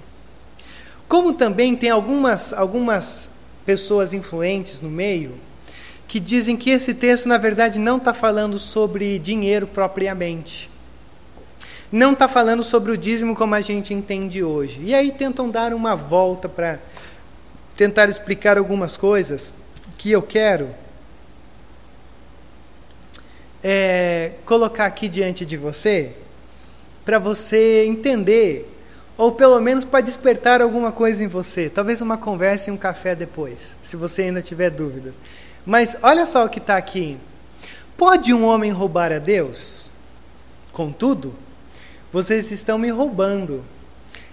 Como 1.08 1.34
também 1.34 1.76
tem 1.76 1.92
algumas, 1.92 2.52
algumas 2.54 3.30
pessoas 3.66 4.14
influentes 4.14 4.82
no 4.82 4.90
meio 4.90 5.34
que 6.08 6.20
dizem 6.20 6.56
que 6.56 6.70
esse 6.70 6.94
texto, 6.94 7.28
na 7.28 7.38
verdade, 7.38 7.80
não 7.80 7.98
está 7.98 8.14
falando 8.14 8.58
sobre 8.58 9.20
dinheiro 9.20 9.68
propriamente. 9.68 10.70
Não 11.92 12.14
está 12.14 12.28
falando 12.28 12.64
sobre 12.64 12.92
o 12.92 12.98
dízimo 12.98 13.36
como 13.36 13.56
a 13.56 13.62
gente 13.62 13.94
entende 13.94 14.44
hoje. 14.44 14.82
E 14.84 14.96
aí 14.96 15.12
tentam 15.12 15.50
dar 15.50 15.74
uma 15.74 15.96
volta 15.96 16.48
para 16.48 16.80
tentar 17.76 18.10
explicar 18.10 18.58
algumas 18.58 18.98
coisas 18.98 19.54
que 19.98 20.12
eu 20.12 20.22
quero 20.22 20.70
é, 23.64 24.32
colocar 24.46 24.86
aqui 24.86 25.10
diante 25.10 25.46
de 25.46 25.58
você, 25.58 26.12
para 27.04 27.20
você 27.20 27.86
entender, 27.86 28.70
ou 29.18 29.32
pelo 29.32 29.60
menos 29.60 29.84
para 29.84 30.02
despertar 30.02 30.62
alguma 30.62 30.92
coisa 30.92 31.24
em 31.24 31.28
você. 31.28 31.70
Talvez 31.70 32.02
uma 32.02 32.18
conversa 32.18 32.70
e 32.70 32.74
um 32.74 32.78
café 32.78 33.16
depois, 33.16 33.76
se 33.84 33.96
você 33.96 34.24
ainda 34.24 34.42
tiver 34.42 34.70
dúvidas. 34.70 35.20
Mas 35.68 35.98
olha 36.02 36.26
só 36.26 36.46
o 36.46 36.50
que 36.50 36.60
está 36.60 36.78
aqui. 36.78 37.18
Pode 37.98 38.34
um 38.34 38.46
homem 38.46 38.72
roubar 38.72 39.12
a 39.12 39.20
Deus? 39.20 39.92
Contudo, 40.72 41.36
vocês 42.10 42.50
estão 42.52 42.78
me 42.78 42.90
roubando. 42.90 43.66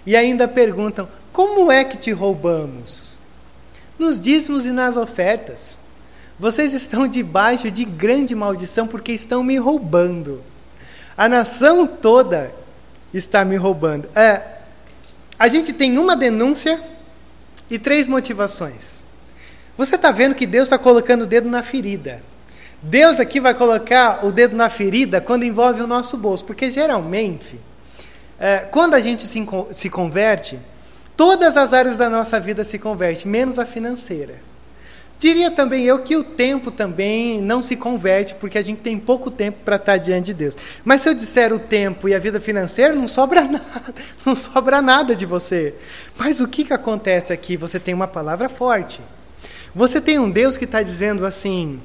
E 0.06 0.14
ainda 0.14 0.46
perguntam: 0.46 1.08
como 1.32 1.72
é 1.72 1.82
que 1.82 1.96
te 1.96 2.12
roubamos? 2.12 3.18
Nos 3.98 4.20
dízimos 4.20 4.64
e 4.64 4.70
nas 4.70 4.96
ofertas. 4.96 5.76
Vocês 6.38 6.72
estão 6.72 7.04
debaixo 7.08 7.68
de 7.68 7.84
grande 7.84 8.32
maldição 8.32 8.86
porque 8.86 9.10
estão 9.10 9.42
me 9.42 9.58
roubando. 9.58 10.40
A 11.16 11.28
nação 11.28 11.84
toda 11.84 12.54
está 13.12 13.44
me 13.44 13.56
roubando. 13.56 14.08
É, 14.14 14.58
a 15.36 15.48
gente 15.48 15.72
tem 15.72 15.98
uma 15.98 16.14
denúncia 16.14 16.80
e 17.68 17.76
três 17.76 18.06
motivações. 18.06 19.03
Você 19.76 19.96
está 19.96 20.10
vendo 20.10 20.34
que 20.34 20.46
Deus 20.46 20.64
está 20.64 20.78
colocando 20.78 21.22
o 21.22 21.26
dedo 21.26 21.48
na 21.48 21.62
ferida. 21.62 22.22
Deus 22.80 23.18
aqui 23.18 23.40
vai 23.40 23.54
colocar 23.54 24.24
o 24.24 24.30
dedo 24.30 24.54
na 24.54 24.68
ferida 24.68 25.20
quando 25.20 25.44
envolve 25.44 25.80
o 25.80 25.86
nosso 25.86 26.16
bolso, 26.16 26.44
porque 26.44 26.70
geralmente, 26.70 27.58
é, 28.38 28.58
quando 28.58 28.94
a 28.94 29.00
gente 29.00 29.26
se, 29.26 29.46
se 29.72 29.90
converte, 29.90 30.58
todas 31.16 31.56
as 31.56 31.72
áreas 31.72 31.96
da 31.96 32.10
nossa 32.10 32.38
vida 32.38 32.62
se 32.62 32.78
convertem, 32.78 33.30
menos 33.30 33.58
a 33.58 33.64
financeira. 33.64 34.34
Diria 35.18 35.50
também 35.50 35.84
eu 35.84 36.00
que 36.00 36.16
o 36.16 36.22
tempo 36.22 36.70
também 36.70 37.40
não 37.40 37.62
se 37.62 37.76
converte, 37.76 38.34
porque 38.34 38.58
a 38.58 38.62
gente 38.62 38.80
tem 38.80 38.98
pouco 38.98 39.30
tempo 39.30 39.58
para 39.64 39.76
estar 39.76 39.96
diante 39.96 40.26
de 40.26 40.34
Deus. 40.34 40.54
Mas 40.84 41.00
se 41.00 41.08
eu 41.08 41.14
disser 41.14 41.52
o 41.52 41.58
tempo 41.58 42.08
e 42.08 42.14
a 42.14 42.18
vida 42.18 42.38
financeira, 42.38 42.94
não 42.94 43.08
sobra 43.08 43.40
nada, 43.48 43.94
não 44.26 44.34
sobra 44.34 44.82
nada 44.82 45.16
de 45.16 45.24
você. 45.24 45.74
Mas 46.18 46.40
o 46.40 46.48
que, 46.48 46.64
que 46.64 46.74
acontece 46.74 47.32
aqui? 47.32 47.56
Você 47.56 47.80
tem 47.80 47.94
uma 47.94 48.08
palavra 48.08 48.48
forte. 48.48 49.00
Você 49.74 50.00
tem 50.00 50.18
um 50.18 50.30
Deus 50.30 50.56
que 50.56 50.64
está 50.64 50.82
dizendo 50.82 51.26
assim: 51.26 51.80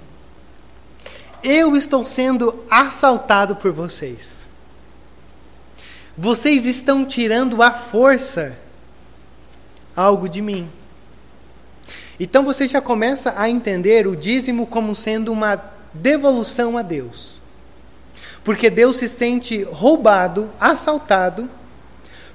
Eu 1.43 1.75
estou 1.75 2.05
sendo 2.05 2.63
assaltado 2.69 3.55
por 3.55 3.71
vocês. 3.71 4.47
Vocês 6.15 6.67
estão 6.67 7.03
tirando 7.03 7.63
a 7.63 7.71
força 7.71 8.57
algo 9.95 10.29
de 10.29 10.41
mim. 10.41 10.69
Então 12.19 12.43
você 12.43 12.67
já 12.67 12.81
começa 12.81 13.33
a 13.37 13.49
entender 13.49 14.05
o 14.05 14.15
dízimo 14.15 14.67
como 14.67 14.93
sendo 14.93 15.31
uma 15.31 15.61
devolução 15.93 16.77
a 16.77 16.81
Deus. 16.81 17.39
Porque 18.43 18.69
Deus 18.69 18.97
se 18.97 19.07
sente 19.07 19.63
roubado, 19.63 20.49
assaltado, 20.59 21.49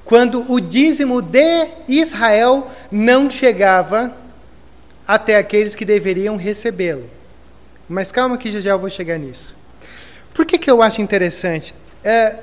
quando 0.04 0.50
o 0.50 0.60
dízimo 0.60 1.22
de 1.22 1.68
Israel 1.86 2.70
não 2.90 3.30
chegava 3.30 4.23
até 5.06 5.36
aqueles 5.36 5.74
que 5.74 5.84
deveriam 5.84 6.36
recebê-lo. 6.36 7.08
Mas 7.88 8.10
calma 8.10 8.38
que 8.38 8.50
já 8.50 8.60
já 8.60 8.70
eu 8.72 8.78
vou 8.78 8.90
chegar 8.90 9.18
nisso. 9.18 9.54
Por 10.32 10.46
que, 10.46 10.58
que 10.58 10.70
eu 10.70 10.82
acho 10.82 11.02
interessante? 11.02 11.74
É, 12.02 12.36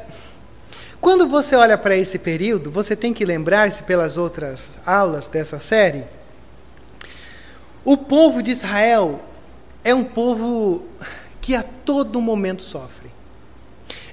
quando 0.99 1.27
você 1.27 1.55
olha 1.55 1.77
para 1.77 1.95
esse 1.95 2.19
período, 2.19 2.69
você 2.69 2.95
tem 2.95 3.13
que 3.13 3.25
lembrar-se 3.25 3.83
pelas 3.83 4.17
outras 4.17 4.77
aulas 4.85 5.27
dessa 5.27 5.59
série 5.59 6.03
o 7.83 7.97
povo 7.97 8.43
de 8.43 8.51
Israel 8.51 9.19
é 9.83 9.93
um 9.93 10.03
povo 10.03 10.85
que 11.41 11.55
a 11.55 11.63
todo 11.63 12.21
momento 12.21 12.61
sofre. 12.61 13.09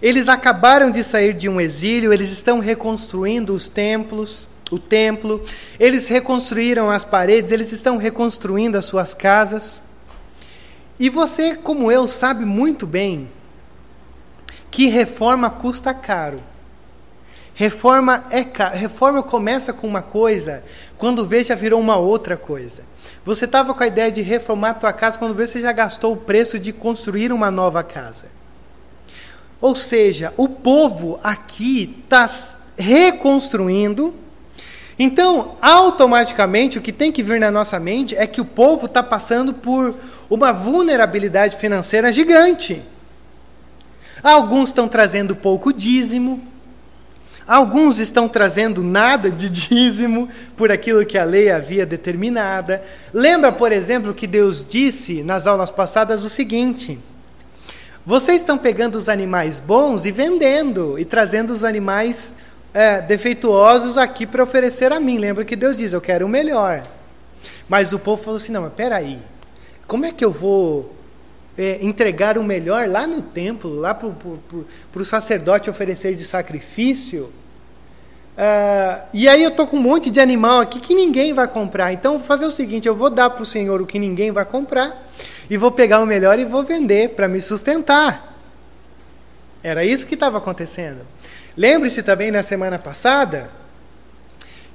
Eles 0.01 0.29
acabaram 0.29 0.91
de 0.91 1.05
sair 1.05 1.35
de 1.35 1.49
um 1.49 1.61
exílio, 1.61 2.13
eles 2.13 2.31
estão 2.31 2.61
reconstruindo 2.61 3.53
os 3.53 3.69
templos, 3.69 4.49
o 4.71 4.79
templo, 4.79 5.43
eles 5.79 6.09
reconstruíram 6.09 6.91
as 6.91 7.05
paredes, 7.05 7.53
eles 7.53 7.73
estão 7.73 7.97
reconstruindo 7.97 8.77
as 8.77 8.85
suas 8.85 9.15
casas. 9.15 9.83
E 10.99 11.09
você, 11.09 11.55
como 11.55 11.91
eu, 11.93 12.09
sabe 12.09 12.45
muito 12.45 12.87
bem 12.87 13.29
que 14.71 14.87
reforma 14.87 15.49
custa 15.51 15.95
caro. 15.95 16.43
Reforma 17.55 18.25
é 18.31 18.45
caro. 18.45 18.77
Reforma 18.77 19.23
começa 19.23 19.73
com 19.73 19.87
uma 19.87 20.03
coisa, 20.03 20.63
quando 20.97 21.27
vê 21.27 21.43
já 21.43 21.55
virou 21.55 21.81
uma 21.81 21.97
outra 21.97 22.37
coisa. 22.37 22.83
Você 23.25 23.47
estava 23.47 23.75
com 23.75 23.83
a 23.83 23.87
ideia 23.87 24.13
de 24.13 24.23
reformar 24.23 24.71
a 24.71 24.75
tua 24.75 24.93
casa 24.93 25.19
quando 25.19 25.35
vê 25.35 25.47
você 25.47 25.61
já 25.61 25.73
gastou 25.73 26.13
o 26.13 26.17
preço 26.17 26.59
de 26.59 26.73
construir 26.73 27.33
uma 27.33 27.51
nova 27.51 27.83
casa. 27.83 28.27
Ou 29.61 29.75
seja, 29.75 30.33
o 30.37 30.49
povo 30.49 31.19
aqui 31.23 31.99
está 32.05 32.31
reconstruindo. 32.77 34.15
Então, 34.99 35.57
automaticamente, 35.63 36.79
o 36.79 36.83
que 36.83 36.93
tem 36.93 37.13
que 37.13 37.23
vir 37.23 37.39
na 37.39 37.51
nossa 37.51 37.79
mente 37.79 38.17
é 38.17 38.27
que 38.27 38.41
o 38.41 38.45
povo 38.45 38.87
está 38.87 39.03
passando 39.03 39.55
por 39.55 39.95
uma 40.29 40.53
vulnerabilidade 40.53 41.57
financeira 41.57 42.13
gigante. 42.13 42.83
Alguns 44.23 44.71
estão 44.71 44.89
trazendo 44.89 45.37
pouco 45.37 45.73
dízimo, 45.73 46.43
Alguns 47.49 47.99
estão 47.99 48.29
trazendo 48.29 48.85
nada 48.85 49.31
de 49.31 49.49
dízimo 49.49 50.29
por 50.55 50.71
aquilo 50.71 51.07
que 51.07 51.17
a 51.17 51.25
lei 51.25 51.51
havia 51.51 51.87
determinada. 51.87 52.83
Lembra, 53.11 53.51
por 53.51 53.73
exemplo, 53.73 54.13
que 54.13 54.27
Deus 54.27 54.63
disse 54.69 55.23
nas 55.23 55.47
aulas 55.47 55.71
passadas 55.71 56.25
o 56.25 56.29
seguinte: 56.29 56.99
Vocês 58.05 58.43
estão 58.43 58.59
pegando 58.59 58.97
os 58.97 59.09
animais 59.09 59.59
bons 59.59 60.05
e 60.05 60.13
vendendo, 60.13 60.99
e 60.99 61.07
trazendo 61.07 61.51
os 61.51 61.65
animais 61.65 62.35
é, 62.73 63.01
defeituosos 63.01 63.97
aqui 63.97 64.27
para 64.27 64.43
oferecer 64.43 64.93
a 64.93 65.01
mim. 65.01 65.19
Lembra 65.19 65.45
que 65.45 65.57
Deus 65.57 65.77
diz: 65.77 65.93
Eu 65.93 66.01
quero 66.01 66.27
o 66.27 66.29
melhor. 66.29 66.85
Mas 67.69 67.93
o 67.93 67.99
povo 67.99 68.23
falou 68.23 68.37
assim: 68.37 68.53
Não, 68.53 68.63
mas 68.63 68.73
peraí, 68.73 69.19
como 69.87 70.07
é 70.07 70.13
que 70.13 70.25
eu 70.25 70.33
vou 70.33 70.95
é, 71.59 71.79
entregar 71.83 72.39
o 72.39 72.45
melhor 72.45 72.89
lá 72.89 73.05
no 73.05 73.21
templo, 73.21 73.75
lá 73.75 73.93
para 73.93 74.09
o 74.09 75.05
sacerdote 75.05 75.69
oferecer 75.69 76.15
de 76.15 76.25
sacrifício. 76.25 77.33
Uh, 78.39 79.03
e 79.13 79.29
aí 79.29 79.43
eu 79.43 79.51
estou 79.51 79.67
com 79.67 79.77
um 79.77 79.83
monte 79.83 80.13
de 80.13 80.21
animal 80.21 80.61
aqui 80.61 80.79
que 80.79 80.95
ninguém 80.95 81.33
vai 81.33 81.49
comprar. 81.49 81.93
Então 81.93 82.19
vou 82.19 82.27
fazer 82.27 82.47
o 82.47 82.51
seguinte: 82.53 82.87
eu 82.87 82.95
vou 82.95 83.11
dar 83.11 83.31
para 83.31 83.43
o 83.43 83.47
Senhor 83.47 83.83
o 83.83 83.87
que 83.87 83.99
ninguém 83.99 84.31
vai 84.31 84.45
comprar, 84.45 85.11
e 85.51 85.57
vou 85.57 85.73
pegar 85.73 86.01
o 86.01 86.07
melhor 86.07 86.39
e 86.39 86.45
vou 86.45 86.63
vender 86.63 87.11
para 87.17 87.27
me 87.27 87.43
sustentar. 87.43 88.37
Era 89.61 89.85
isso 89.85 90.07
que 90.07 90.15
estava 90.15 90.39
acontecendo. 90.39 91.01
Lembre-se 91.59 92.05
também 92.05 92.31
na 92.31 92.41
semana 92.41 92.79
passada 92.79 93.51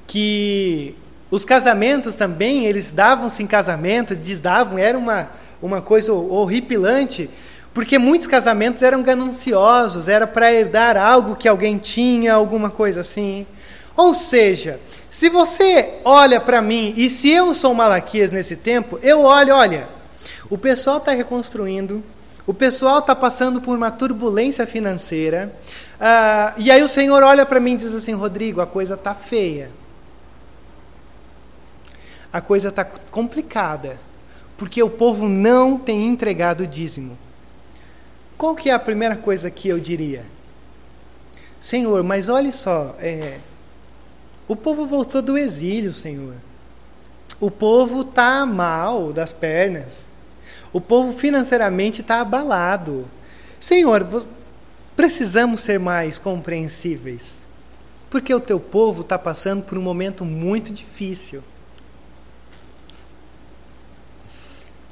que 0.05 0.97
os 1.31 1.45
casamentos 1.45 2.13
também, 2.13 2.65
eles 2.65 2.91
davam-se 2.91 3.41
em 3.41 3.47
casamento, 3.47 4.13
desdavam, 4.13 4.77
era 4.77 4.97
uma, 4.97 5.29
uma 5.61 5.81
coisa 5.81 6.11
horripilante, 6.11 7.29
porque 7.73 7.97
muitos 7.97 8.27
casamentos 8.27 8.83
eram 8.83 9.01
gananciosos, 9.01 10.09
era 10.09 10.27
para 10.27 10.51
herdar 10.51 10.97
algo 10.97 11.37
que 11.37 11.47
alguém 11.47 11.77
tinha, 11.77 12.33
alguma 12.33 12.69
coisa 12.69 12.99
assim. 12.99 13.47
Ou 13.95 14.13
seja, 14.13 14.77
se 15.09 15.29
você 15.29 16.01
olha 16.03 16.41
para 16.41 16.61
mim, 16.61 16.93
e 16.97 17.09
se 17.09 17.29
eu 17.29 17.55
sou 17.55 17.73
Malaquias 17.73 18.29
nesse 18.29 18.57
tempo, 18.57 18.99
eu 19.01 19.21
olho, 19.21 19.55
olha, 19.55 19.87
o 20.49 20.57
pessoal 20.57 20.97
está 20.97 21.13
reconstruindo, 21.13 22.03
o 22.45 22.53
pessoal 22.53 22.99
está 22.99 23.15
passando 23.15 23.61
por 23.61 23.77
uma 23.77 23.89
turbulência 23.89 24.67
financeira, 24.67 25.49
uh, 26.03 26.53
e 26.59 26.69
aí 26.69 26.83
o 26.83 26.87
Senhor 26.87 27.23
olha 27.23 27.45
para 27.45 27.59
mim 27.59 27.73
e 27.73 27.77
diz 27.77 27.93
assim: 27.93 28.13
Rodrigo, 28.13 28.61
a 28.61 28.67
coisa 28.67 28.95
está 28.95 29.15
feia. 29.15 29.71
A 32.31 32.41
coisa 32.41 32.69
está 32.69 32.83
complicada 32.83 33.99
porque 34.57 34.81
o 34.81 34.89
povo 34.89 35.27
não 35.27 35.77
tem 35.77 36.07
entregado 36.07 36.61
o 36.61 36.67
dízimo. 36.67 37.17
Qual 38.37 38.55
que 38.55 38.69
é 38.69 38.73
a 38.73 38.79
primeira 38.79 39.15
coisa 39.15 39.49
que 39.49 39.67
eu 39.67 39.79
diria? 39.79 40.25
Senhor, 41.59 42.03
mas 42.03 42.29
olhe 42.29 42.51
só, 42.51 42.95
é, 42.99 43.39
o 44.47 44.55
povo 44.55 44.85
voltou 44.85 45.21
do 45.21 45.37
exílio, 45.37 45.93
Senhor. 45.93 46.35
O 47.39 47.49
povo 47.49 48.01
está 48.01 48.45
mal 48.45 49.13
das 49.13 49.31
pernas. 49.31 50.07
O 50.71 50.81
povo 50.81 51.13
financeiramente 51.13 52.01
está 52.01 52.21
abalado. 52.21 53.05
Senhor, 53.59 54.25
precisamos 54.95 55.61
ser 55.61 55.79
mais 55.79 56.19
compreensíveis. 56.19 57.41
Porque 58.09 58.33
o 58.33 58.39
teu 58.39 58.59
povo 58.59 59.01
está 59.01 59.17
passando 59.17 59.63
por 59.63 59.77
um 59.77 59.81
momento 59.81 60.23
muito 60.23 60.71
difícil. 60.71 61.43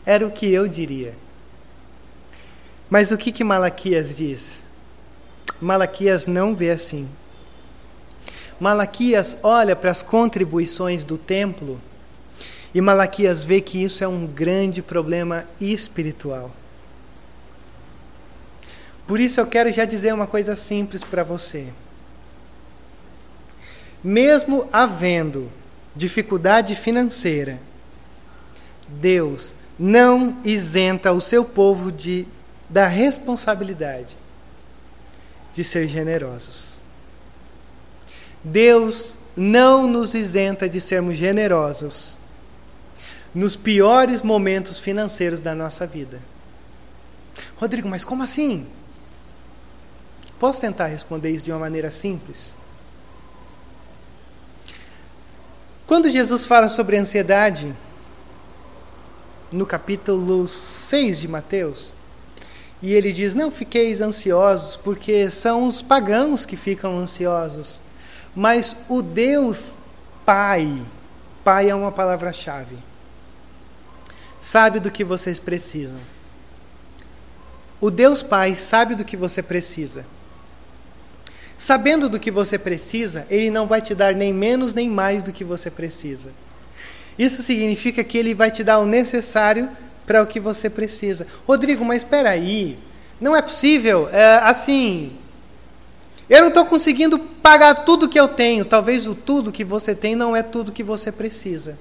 Era 0.05 0.25
o 0.25 0.31
que 0.31 0.51
eu 0.51 0.67
diria. 0.67 1.15
Mas 2.89 3.11
o 3.11 3.17
que, 3.17 3.31
que 3.31 3.43
Malaquias 3.43 4.17
diz? 4.17 4.63
Malaquias 5.61 6.25
não 6.25 6.55
vê 6.55 6.71
assim. 6.71 7.07
Malaquias 8.59 9.37
olha 9.43 9.75
para 9.75 9.91
as 9.91 10.03
contribuições 10.03 11.03
do 11.03 11.17
templo 11.17 11.79
E 12.73 12.79
Malaquias 12.79 13.43
vê 13.43 13.59
que 13.59 13.83
isso 13.83 14.03
é 14.03 14.07
um 14.07 14.25
grande 14.25 14.81
problema 14.81 15.45
espiritual. 15.59 16.51
Por 19.07 19.19
isso 19.19 19.39
eu 19.39 19.47
quero 19.47 19.71
já 19.71 19.85
dizer 19.85 20.13
uma 20.13 20.27
coisa 20.27 20.55
simples 20.55 21.03
para 21.03 21.23
você. 21.23 21.67
Mesmo 24.03 24.67
havendo 24.71 25.51
dificuldade 25.95 26.75
financeira, 26.75 27.59
Deus 28.87 29.55
não 29.77 30.37
isenta 30.43 31.11
o 31.11 31.21
seu 31.21 31.43
povo 31.43 31.91
de, 31.91 32.27
da 32.69 32.87
responsabilidade 32.87 34.17
de 35.53 35.63
ser 35.63 35.87
generosos. 35.87 36.77
Deus 38.43 39.17
não 39.35 39.87
nos 39.87 40.13
isenta 40.13 40.67
de 40.67 40.81
sermos 40.81 41.17
generosos 41.17 42.17
nos 43.33 43.55
piores 43.55 44.21
momentos 44.21 44.77
financeiros 44.77 45.39
da 45.39 45.55
nossa 45.55 45.87
vida. 45.87 46.19
Rodrigo, 47.57 47.87
mas 47.87 48.03
como 48.03 48.23
assim? 48.23 48.65
Posso 50.41 50.59
tentar 50.59 50.87
responder 50.87 51.29
isso 51.29 51.45
de 51.45 51.51
uma 51.51 51.59
maneira 51.59 51.89
simples? 51.89 52.57
Quando 55.87 56.09
Jesus 56.09 56.45
fala 56.45 56.67
sobre 56.67 56.97
ansiedade, 56.97 57.73
no 59.51 59.65
capítulo 59.65 60.47
6 60.47 61.21
de 61.21 61.27
Mateus, 61.29 61.93
e 62.81 62.93
ele 62.93 63.13
diz: 63.13 63.33
Não 63.33 63.49
fiqueis 63.49 64.01
ansiosos, 64.01 64.75
porque 64.75 65.29
são 65.29 65.65
os 65.65 65.81
pagãos 65.81 66.45
que 66.45 66.57
ficam 66.57 66.97
ansiosos, 66.97 67.81
mas 68.35 68.75
o 68.89 69.01
Deus 69.01 69.75
Pai, 70.25 70.81
Pai 71.43 71.69
é 71.69 71.75
uma 71.75 71.91
palavra-chave 71.91 72.91
sabe 74.41 74.79
do 74.79 74.89
que 74.89 75.03
vocês 75.03 75.39
precisam. 75.39 75.99
O 77.79 77.91
Deus 77.91 78.23
Pai 78.23 78.55
sabe 78.55 78.95
do 78.95 79.05
que 79.05 79.15
você 79.15 79.43
precisa. 79.43 80.03
Sabendo 81.61 82.09
do 82.09 82.19
que 82.19 82.31
você 82.31 82.57
precisa, 82.57 83.27
Ele 83.29 83.51
não 83.51 83.67
vai 83.67 83.83
te 83.83 83.93
dar 83.93 84.15
nem 84.15 84.33
menos 84.33 84.73
nem 84.73 84.89
mais 84.89 85.21
do 85.21 85.31
que 85.31 85.43
você 85.43 85.69
precisa. 85.69 86.31
Isso 87.19 87.43
significa 87.43 88.03
que 88.03 88.17
Ele 88.17 88.33
vai 88.33 88.49
te 88.49 88.63
dar 88.63 88.79
o 88.79 88.85
necessário 88.87 89.69
para 90.07 90.23
o 90.23 90.25
que 90.25 90.39
você 90.39 90.71
precisa. 90.71 91.27
Rodrigo, 91.47 91.85
mas 91.85 91.97
espera 91.97 92.31
aí, 92.31 92.79
não 93.19 93.35
é 93.35 93.43
possível, 93.43 94.09
é, 94.11 94.37
assim, 94.37 95.11
eu 96.27 96.39
não 96.39 96.47
estou 96.47 96.65
conseguindo 96.65 97.19
pagar 97.19 97.75
tudo 97.85 98.09
que 98.09 98.19
eu 98.19 98.27
tenho. 98.27 98.65
Talvez 98.65 99.05
o 99.05 99.13
tudo 99.13 99.51
que 99.51 99.63
você 99.63 99.93
tem 99.93 100.15
não 100.15 100.35
é 100.35 100.41
tudo 100.41 100.71
que 100.71 100.81
você 100.81 101.11
precisa. 101.11 101.77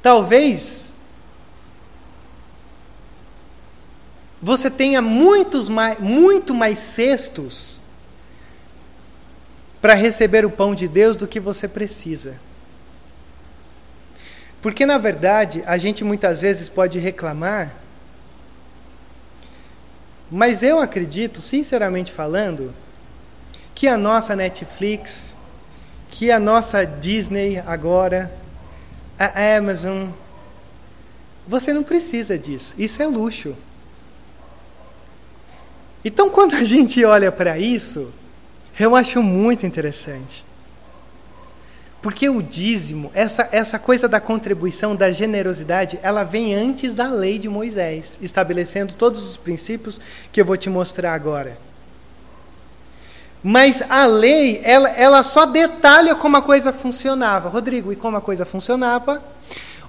Talvez 0.00 0.94
você 4.40 4.70
tenha 4.70 5.02
muitos 5.02 5.68
mais, 5.68 5.98
muito 5.98 6.54
mais 6.54 6.78
cestos 6.78 7.77
para 9.80 9.94
receber 9.94 10.44
o 10.44 10.50
pão 10.50 10.74
de 10.74 10.88
Deus 10.88 11.16
do 11.16 11.26
que 11.26 11.38
você 11.38 11.68
precisa. 11.68 12.36
Porque, 14.60 14.84
na 14.84 14.98
verdade, 14.98 15.62
a 15.66 15.78
gente 15.78 16.02
muitas 16.02 16.40
vezes 16.40 16.68
pode 16.68 16.98
reclamar, 16.98 17.74
mas 20.30 20.62
eu 20.62 20.80
acredito, 20.80 21.40
sinceramente 21.40 22.12
falando, 22.12 22.74
que 23.74 23.86
a 23.86 23.96
nossa 23.96 24.34
Netflix, 24.34 25.36
que 26.10 26.30
a 26.30 26.40
nossa 26.40 26.84
Disney 26.84 27.62
agora, 27.64 28.30
a 29.18 29.56
Amazon, 29.56 30.08
você 31.46 31.72
não 31.72 31.82
precisa 31.82 32.36
disso. 32.36 32.74
Isso 32.76 33.02
é 33.02 33.06
luxo. 33.06 33.54
Então, 36.04 36.28
quando 36.28 36.56
a 36.56 36.64
gente 36.64 37.04
olha 37.04 37.32
para 37.32 37.58
isso, 37.58 38.12
eu 38.78 38.94
acho 38.94 39.22
muito 39.22 39.66
interessante. 39.66 40.44
Porque 42.00 42.28
o 42.28 42.40
dízimo, 42.40 43.10
essa, 43.12 43.48
essa 43.50 43.78
coisa 43.78 44.06
da 44.06 44.20
contribuição, 44.20 44.94
da 44.94 45.10
generosidade, 45.10 45.98
ela 46.00 46.22
vem 46.22 46.54
antes 46.54 46.94
da 46.94 47.10
lei 47.10 47.38
de 47.38 47.48
Moisés, 47.48 48.18
estabelecendo 48.22 48.92
todos 48.92 49.28
os 49.28 49.36
princípios 49.36 50.00
que 50.30 50.40
eu 50.40 50.44
vou 50.44 50.56
te 50.56 50.70
mostrar 50.70 51.12
agora. 51.12 51.58
Mas 53.42 53.82
a 53.88 54.06
lei, 54.06 54.60
ela, 54.64 54.88
ela 54.90 55.22
só 55.22 55.44
detalha 55.44 56.14
como 56.14 56.36
a 56.36 56.42
coisa 56.42 56.72
funcionava. 56.72 57.48
Rodrigo, 57.48 57.92
e 57.92 57.96
como 57.96 58.16
a 58.16 58.20
coisa 58.20 58.44
funcionava? 58.44 59.22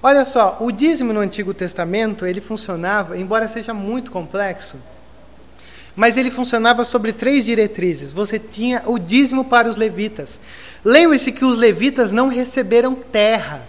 Olha 0.02 0.24
só, 0.24 0.56
o 0.60 0.72
dízimo 0.72 1.12
no 1.12 1.20
Antigo 1.20 1.52
Testamento, 1.52 2.26
ele 2.26 2.40
funcionava, 2.40 3.18
embora 3.18 3.48
seja 3.48 3.74
muito 3.74 4.10
complexo, 4.10 4.78
mas 6.00 6.16
ele 6.16 6.30
funcionava 6.30 6.82
sobre 6.82 7.12
três 7.12 7.44
diretrizes. 7.44 8.10
Você 8.10 8.38
tinha 8.38 8.82
o 8.86 8.98
dízimo 8.98 9.44
para 9.44 9.68
os 9.68 9.76
levitas. 9.76 10.40
Lembre-se 10.82 11.30
que 11.30 11.44
os 11.44 11.58
levitas 11.58 12.10
não 12.10 12.28
receberam 12.28 12.94
terra. 12.94 13.68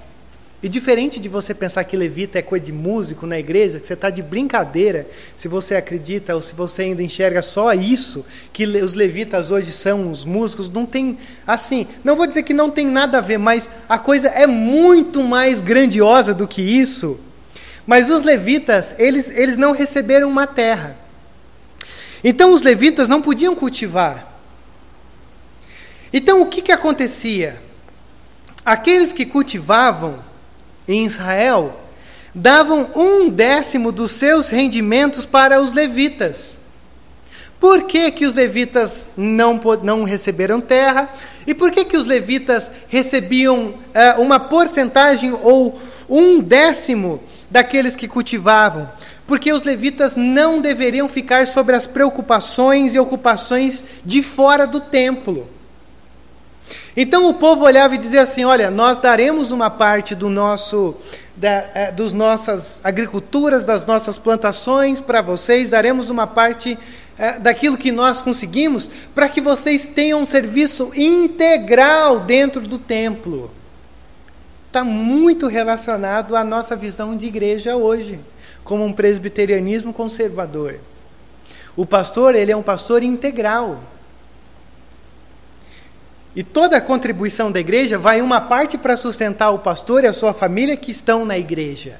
E 0.63 0.69
diferente 0.69 1.19
de 1.19 1.27
você 1.27 1.53
pensar 1.53 1.83
que 1.83 1.97
levita 1.97 2.39
é 2.39 2.41
coisa 2.41 2.63
de 2.63 2.71
músico 2.71 3.27
na 3.27 3.37
igreja, 3.37 3.81
que 3.81 3.85
você 3.85 3.95
está 3.95 4.09
de 4.09 4.21
brincadeira, 4.21 5.05
se 5.35 5.49
você 5.49 5.75
acredita 5.75 6.33
ou 6.33 6.41
se 6.41 6.55
você 6.55 6.83
ainda 6.83 7.03
enxerga 7.03 7.41
só 7.41 7.73
isso, 7.73 8.25
que 8.53 8.63
os 8.65 8.93
levitas 8.93 9.51
hoje 9.51 9.73
são 9.73 10.09
os 10.09 10.23
músicos, 10.23 10.71
não 10.71 10.85
tem, 10.85 11.17
assim, 11.45 11.85
não 12.01 12.15
vou 12.15 12.27
dizer 12.27 12.43
que 12.43 12.53
não 12.53 12.71
tem 12.71 12.87
nada 12.87 13.17
a 13.17 13.21
ver, 13.21 13.39
mas 13.39 13.69
a 13.89 13.97
coisa 13.97 14.29
é 14.29 14.47
muito 14.47 15.21
mais 15.21 15.61
grandiosa 15.61 16.33
do 16.33 16.47
que 16.47 16.61
isso. 16.61 17.19
Mas 17.85 18.09
os 18.09 18.23
levitas, 18.23 18.95
eles, 18.97 19.29
eles 19.29 19.57
não 19.57 19.73
receberam 19.73 20.29
uma 20.29 20.47
terra. 20.47 21.00
Então 22.23 22.53
os 22.53 22.61
levitas 22.61 23.09
não 23.09 23.21
podiam 23.21 23.55
cultivar. 23.55 24.27
Então 26.13 26.41
o 26.41 26.45
que, 26.45 26.61
que 26.61 26.71
acontecia? 26.71 27.61
Aqueles 28.65 29.11
que 29.11 29.25
cultivavam 29.25 30.19
em 30.87 31.05
Israel 31.05 31.79
davam 32.33 32.89
um 32.95 33.29
décimo 33.29 33.91
dos 33.91 34.11
seus 34.11 34.47
rendimentos 34.47 35.25
para 35.25 35.61
os 35.61 35.73
levitas. 35.73 36.57
Por 37.59 37.83
que, 37.83 38.09
que 38.11 38.25
os 38.25 38.33
levitas 38.33 39.09
não, 39.15 39.59
não 39.83 40.03
receberam 40.03 40.59
terra? 40.59 41.09
E 41.45 41.53
por 41.53 41.71
que, 41.71 41.85
que 41.85 41.97
os 41.97 42.07
levitas 42.07 42.71
recebiam 42.87 43.67
uh, 43.67 44.19
uma 44.19 44.39
porcentagem 44.39 45.31
ou 45.31 45.79
um 46.09 46.39
décimo 46.39 47.21
daqueles 47.49 47.95
que 47.95 48.07
cultivavam? 48.07 48.89
Porque 49.31 49.53
os 49.53 49.63
levitas 49.63 50.17
não 50.17 50.59
deveriam 50.59 51.07
ficar 51.07 51.47
sobre 51.47 51.73
as 51.73 51.87
preocupações 51.87 52.95
e 52.95 52.99
ocupações 52.99 53.81
de 54.03 54.21
fora 54.21 54.67
do 54.67 54.81
templo. 54.81 55.47
Então 56.97 57.25
o 57.29 57.35
povo 57.35 57.63
olhava 57.63 57.95
e 57.95 57.97
dizia 57.97 58.23
assim: 58.23 58.43
Olha, 58.43 58.69
nós 58.69 58.99
daremos 58.99 59.53
uma 59.53 59.69
parte 59.69 60.13
do 60.15 60.27
nosso, 60.27 60.97
da, 61.33 61.63
é, 61.73 61.91
dos 61.93 62.11
nossas 62.11 62.81
agriculturas, 62.83 63.63
das 63.63 63.85
nossas 63.85 64.17
plantações 64.17 64.99
para 64.99 65.21
vocês, 65.21 65.69
daremos 65.69 66.09
uma 66.09 66.27
parte 66.27 66.77
é, 67.17 67.39
daquilo 67.39 67.77
que 67.77 67.89
nós 67.89 68.21
conseguimos, 68.21 68.89
para 69.15 69.29
que 69.29 69.39
vocês 69.39 69.87
tenham 69.87 70.23
um 70.23 70.27
serviço 70.27 70.91
integral 70.93 72.19
dentro 72.19 72.67
do 72.67 72.77
templo. 72.77 73.49
Está 74.67 74.83
muito 74.83 75.47
relacionado 75.47 76.35
à 76.35 76.43
nossa 76.43 76.75
visão 76.75 77.15
de 77.15 77.27
igreja 77.27 77.77
hoje 77.77 78.19
como 78.63 78.85
um 78.85 78.93
presbiterianismo 78.93 79.93
conservador. 79.93 80.75
O 81.75 81.85
pastor, 81.85 82.35
ele 82.35 82.51
é 82.51 82.55
um 82.55 82.61
pastor 82.61 83.01
integral. 83.01 83.81
E 86.35 86.43
toda 86.43 86.77
a 86.77 86.81
contribuição 86.81 87.51
da 87.51 87.59
igreja 87.59 87.97
vai 87.97 88.21
uma 88.21 88.39
parte 88.39 88.77
para 88.77 88.95
sustentar 88.95 89.49
o 89.51 89.59
pastor 89.59 90.03
e 90.03 90.07
a 90.07 90.13
sua 90.13 90.33
família 90.33 90.77
que 90.77 90.91
estão 90.91 91.25
na 91.25 91.37
igreja. 91.37 91.99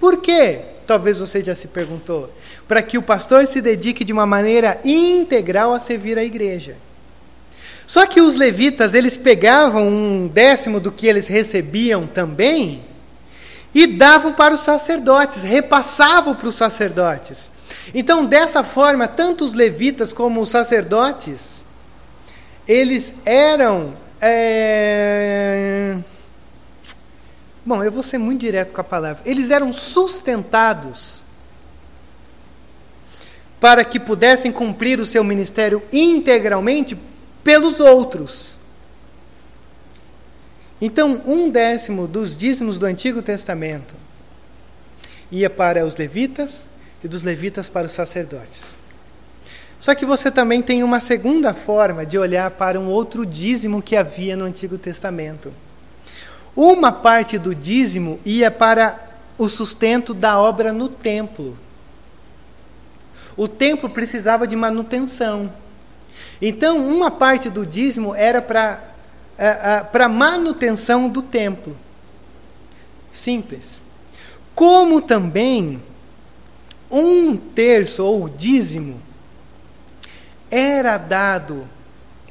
Por 0.00 0.20
quê? 0.20 0.60
Talvez 0.86 1.20
você 1.20 1.42
já 1.42 1.54
se 1.54 1.68
perguntou. 1.68 2.32
Para 2.66 2.82
que 2.82 2.98
o 2.98 3.02
pastor 3.02 3.46
se 3.46 3.60
dedique 3.60 4.04
de 4.04 4.12
uma 4.12 4.26
maneira 4.26 4.80
integral 4.84 5.72
a 5.72 5.80
servir 5.80 6.18
a 6.18 6.24
igreja. 6.24 6.76
Só 7.86 8.04
que 8.06 8.20
os 8.20 8.34
levitas, 8.34 8.94
eles 8.94 9.16
pegavam 9.16 9.88
um 9.88 10.26
décimo 10.26 10.78
do 10.80 10.92
que 10.92 11.06
eles 11.06 11.26
recebiam 11.26 12.06
também 12.06 12.82
e 13.74 13.86
davam 13.86 14.32
para 14.32 14.54
os 14.54 14.60
sacerdotes, 14.60 15.42
repassavam 15.42 16.34
para 16.34 16.48
os 16.48 16.54
sacerdotes. 16.54 17.50
Então, 17.94 18.24
dessa 18.24 18.62
forma, 18.62 19.06
tanto 19.06 19.44
os 19.44 19.54
levitas 19.54 20.12
como 20.12 20.40
os 20.40 20.48
sacerdotes, 20.48 21.64
eles 22.66 23.14
eram. 23.24 23.94
É... 24.20 25.96
Bom, 27.64 27.84
eu 27.84 27.92
vou 27.92 28.02
ser 28.02 28.18
muito 28.18 28.40
direto 28.40 28.72
com 28.72 28.80
a 28.80 28.84
palavra. 28.84 29.22
Eles 29.24 29.50
eram 29.50 29.72
sustentados 29.72 31.22
para 33.60 33.84
que 33.84 33.98
pudessem 33.98 34.52
cumprir 34.52 35.00
o 35.00 35.06
seu 35.06 35.24
ministério 35.24 35.82
integralmente 35.92 36.96
pelos 37.42 37.80
outros. 37.80 38.57
Então, 40.80 41.20
um 41.26 41.50
décimo 41.50 42.06
dos 42.06 42.36
dízimos 42.36 42.78
do 42.78 42.86
Antigo 42.86 43.20
Testamento 43.20 43.94
ia 45.30 45.50
para 45.50 45.84
os 45.84 45.96
levitas 45.96 46.66
e 47.02 47.08
dos 47.08 47.22
levitas 47.22 47.68
para 47.68 47.86
os 47.86 47.92
sacerdotes. 47.92 48.76
Só 49.78 49.94
que 49.94 50.06
você 50.06 50.30
também 50.30 50.60
tem 50.62 50.82
uma 50.82 51.00
segunda 51.00 51.54
forma 51.54 52.04
de 52.04 52.18
olhar 52.18 52.50
para 52.52 52.80
um 52.80 52.88
outro 52.88 53.24
dízimo 53.24 53.82
que 53.82 53.96
havia 53.96 54.36
no 54.36 54.44
Antigo 54.44 54.76
Testamento. 54.76 55.52
Uma 56.54 56.90
parte 56.90 57.38
do 57.38 57.54
dízimo 57.54 58.18
ia 58.24 58.50
para 58.50 58.98
o 59.36 59.48
sustento 59.48 60.12
da 60.12 60.38
obra 60.38 60.72
no 60.72 60.88
templo. 60.88 61.56
O 63.36 63.46
templo 63.46 63.88
precisava 63.88 64.48
de 64.48 64.56
manutenção. 64.56 65.52
Então, 66.42 66.78
uma 66.78 67.10
parte 67.10 67.48
do 67.48 67.64
dízimo 67.64 68.12
era 68.12 68.42
para 68.42 68.82
uh, 69.38 70.06
uh, 70.06 70.08
manutenção 70.08 71.08
do 71.08 71.22
templo. 71.22 71.76
Simples. 73.12 73.82
Como 74.54 75.00
também 75.00 75.82
um 76.90 77.36
terço 77.36 78.04
ou 78.04 78.28
dízimo 78.28 79.00
era 80.50 80.96
dado 80.96 81.66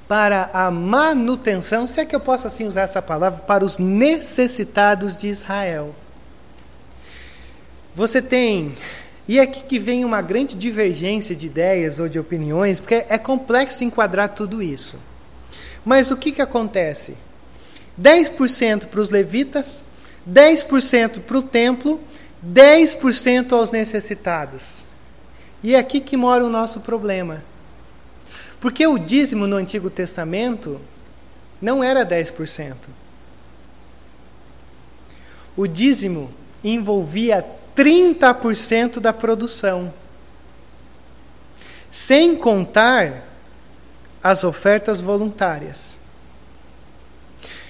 para 0.07 0.49
a 0.53 0.71
manutenção, 0.71 1.85
se 1.85 1.99
é 1.99 2.05
que 2.05 2.15
eu 2.15 2.19
posso 2.19 2.47
assim 2.47 2.65
usar 2.65 2.81
essa 2.81 3.01
palavra, 3.01 3.39
para 3.39 3.65
os 3.65 3.77
necessitados 3.77 5.17
de 5.17 5.27
Israel. 5.27 5.93
Você 7.93 8.21
tem, 8.21 8.73
e 9.27 9.37
é 9.37 9.41
aqui 9.41 9.63
que 9.63 9.77
vem 9.77 10.05
uma 10.05 10.21
grande 10.21 10.55
divergência 10.55 11.35
de 11.35 11.47
ideias 11.47 11.99
ou 11.99 12.07
de 12.07 12.17
opiniões, 12.17 12.79
porque 12.79 13.05
é 13.09 13.17
complexo 13.17 13.83
enquadrar 13.83 14.29
tudo 14.29 14.63
isso. 14.63 14.97
Mas 15.87 16.11
o 16.11 16.17
que, 16.17 16.33
que 16.33 16.41
acontece? 16.41 17.15
10% 17.97 18.87
para 18.87 18.99
os 18.99 19.09
levitas, 19.09 19.85
10% 20.29 21.21
para 21.21 21.37
o 21.37 21.41
templo, 21.41 22.03
10% 22.45 23.53
aos 23.53 23.71
necessitados. 23.71 24.83
E 25.63 25.75
é 25.75 25.79
aqui 25.79 26.01
que 26.01 26.17
mora 26.17 26.43
o 26.43 26.49
nosso 26.49 26.81
problema. 26.81 27.41
Porque 28.59 28.85
o 28.85 28.97
dízimo 28.97 29.47
no 29.47 29.55
Antigo 29.55 29.89
Testamento 29.89 30.77
não 31.61 31.81
era 31.81 32.05
10%. 32.05 32.75
O 35.55 35.65
dízimo 35.65 36.29
envolvia 36.61 37.45
30% 37.73 38.99
da 38.99 39.13
produção, 39.13 39.93
sem 41.89 42.35
contar 42.35 43.26
as 44.23 44.43
ofertas 44.43 44.99
voluntárias. 44.99 45.99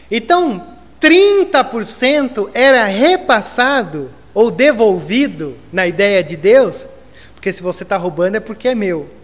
Então, 0.10 0.66
30% 1.02 2.50
era 2.54 2.86
repassado 2.86 4.10
ou 4.34 4.52
devolvido 4.52 5.58
na 5.72 5.88
ideia 5.88 6.24
de 6.24 6.36
Deus, 6.38 6.86
porque 7.34 7.52
se 7.52 7.62
você 7.62 7.84
está 7.84 7.98
roubando 7.98 8.36
é 8.36 8.40
porque 8.40 8.68
é 8.68 8.76
meu 8.76 9.18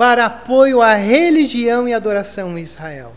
para 0.00 0.24
apoio 0.24 0.80
à 0.80 0.94
religião 0.94 1.86
e 1.86 1.92
adoração 1.92 2.56
em 2.56 2.62
Israel. 2.62 3.12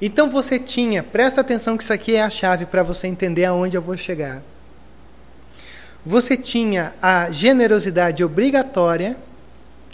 Então 0.00 0.30
você 0.30 0.56
tinha, 0.56 1.02
presta 1.02 1.40
atenção 1.40 1.76
que 1.76 1.82
isso 1.82 1.92
aqui 1.92 2.14
é 2.14 2.22
a 2.22 2.30
chave 2.30 2.64
para 2.64 2.84
você 2.84 3.08
entender 3.08 3.44
aonde 3.44 3.76
eu 3.76 3.82
vou 3.82 3.96
chegar. 3.96 4.40
Você 6.06 6.36
tinha 6.36 6.94
a 7.02 7.32
generosidade 7.32 8.22
obrigatória, 8.22 9.16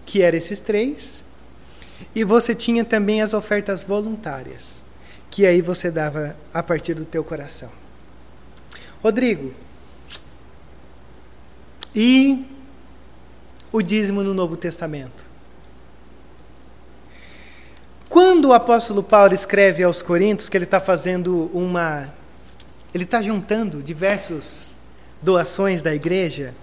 que 0.07 0.22
era 0.22 0.36
esses 0.36 0.61
três, 0.61 1.22
e 2.14 2.24
você 2.24 2.54
tinha 2.54 2.84
também 2.84 3.20
as 3.20 3.34
ofertas 3.34 3.82
voluntárias, 3.82 4.84
que 5.30 5.44
aí 5.44 5.61
você 5.61 5.90
dava 5.90 6.36
a 6.54 6.62
partir 6.62 6.94
do 6.94 7.04
teu 7.04 7.22
coração. 7.22 7.70
Rodrigo, 9.02 9.52
e 11.94 12.46
o 13.72 13.82
dízimo 13.82 14.22
no 14.22 14.32
Novo 14.32 14.57
Testamento. 14.57 15.24
Quando 18.09 18.46
o 18.46 18.52
apóstolo 18.52 19.02
Paulo 19.02 19.34
escreve 19.34 19.82
aos 19.82 20.00
Coríntios 20.00 20.48
que 20.48 20.57
ele 20.57 20.64
está 20.64 20.80
fazendo 20.80 21.50
uma. 21.52 22.12
Ele 22.94 23.04
está 23.04 23.20
juntando 23.20 23.82
diversas 23.82 24.74
doações 25.20 25.82
da 25.82 25.94
igreja. 25.94 26.54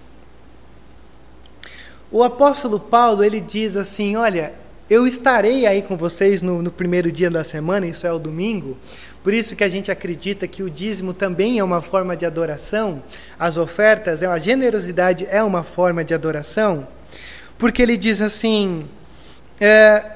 O 2.14 2.22
apóstolo 2.22 2.78
Paulo 2.78 3.24
ele 3.24 3.40
diz 3.40 3.76
assim: 3.76 4.14
Olha, 4.14 4.52
eu 4.88 5.04
estarei 5.04 5.66
aí 5.66 5.82
com 5.82 5.96
vocês 5.96 6.42
no, 6.42 6.62
no 6.62 6.70
primeiro 6.70 7.10
dia 7.10 7.28
da 7.28 7.42
semana, 7.42 7.88
isso 7.88 8.06
é 8.06 8.12
o 8.12 8.20
domingo, 8.20 8.78
por 9.24 9.34
isso 9.34 9.56
que 9.56 9.64
a 9.64 9.68
gente 9.68 9.90
acredita 9.90 10.46
que 10.46 10.62
o 10.62 10.70
dízimo 10.70 11.12
também 11.12 11.58
é 11.58 11.64
uma 11.64 11.82
forma 11.82 12.16
de 12.16 12.24
adoração, 12.24 13.02
as 13.36 13.56
ofertas, 13.56 14.22
a 14.22 14.38
generosidade 14.38 15.26
é 15.28 15.42
uma 15.42 15.64
forma 15.64 16.04
de 16.04 16.14
adoração, 16.14 16.86
porque 17.58 17.82
ele 17.82 17.96
diz 17.96 18.22
assim: 18.22 18.86
é, 19.60 20.06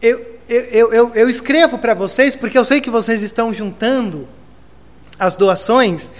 eu, 0.00 0.24
eu, 0.48 0.92
eu, 0.92 1.14
eu 1.16 1.28
escrevo 1.28 1.78
para 1.78 1.94
vocês 1.94 2.36
porque 2.36 2.56
eu 2.56 2.64
sei 2.64 2.80
que 2.80 2.90
vocês 2.90 3.24
estão 3.24 3.52
juntando 3.52 4.28
as 5.18 5.34
doações. 5.34 6.12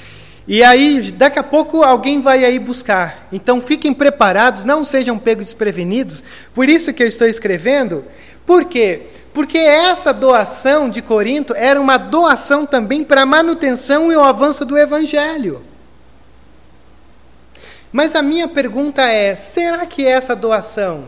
E 0.49 0.63
aí, 0.63 1.01
daqui 1.11 1.41
a 1.41 1.43
pouco, 1.43 1.83
alguém 1.83 2.21
vai 2.21 2.45
aí 2.45 2.59
buscar. 2.59 3.27
Então, 3.33 3.61
fiquem 3.61 3.93
preparados, 3.93 4.63
não 4.63 4.85
sejam 4.85 5.19
pegos 5.19 5.47
desprevenidos. 5.47 6.23
Por 6.55 6.69
isso 6.69 6.93
que 6.93 7.03
eu 7.03 7.09
estou 7.09 7.27
escrevendo. 7.27 8.05
Por 8.45 8.67
quê? 8.67 9.03
Porque 9.35 9.59
essa 9.59 10.15
doação 10.15 10.89
de 10.89 11.03
Corinto 11.03 11.53
era 11.55 11.81
uma 11.81 11.97
doação 11.97 12.65
também 12.65 13.03
para 13.03 13.23
a 13.23 13.27
manutenção 13.27 14.13
e 14.13 14.17
o 14.17 14.23
avanço 14.23 14.65
do 14.65 14.79
Evangelho. 14.79 15.63
Mas 17.93 18.15
a 18.15 18.23
minha 18.23 18.47
pergunta 18.47 19.03
é: 19.03 19.35
será 19.35 19.85
que 19.85 20.07
essa 20.07 20.37
doação 20.37 21.07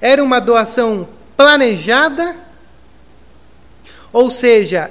era 0.00 0.22
uma 0.22 0.40
doação 0.40 1.08
planejada? 1.36 2.36
Ou 4.12 4.30
seja, 4.30 4.90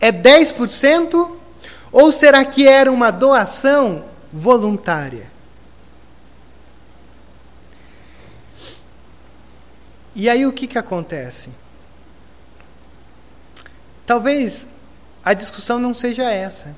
é 0.00 0.12
10%? 0.12 1.43
Ou 1.94 2.10
será 2.10 2.44
que 2.44 2.66
era 2.66 2.90
uma 2.90 3.12
doação 3.12 4.04
voluntária? 4.32 5.30
E 10.12 10.28
aí 10.28 10.44
o 10.44 10.52
que, 10.52 10.66
que 10.66 10.76
acontece? 10.76 11.50
Talvez 14.04 14.66
a 15.24 15.34
discussão 15.34 15.78
não 15.78 15.94
seja 15.94 16.24
essa. 16.24 16.74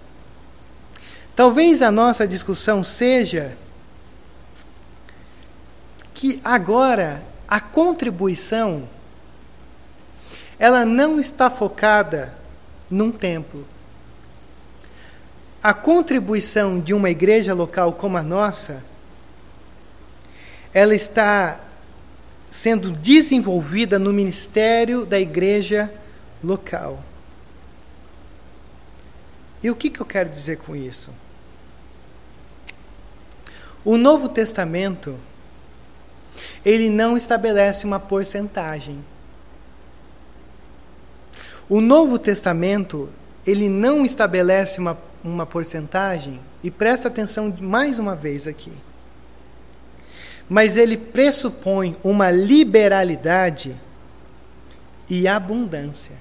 Talvez 1.35 1.81
a 1.81 1.91
nossa 1.91 2.29
discussão 2.29 2.85
seja 2.85 3.57
que 6.13 6.43
agora 6.45 7.23
a 7.49 7.59
contribuição 7.59 8.87
ela 10.59 10.85
não 10.85 11.19
está 11.19 11.49
focada 11.49 12.35
num 12.91 13.11
templo. 13.11 13.67
A 15.67 15.75
contribuição 15.75 16.79
de 16.79 16.95
uma 16.95 17.11
igreja 17.11 17.53
local 17.53 17.95
como 17.95 18.17
a 18.17 18.23
nossa, 18.23 18.85
ela 20.73 20.95
está 20.95 21.61
sendo 22.53 22.93
desenvolvida 22.93 23.99
no 23.99 24.13
ministério 24.13 25.05
da 25.05 25.19
igreja 25.19 25.93
local. 26.41 27.03
E 29.61 29.69
o 29.69 29.75
que, 29.75 29.91
que 29.91 30.01
eu 30.01 30.07
quero 30.07 30.29
dizer 30.29 30.59
com 30.59 30.77
isso? 30.77 31.13
O 33.85 33.97
Novo 33.97 34.29
Testamento, 34.29 35.19
ele 36.65 36.89
não 36.89 37.17
estabelece 37.17 37.85
uma 37.85 37.99
porcentagem. 37.99 39.05
O 41.69 41.81
Novo 41.81 42.21
Testamento, 42.21 43.11
ele 43.45 43.69
não 43.69 44.05
estabelece 44.05 44.79
uma, 44.79 44.97
uma 45.29 45.47
porcentagem, 45.47 46.41
e 46.63 46.71
presta 46.71 47.09
atenção 47.09 47.55
mais 47.61 47.99
uma 47.99 48.15
vez 48.15 48.47
aqui 48.47 48.73
mas 50.49 50.77
ele 50.77 50.97
pressupõe 50.97 51.97
uma 52.03 52.31
liberalidade 52.31 53.75
e 55.09 55.27
abundância. 55.27 56.15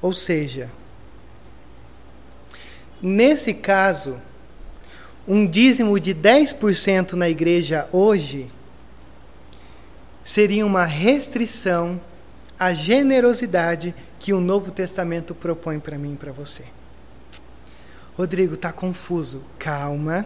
Ou 0.00 0.12
seja, 0.12 0.70
nesse 3.02 3.52
caso, 3.52 4.20
um 5.26 5.46
dízimo 5.46 5.98
de 5.98 6.14
10% 6.14 7.14
na 7.14 7.28
igreja 7.28 7.88
hoje 7.92 8.48
seria 10.24 10.64
uma 10.64 10.84
restrição 10.84 12.00
à 12.58 12.72
generosidade 12.72 13.94
que 14.20 14.32
o 14.32 14.40
Novo 14.40 14.70
Testamento 14.70 15.34
propõe 15.34 15.80
para 15.80 15.98
mim 15.98 16.14
e 16.14 16.16
para 16.16 16.32
você. 16.32 16.64
Rodrigo, 18.16 18.54
está 18.54 18.72
confuso. 18.72 19.42
Calma. 19.58 20.24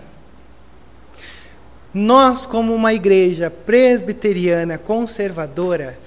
Nós, 1.93 2.47
como 2.47 2.73
uma 2.73 2.95
igreja 2.95 3.51
presbiteriana 3.51 4.79
conservadora, 4.79 5.99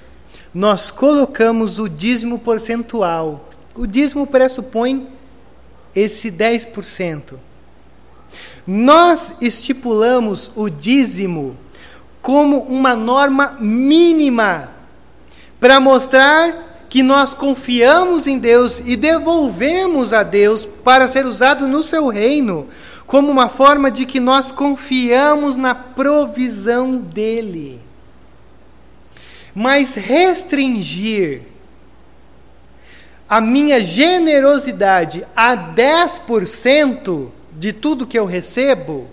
nós 0.53 0.89
colocamos 0.89 1.79
o 1.79 1.89
dízimo 1.89 2.39
percentual. 2.39 3.49
O 3.75 3.85
dízimo 3.85 4.25
pressupõe 4.25 5.09
esse 5.93 6.31
10%. 6.31 7.33
Nós 8.65 9.35
estipulamos 9.41 10.53
o 10.55 10.69
dízimo 10.69 11.57
como 12.21 12.59
uma 12.59 12.95
norma 12.95 13.57
mínima 13.59 14.71
para 15.59 15.81
mostrar 15.81 16.72
que 16.93 17.01
nós 17.01 17.33
confiamos 17.33 18.27
em 18.27 18.37
Deus 18.37 18.79
e 18.85 18.95
devolvemos 18.95 20.13
a 20.13 20.21
Deus 20.21 20.63
para 20.63 21.07
ser 21.07 21.25
usado 21.25 21.67
no 21.67 21.81
seu 21.81 22.07
reino, 22.07 22.67
como 23.07 23.31
uma 23.31 23.49
forma 23.49 23.89
de 23.89 24.05
que 24.05 24.19
nós 24.19 24.51
confiamos 24.51 25.57
na 25.57 25.73
provisão 25.73 26.97
dele. 26.97 27.81
Mas 29.55 29.95
restringir 29.95 31.41
a 33.27 33.41
minha 33.41 33.79
generosidade 33.79 35.25
a 35.35 35.57
10% 35.57 37.29
de 37.53 37.73
tudo 37.73 38.05
que 38.05 38.19
eu 38.19 38.25
recebo, 38.27 39.09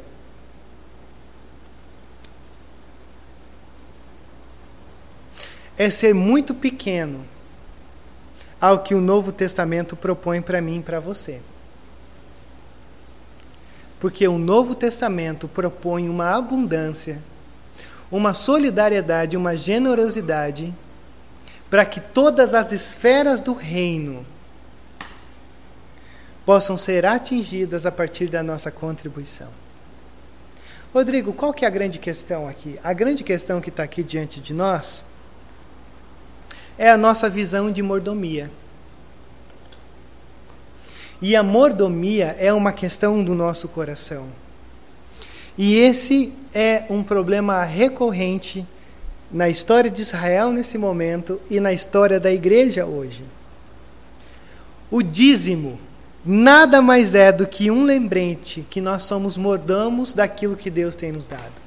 é 5.79 5.89
ser 5.89 6.15
muito 6.15 6.53
pequeno 6.53 7.25
ao 8.61 8.81
que 8.81 8.95
o 8.95 9.01
Novo 9.01 9.33
Testamento 9.33 9.97
propõe 9.97 10.43
para 10.43 10.61
mim 10.61 10.79
e 10.79 10.83
para 10.83 11.01
você. 11.01 11.41
Porque 13.99 14.27
o 14.29 14.39
Novo 14.39 14.75
Testamento 14.75 15.49
propõe 15.49 16.09
uma 16.09 16.37
abundância, 16.37 17.19
uma 18.11 18.35
solidariedade, 18.35 19.37
uma 19.37 19.57
generosidade 19.57 20.75
para 21.71 21.85
que 21.87 22.01
todas 22.01 22.53
as 22.53 22.73
esferas 22.73 23.41
do 23.41 23.55
reino 23.55 24.27
possam 26.45 26.77
ser 26.77 27.07
atingidas 27.07 27.87
a 27.87 27.93
partir 27.93 28.27
da 28.27 28.43
nossa 28.43 28.71
contribuição. 28.73 29.49
Rodrigo, 30.93 31.33
qual 31.33 31.55
que 31.55 31.65
é 31.65 31.69
a 31.69 31.71
grande 31.71 31.99
questão 31.99 32.49
aqui? 32.49 32.79
A 32.83 32.93
grande 32.93 33.23
questão 33.23 33.61
que 33.61 33.69
está 33.69 33.85
aqui 33.85 34.03
diante 34.03 34.41
de 34.41 34.53
nós 34.53 35.05
é 36.81 36.91
a 36.91 36.97
nossa 36.97 37.29
visão 37.29 37.71
de 37.71 37.83
mordomia. 37.83 38.51
E 41.21 41.37
a 41.37 41.43
mordomia 41.43 42.35
é 42.39 42.51
uma 42.55 42.73
questão 42.73 43.23
do 43.23 43.35
nosso 43.35 43.69
coração. 43.69 44.29
E 45.59 45.77
esse 45.77 46.33
é 46.55 46.85
um 46.89 47.03
problema 47.03 47.63
recorrente 47.65 48.67
na 49.31 49.47
história 49.51 49.91
de 49.91 50.01
Israel 50.01 50.53
nesse 50.53 50.79
momento 50.79 51.39
e 51.51 51.61
na 51.61 51.71
história 51.71 52.19
da 52.19 52.33
igreja 52.33 52.87
hoje. 52.87 53.25
O 54.91 55.03
dízimo 55.03 55.79
nada 56.25 56.81
mais 56.81 57.15
é 57.15 57.31
do 57.31 57.47
que 57.47 57.71
um 57.71 57.83
lembrete 57.83 58.67
que 58.71 58.81
nós 58.81 59.03
somos 59.03 59.37
mordomos 59.37 60.15
daquilo 60.15 60.57
que 60.57 60.71
Deus 60.71 60.95
tem 60.95 61.13
nos 61.13 61.27
dado. 61.27 61.61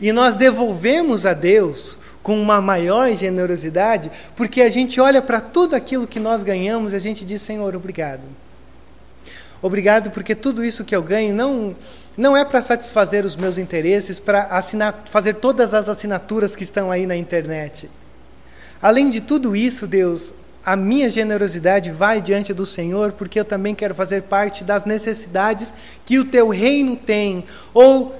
E 0.00 0.10
nós 0.10 0.36
devolvemos 0.36 1.26
a 1.26 1.34
Deus 1.34 1.98
com 2.22 2.40
uma 2.40 2.60
maior 2.60 3.12
generosidade, 3.14 4.10
porque 4.36 4.62
a 4.62 4.68
gente 4.68 5.00
olha 5.00 5.20
para 5.20 5.40
tudo 5.40 5.74
aquilo 5.74 6.06
que 6.06 6.20
nós 6.20 6.42
ganhamos 6.42 6.92
e 6.92 6.96
a 6.96 7.00
gente 7.00 7.24
diz: 7.24 7.42
Senhor, 7.42 7.74
obrigado. 7.74 8.22
Obrigado 9.60 10.10
porque 10.10 10.34
tudo 10.34 10.64
isso 10.64 10.84
que 10.84 10.94
eu 10.94 11.02
ganho 11.02 11.34
não 11.34 11.76
não 12.16 12.36
é 12.36 12.44
para 12.44 12.60
satisfazer 12.60 13.24
os 13.24 13.36
meus 13.36 13.56
interesses, 13.56 14.20
para 14.20 14.42
assinar, 14.44 15.04
fazer 15.06 15.36
todas 15.36 15.72
as 15.72 15.88
assinaturas 15.88 16.54
que 16.54 16.62
estão 16.62 16.90
aí 16.90 17.06
na 17.06 17.16
internet. 17.16 17.88
Além 18.82 19.08
de 19.08 19.20
tudo 19.20 19.56
isso, 19.56 19.86
Deus, 19.86 20.34
a 20.64 20.76
minha 20.76 21.08
generosidade 21.08 21.90
vai 21.90 22.20
diante 22.20 22.52
do 22.52 22.66
Senhor, 22.66 23.12
porque 23.12 23.40
eu 23.40 23.44
também 23.44 23.74
quero 23.74 23.94
fazer 23.94 24.22
parte 24.22 24.62
das 24.62 24.84
necessidades 24.84 25.72
que 26.04 26.18
o 26.18 26.24
teu 26.24 26.48
reino 26.48 26.96
tem, 26.96 27.44
ou 27.72 28.14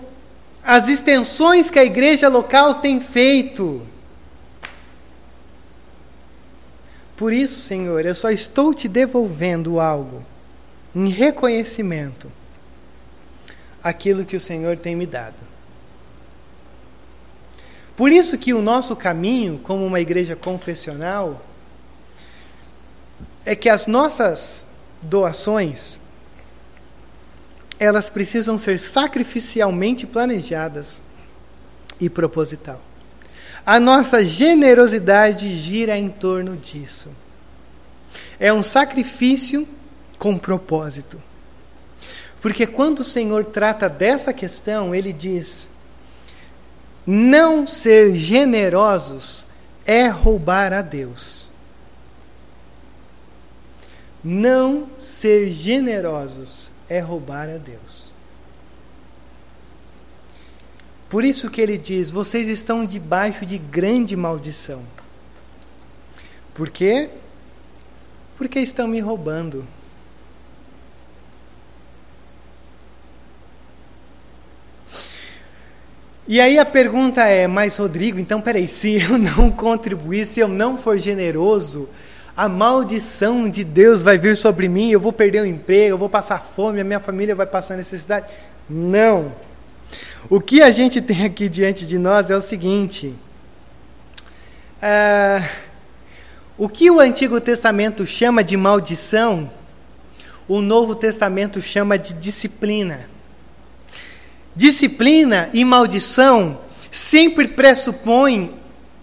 as 0.65 0.89
extensões 0.89 1.71
que 1.71 1.79
a 1.79 1.85
igreja 1.85 2.29
local 2.29 2.77
tem 2.77 3.01
feito. 3.01 3.83
Por 7.23 7.33
isso, 7.33 7.61
Senhor, 7.61 8.05
eu 8.05 8.17
só 8.17 8.31
estou 8.33 8.75
te 8.75 8.89
devolvendo 8.89 9.79
algo 9.79 10.25
em 10.93 11.09
reconhecimento 11.09 12.27
aquilo 13.81 14.25
que 14.25 14.35
o 14.35 14.41
Senhor 14.41 14.77
tem 14.77 14.97
me 14.97 15.07
dado. 15.07 15.37
Por 17.95 18.11
isso 18.11 18.37
que 18.37 18.53
o 18.53 18.61
nosso 18.61 18.97
caminho, 18.97 19.61
como 19.63 19.87
uma 19.87 20.01
igreja 20.01 20.35
confessional, 20.35 21.41
é 23.47 23.55
que 23.55 23.69
as 23.69 23.87
nossas 23.87 24.67
doações 25.01 26.01
elas 27.79 28.11
precisam 28.11 28.59
ser 28.59 28.81
sacrificialmente 28.81 30.09
planejadas 30.09 31.01
e 32.01 32.11
proposital. 32.11 32.81
A 33.65 33.79
nossa 33.79 34.25
generosidade 34.25 35.57
gira 35.57 35.97
em 35.97 36.09
torno 36.09 36.57
disso. 36.57 37.11
É 38.39 38.53
um 38.53 38.63
sacrifício 38.63 39.67
com 40.19 40.37
propósito. 40.37 41.23
Porque 42.41 42.67
quando 42.67 43.01
o 43.01 43.05
Senhor 43.05 43.45
trata 43.45 43.89
dessa 43.89 44.33
questão, 44.33 44.93
ele 44.93 45.13
diz: 45.13 45.69
não 47.07 47.67
ser 47.67 48.15
generosos 48.15 49.47
é 49.85 50.09
roubar 50.09 50.73
a 50.73 50.83
Deus. 50.83 51.49
Não 54.23 54.89
ser 54.99 55.53
generosos 55.53 56.71
é 56.89 57.01
roubar 57.01 57.49
a 57.49 57.59
Deus. 57.59 58.12
Por 61.13 61.27
isso 61.27 61.51
que 61.51 61.61
ele 61.61 61.77
diz: 61.77 62.11
vocês 62.11 62.49
estão 62.49 62.87
debaixo 62.87 63.45
de 63.45 63.59
grande 63.59 64.17
maldição. 64.17 64.83
Por 66.55 66.71
quê? 66.71 67.11
Porque 68.39 68.59
estão 68.59 68.89
me 68.89 68.99
roubando. 68.99 69.67
E 76.27 76.41
aí 76.41 76.59
a 76.59 76.65
pergunta 76.65 77.27
é, 77.27 77.47
mas 77.47 77.77
Rodrigo, 77.77 78.19
então 78.19 78.41
peraí, 78.41 78.67
se 78.67 79.03
eu 79.03 79.19
não 79.19 79.51
contribuir, 79.51 80.25
se 80.25 80.41
eu 80.41 80.49
não 80.49 80.79
for 80.79 80.97
generoso, 80.97 81.91
a 82.35 82.49
maldição 82.49 83.51
de 83.51 83.63
Deus 83.63 84.01
vai 84.01 84.17
vir 84.17 84.35
sobre 84.35 84.67
mim, 84.67 84.91
eu 84.91 85.01
vou 85.01 85.13
perder 85.13 85.43
o 85.43 85.47
emprego, 85.47 85.93
eu 85.93 85.99
vou 85.99 86.09
passar 86.09 86.39
fome, 86.39 86.81
a 86.81 86.85
minha 86.85 87.01
família 87.01 87.35
vai 87.35 87.45
passar 87.45 87.77
necessidade. 87.77 88.33
Não. 88.67 89.52
O 90.29 90.41
que 90.41 90.63
a 90.63 90.71
gente 90.71 91.01
tem 91.01 91.25
aqui 91.25 91.49
diante 91.49 91.87
de 91.87 91.99
nós 91.99 92.31
é 92.31 92.37
o 92.37 92.41
seguinte: 92.41 93.15
uh, 94.79 95.49
o 96.57 96.69
que 96.69 96.91
o 96.91 97.01
Antigo 97.01 97.41
Testamento 97.41 98.07
chama 98.07 98.45
de 98.45 98.57
maldição, 98.57 99.51
o 100.47 100.61
Novo 100.61 100.95
Testamento 100.95 101.61
chama 101.61 101.99
de 101.99 102.15
disciplina. 102.15 103.09
Disciplina 104.55 105.49
e 105.53 105.65
maldição 105.65 106.61
sempre 106.91 107.49
pressupõem 107.49 108.55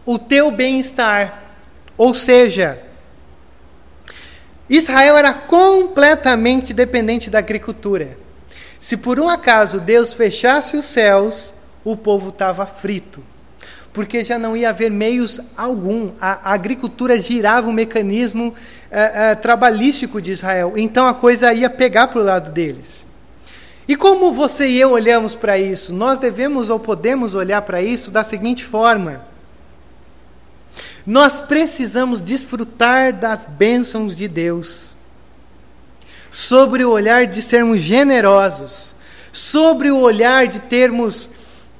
o 0.06 0.18
teu 0.20 0.52
bem-estar. 0.52 1.44
Ou 1.98 2.14
seja, 2.14 2.82
Israel 4.70 5.18
era 5.18 5.34
completamente 5.34 6.74
dependente 6.74 7.30
da 7.30 7.40
agricultura. 7.40 8.18
Se 8.80 8.96
por 8.96 9.20
um 9.20 9.28
acaso 9.28 9.80
Deus 9.80 10.14
fechasse 10.14 10.78
os 10.78 10.86
céus, 10.86 11.54
o 11.84 11.98
povo 11.98 12.30
estava 12.30 12.66
frito, 12.66 13.22
porque 13.92 14.24
já 14.24 14.40
não 14.40 14.56
ia 14.56 14.70
haver 14.70 14.90
meios 14.90 15.42
algum. 15.58 16.12
A, 16.20 16.52
a 16.52 16.54
agricultura 16.54 17.20
girava 17.20 17.70
o 17.70 17.74
mecanismo 17.74 18.54
é, 18.90 19.32
é, 19.32 19.36
trabalhístico 19.36 20.22
de 20.22 20.32
Israel, 20.32 20.74
então 20.76 21.08
a 21.08 21.14
coisa 21.14 21.54
ia 21.54 21.70
pegar 21.70 22.08
para 22.08 22.20
o 22.20 22.24
lado 22.24 22.52
deles. 22.52 23.06
E 23.88 23.96
como 23.96 24.32
você 24.32 24.68
e 24.68 24.80
eu 24.80 24.92
olhamos 24.92 25.34
para 25.34 25.58
isso? 25.58 25.94
Nós 25.94 26.20
devemos 26.20 26.70
ou 26.70 26.80
podemos 26.80 27.34
olhar 27.34 27.64
para 27.64 27.82
isso 27.82 28.12
da 28.12 28.24
seguinte 28.24 28.64
forma: 28.64 29.26
nós 31.06 31.42
precisamos 31.42 32.22
desfrutar 32.22 33.12
das 33.12 33.46
bênçãos 33.46 34.16
de 34.16 34.28
Deus, 34.28 34.96
sobre 36.32 36.84
o 36.84 36.92
olhar 36.92 37.28
de 37.28 37.42
sermos 37.42 37.82
generosos, 37.82 38.96
sobre 39.32 39.92
o 39.92 40.00
olhar 40.00 40.48
de 40.48 40.60
termos 40.60 41.30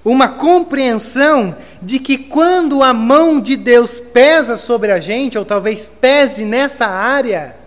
uma 0.04 0.28
compreensão 0.30 1.56
de 1.82 2.00
que 2.00 2.18
quando 2.18 2.82
a 2.82 2.94
mão 2.94 3.40
de 3.40 3.56
Deus 3.56 4.00
pesa 4.00 4.56
sobre 4.56 4.92
a 4.92 5.00
gente, 5.00 5.38
ou 5.38 5.46
talvez 5.46 5.88
pese 5.88 6.46
nessa 6.46 6.88
área, 6.88 7.58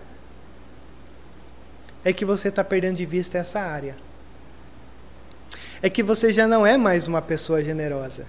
é 2.03 2.11
que 2.11 2.25
você 2.25 2.49
está 2.49 2.63
perdendo 2.63 2.97
de 2.97 3.05
vista 3.05 3.37
essa 3.37 3.59
área 3.59 3.95
é 5.83 5.89
que 5.89 6.01
você 6.01 6.31
já 6.31 6.47
não 6.47 6.65
é 6.65 6.77
mais 6.77 7.07
uma 7.07 7.21
pessoa 7.21 7.61
generosa. 7.61 8.25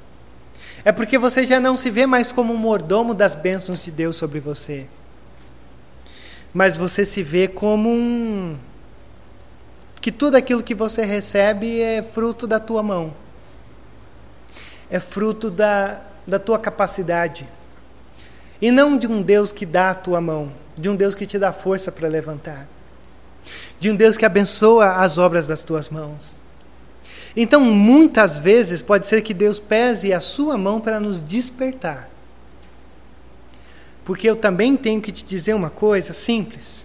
É 0.84 0.90
porque 0.90 1.16
você 1.16 1.44
já 1.44 1.60
não 1.60 1.76
se 1.76 1.88
vê 1.88 2.04
mais 2.04 2.32
como 2.32 2.52
um 2.52 2.56
mordomo 2.56 3.14
das 3.14 3.36
bênçãos 3.36 3.84
de 3.84 3.92
Deus 3.92 4.16
sobre 4.16 4.40
você. 4.40 4.88
Mas 6.54 6.76
você 6.76 7.04
se 7.04 7.20
vê 7.20 7.48
como 7.48 7.90
um. 7.90 8.56
que 10.00 10.12
tudo 10.12 10.36
aquilo 10.36 10.62
que 10.62 10.74
você 10.74 11.04
recebe 11.04 11.80
é 11.80 12.00
fruto 12.00 12.46
da 12.46 12.60
tua 12.60 12.80
mão. 12.80 13.12
É 14.88 15.00
fruto 15.00 15.50
da, 15.50 16.00
da 16.24 16.38
tua 16.38 16.58
capacidade. 16.58 17.48
E 18.62 18.70
não 18.70 18.96
de 18.96 19.08
um 19.08 19.20
Deus 19.20 19.50
que 19.50 19.66
dá 19.66 19.90
a 19.90 19.94
tua 19.94 20.20
mão, 20.20 20.52
de 20.78 20.88
um 20.88 20.94
Deus 20.94 21.14
que 21.16 21.26
te 21.26 21.38
dá 21.40 21.52
força 21.52 21.90
para 21.90 22.06
levantar. 22.06 22.68
De 23.80 23.90
um 23.90 23.96
Deus 23.96 24.16
que 24.16 24.24
abençoa 24.24 24.96
as 24.96 25.18
obras 25.18 25.48
das 25.48 25.64
tuas 25.64 25.88
mãos. 25.88 26.38
Então, 27.36 27.60
muitas 27.60 28.38
vezes, 28.38 28.80
pode 28.80 29.08
ser 29.08 29.22
que 29.22 29.34
Deus 29.34 29.58
pese 29.58 30.12
a 30.12 30.20
sua 30.20 30.56
mão 30.56 30.80
para 30.80 31.00
nos 31.00 31.22
despertar. 31.22 32.13
Porque 34.04 34.28
eu 34.28 34.36
também 34.36 34.76
tenho 34.76 35.00
que 35.00 35.10
te 35.10 35.24
dizer 35.24 35.54
uma 35.54 35.70
coisa 35.70 36.12
simples. 36.12 36.84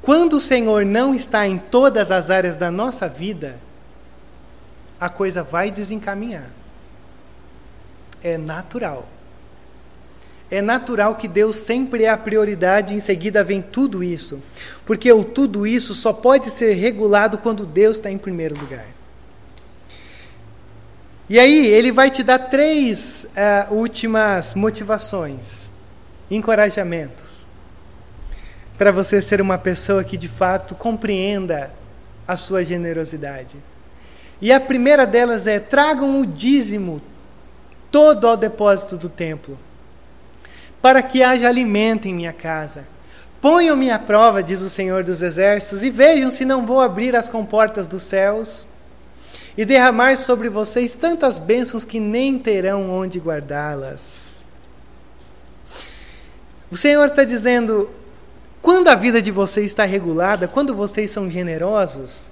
Quando 0.00 0.34
o 0.34 0.40
Senhor 0.40 0.84
não 0.84 1.14
está 1.14 1.46
em 1.46 1.58
todas 1.58 2.10
as 2.10 2.30
áreas 2.30 2.56
da 2.56 2.70
nossa 2.70 3.08
vida, 3.08 3.58
a 4.98 5.08
coisa 5.08 5.42
vai 5.42 5.70
desencaminhar. 5.70 6.50
É 8.22 8.38
natural. 8.38 9.08
É 10.50 10.62
natural 10.62 11.16
que 11.16 11.26
Deus 11.26 11.56
sempre 11.56 12.04
é 12.04 12.08
a 12.08 12.16
prioridade, 12.16 12.94
em 12.94 13.00
seguida 13.00 13.42
vem 13.42 13.60
tudo 13.60 14.04
isso. 14.04 14.42
Porque 14.84 15.10
o 15.12 15.24
tudo 15.24 15.66
isso 15.66 15.94
só 15.94 16.12
pode 16.12 16.50
ser 16.50 16.74
regulado 16.74 17.38
quando 17.38 17.66
Deus 17.66 17.96
está 17.96 18.10
em 18.10 18.18
primeiro 18.18 18.58
lugar. 18.58 18.86
E 21.28 21.38
aí, 21.38 21.66
ele 21.66 21.90
vai 21.90 22.10
te 22.10 22.22
dar 22.22 22.38
três 22.38 23.26
uh, 23.70 23.74
últimas 23.74 24.54
motivações, 24.54 25.70
encorajamentos, 26.30 27.46
para 28.76 28.92
você 28.92 29.22
ser 29.22 29.40
uma 29.40 29.56
pessoa 29.56 30.04
que 30.04 30.18
de 30.18 30.28
fato 30.28 30.74
compreenda 30.74 31.70
a 32.28 32.36
sua 32.36 32.62
generosidade. 32.62 33.56
E 34.40 34.52
a 34.52 34.60
primeira 34.60 35.06
delas 35.06 35.46
é: 35.46 35.58
tragam 35.58 36.20
o 36.20 36.26
dízimo 36.26 37.00
todo 37.90 38.26
ao 38.26 38.36
depósito 38.36 38.96
do 38.96 39.08
templo 39.08 39.58
para 40.84 41.00
que 41.00 41.22
haja 41.22 41.48
alimento 41.48 42.06
em 42.06 42.12
minha 42.12 42.34
casa. 42.34 42.84
Ponham-me 43.40 43.90
à 43.90 43.98
prova, 43.98 44.42
diz 44.42 44.60
o 44.60 44.68
Senhor 44.68 45.02
dos 45.02 45.22
Exércitos, 45.22 45.82
e 45.82 45.88
vejam 45.88 46.30
se 46.30 46.44
não 46.44 46.66
vou 46.66 46.78
abrir 46.78 47.16
as 47.16 47.26
comportas 47.26 47.86
dos 47.86 48.02
céus 48.02 48.66
e 49.56 49.64
derramar 49.64 50.16
sobre 50.16 50.48
vocês 50.48 50.94
tantas 50.94 51.38
bênçãos 51.38 51.84
que 51.84 52.00
nem 52.00 52.38
terão 52.38 52.90
onde 52.90 53.18
guardá-las. 53.18 54.44
O 56.70 56.76
Senhor 56.76 57.06
está 57.06 57.24
dizendo: 57.24 57.90
quando 58.60 58.88
a 58.88 58.94
vida 58.94 59.22
de 59.22 59.30
vocês 59.30 59.66
está 59.66 59.84
regulada, 59.84 60.48
quando 60.48 60.74
vocês 60.74 61.10
são 61.10 61.30
generosos, 61.30 62.30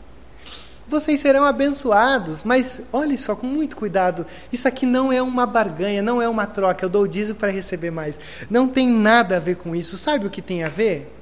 vocês 0.89 1.21
serão 1.21 1.45
abençoados. 1.45 2.43
Mas 2.43 2.83
olhe 2.93 3.17
só, 3.17 3.37
com 3.37 3.47
muito 3.47 3.77
cuidado, 3.77 4.27
isso 4.53 4.67
aqui 4.67 4.85
não 4.85 5.13
é 5.13 5.23
uma 5.23 5.47
barganha, 5.47 6.03
não 6.03 6.21
é 6.21 6.29
uma 6.29 6.47
troca, 6.47 6.85
eu 6.85 6.89
dou 6.89 7.03
o 7.03 7.09
dízimo 7.09 7.39
para 7.39 7.53
receber 7.53 7.91
mais. 7.91 8.19
Não 8.51 8.67
tem 8.67 8.89
nada 8.89 9.37
a 9.37 9.41
ver 9.41 9.57
com 9.57 9.77
isso. 9.77 9.97
Sabe 9.97 10.27
o 10.27 10.31
que 10.31 10.43
tem 10.43 10.65
a 10.65 10.69
ver? 10.69 11.13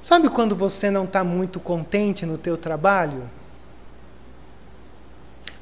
Sabe 0.00 0.28
quando 0.28 0.54
você 0.54 0.88
não 0.88 1.04
está 1.04 1.24
muito 1.24 1.58
contente 1.58 2.24
no 2.24 2.38
teu 2.38 2.56
trabalho? 2.56 3.28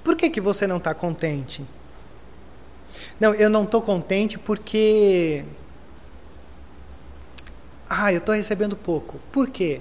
Por 0.04 0.14
que, 0.14 0.28
que 0.28 0.40
você 0.40 0.66
não 0.66 0.76
está 0.76 0.92
contente? 0.92 1.64
Não, 3.18 3.32
eu 3.34 3.48
não 3.48 3.64
estou 3.64 3.80
contente 3.80 4.38
porque. 4.38 5.44
Ah, 7.88 8.12
eu 8.12 8.18
estou 8.18 8.34
recebendo 8.34 8.76
pouco. 8.76 9.18
Por 9.32 9.48
quê? 9.48 9.80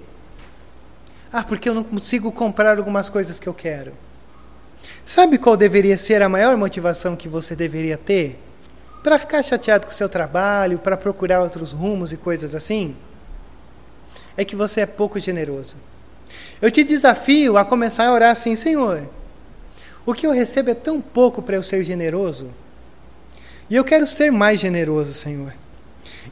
Ah, 1.32 1.44
porque 1.44 1.68
eu 1.68 1.74
não 1.74 1.84
consigo 1.84 2.32
comprar 2.32 2.78
algumas 2.78 3.10
coisas 3.10 3.40
que 3.40 3.48
eu 3.48 3.54
quero. 3.54 3.92
Sabe 5.06 5.38
qual 5.38 5.58
deveria 5.58 5.98
ser 5.98 6.22
a 6.22 6.30
maior 6.30 6.56
motivação 6.56 7.16
que 7.16 7.28
você 7.28 7.56
deveria 7.56 7.98
ter? 7.98 8.40
Para 9.02 9.20
ficar 9.20 9.44
chateado 9.44 9.86
com 9.86 9.92
o 9.92 9.96
seu 9.96 10.08
trabalho, 10.08 10.80
para 10.80 10.96
procurar 10.96 11.42
outros 11.42 11.74
rumos 11.74 12.14
e 12.14 12.18
coisas 12.18 12.56
assim? 12.56 12.96
É 14.38 14.46
que 14.46 14.56
você 14.56 14.82
é 14.82 14.86
pouco 14.86 15.20
generoso. 15.20 15.76
Eu 16.62 16.72
te 16.72 16.84
desafio 16.84 17.58
a 17.58 17.66
começar 17.66 18.08
a 18.08 18.14
orar 18.14 18.32
assim: 18.32 18.56
Senhor, 18.56 19.10
o 20.06 20.14
que 20.14 20.28
eu 20.28 20.32
recebo 20.32 20.70
é 20.70 20.74
tão 20.74 21.00
pouco 21.00 21.42
para 21.42 21.56
eu 21.56 21.64
ser 21.64 21.84
generoso. 21.84 22.50
E 23.70 23.76
eu 23.76 23.84
quero 23.84 24.06
ser 24.06 24.32
mais 24.32 24.60
generoso, 24.60 25.14
Senhor. 25.14 25.54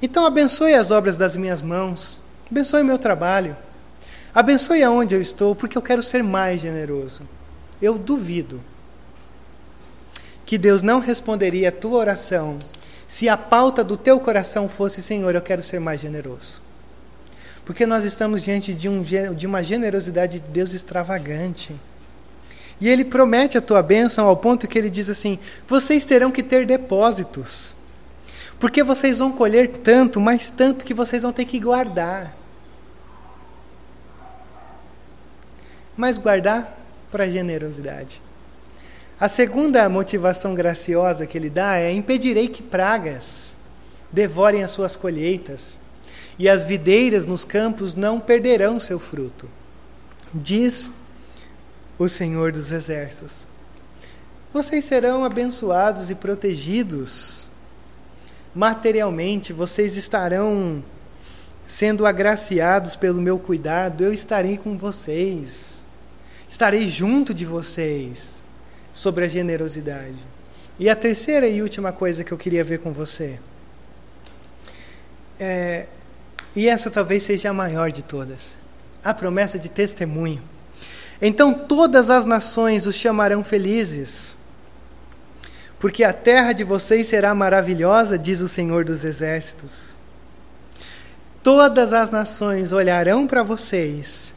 Então 0.02 0.26
abençoe 0.26 0.74
as 0.74 0.92
obras 0.92 1.16
das 1.16 1.36
minhas 1.36 1.62
mãos, 1.62 2.20
abençoe 2.50 2.84
meu 2.84 2.98
trabalho. 2.98 3.56
Abençoe 4.34 4.82
aonde 4.82 5.14
eu 5.14 5.22
estou, 5.22 5.54
porque 5.54 5.78
eu 5.78 5.82
quero 5.82 6.02
ser 6.02 6.24
mais 6.24 6.62
generoso. 6.62 7.24
Eu 7.82 7.98
duvido 7.98 8.62
que 10.46 10.58
Deus 10.58 10.82
não 10.82 11.00
responderia 11.00 11.70
a 11.70 11.72
tua 11.72 12.00
oração 12.00 12.58
se 13.08 13.28
a 13.28 13.36
pauta 13.36 13.84
do 13.84 13.98
teu 13.98 14.20
coração 14.20 14.70
fosse: 14.70 15.02
Senhor, 15.02 15.36
eu 15.36 15.42
quero 15.42 15.62
ser 15.62 15.80
mais 15.80 16.00
generoso. 16.00 16.62
Porque 17.66 17.86
nós 17.86 18.06
estamos 18.06 18.42
diante 18.42 18.74
de, 18.74 18.88
um, 18.88 19.04
de 19.04 19.46
uma 19.46 19.62
generosidade 19.62 20.40
de 20.40 20.48
Deus 20.48 20.74
extravagante. 20.74 21.76
E 22.82 22.90
Ele 22.90 23.06
promete 23.06 23.58
a 23.58 23.62
tua 23.62 23.82
bênção 23.82 24.28
ao 24.28 24.36
ponto 24.36 24.68
que 24.68 24.78
Ele 24.78 24.90
diz 24.90 25.10
assim: 25.10 25.40
vocês 25.68 26.04
terão 26.04 26.32
que 26.32 26.44
ter 26.44 26.66
depósitos. 26.66 27.74
Porque 28.60 28.84
vocês 28.84 29.20
vão 29.20 29.32
colher 29.32 29.70
tanto, 29.70 30.20
mas 30.20 30.50
tanto 30.50 30.84
que 30.84 30.94
vocês 30.94 31.24
vão 31.24 31.32
ter 31.32 31.46
que 31.46 31.60
guardar. 31.60 32.42
mas 36.02 36.18
guardar 36.18 36.78
para 37.12 37.28
generosidade. 37.28 38.22
A 39.20 39.28
segunda 39.28 39.88
motivação 39.88 40.56
graciosa 40.56 41.28
que 41.28 41.38
ele 41.38 41.50
dá 41.50 41.78
é: 41.78 41.92
impedirei 41.92 42.48
que 42.48 42.64
pragas 42.64 43.56
devorem 44.12 44.64
as 44.64 44.72
suas 44.72 44.96
colheitas, 44.96 45.80
e 46.40 46.50
as 46.50 46.64
videiras 46.64 47.26
nos 47.26 47.46
campos 47.46 47.94
não 47.94 48.20
perderão 48.20 48.80
seu 48.80 49.00
fruto. 49.00 49.48
Diz 50.34 50.90
o 52.04 52.10
Senhor 52.10 52.52
dos 52.52 52.72
Exércitos. 52.72 53.46
Vocês 54.54 54.86
serão 54.86 55.24
abençoados 55.24 56.10
e 56.10 56.16
protegidos. 56.16 57.50
Materialmente, 58.54 59.54
vocês 59.54 59.96
estarão 59.96 60.84
sendo 61.68 62.06
agraciados 62.06 62.96
pelo 62.96 63.22
meu 63.22 63.40
cuidado, 63.40 64.04
eu 64.04 64.14
estarei 64.14 64.58
com 64.58 64.78
vocês 64.78 65.82
estarei 66.52 66.90
junto 66.90 67.34
de 67.34 67.46
vocês 67.46 68.44
sobre 68.92 69.24
a 69.24 69.28
generosidade. 69.30 70.18
E 70.78 70.90
a 70.90 70.96
terceira 70.96 71.48
e 71.48 71.62
última 71.62 71.94
coisa 71.94 72.26
que 72.26 72.32
eu 72.34 72.38
queria 72.38 72.62
ver 72.62 72.80
com 72.80 72.92
você, 72.92 73.40
é, 75.40 75.88
e 76.54 76.68
essa 76.68 76.92
talvez 76.92 77.24
seja 77.24 77.52
a 77.52 77.54
maior 77.54 77.90
de 77.90 78.04
todas, 78.04 78.58
a 79.02 79.14
promessa 79.14 79.58
de 79.58 79.70
testemunho. 79.70 80.44
Então 81.22 81.54
todas 81.54 82.10
as 82.10 82.26
nações 82.26 82.88
os 82.88 82.96
chamarão 82.96 83.44
felizes, 83.44 84.36
porque 85.80 86.04
a 86.04 86.12
terra 86.12 86.52
de 86.52 86.64
vocês 86.64 87.08
será 87.08 87.36
maravilhosa, 87.36 88.18
diz 88.18 88.42
o 88.42 88.48
Senhor 88.48 88.84
dos 88.84 89.06
Exércitos. 89.06 89.98
Todas 91.44 91.94
as 91.94 92.10
nações 92.10 92.72
olharão 92.72 93.28
para 93.28 93.44
vocês 93.44 94.34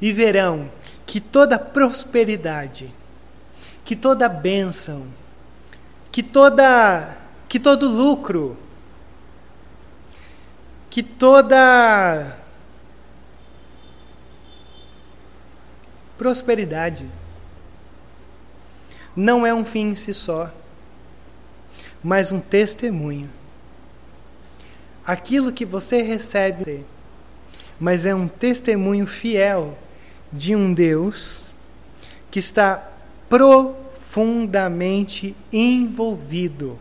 e 0.00 0.12
verão 0.12 0.70
que 1.06 1.20
toda 1.20 1.58
prosperidade, 1.58 2.92
que 3.84 3.96
toda 3.96 4.28
bênção, 4.28 5.06
que 6.12 6.22
toda 6.22 7.16
que 7.48 7.58
todo 7.58 7.88
lucro, 7.88 8.56
que 10.90 11.02
toda 11.02 12.36
prosperidade 16.18 17.06
não 19.16 19.46
é 19.46 19.54
um 19.54 19.64
fim 19.64 19.90
em 19.90 19.94
si 19.94 20.12
só, 20.12 20.52
mas 22.02 22.32
um 22.32 22.40
testemunho. 22.40 23.30
Aquilo 25.04 25.52
que 25.52 25.64
você 25.64 26.02
recebe, 26.02 26.84
mas 27.80 28.04
é 28.04 28.12
um 28.14 28.28
testemunho 28.28 29.06
fiel 29.06 29.78
de 30.32 30.54
um 30.54 30.74
Deus 30.74 31.44
que 32.30 32.38
está 32.38 32.86
profundamente 33.28 35.36
envolvido 35.52 36.78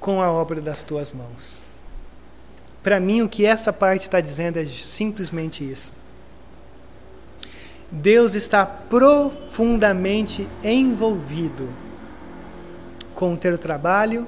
com 0.00 0.20
a 0.20 0.32
obra 0.32 0.60
das 0.60 0.82
tuas 0.82 1.12
mãos. 1.12 1.62
Para 2.82 2.98
mim, 2.98 3.22
o 3.22 3.28
que 3.28 3.46
essa 3.46 3.72
parte 3.72 4.02
está 4.02 4.20
dizendo 4.20 4.58
é 4.58 4.66
simplesmente 4.66 5.62
isso. 5.62 6.01
Deus 7.92 8.34
está 8.34 8.64
profundamente 8.64 10.48
envolvido 10.64 11.68
com 13.14 13.34
o 13.34 13.36
teu 13.36 13.58
trabalho, 13.58 14.26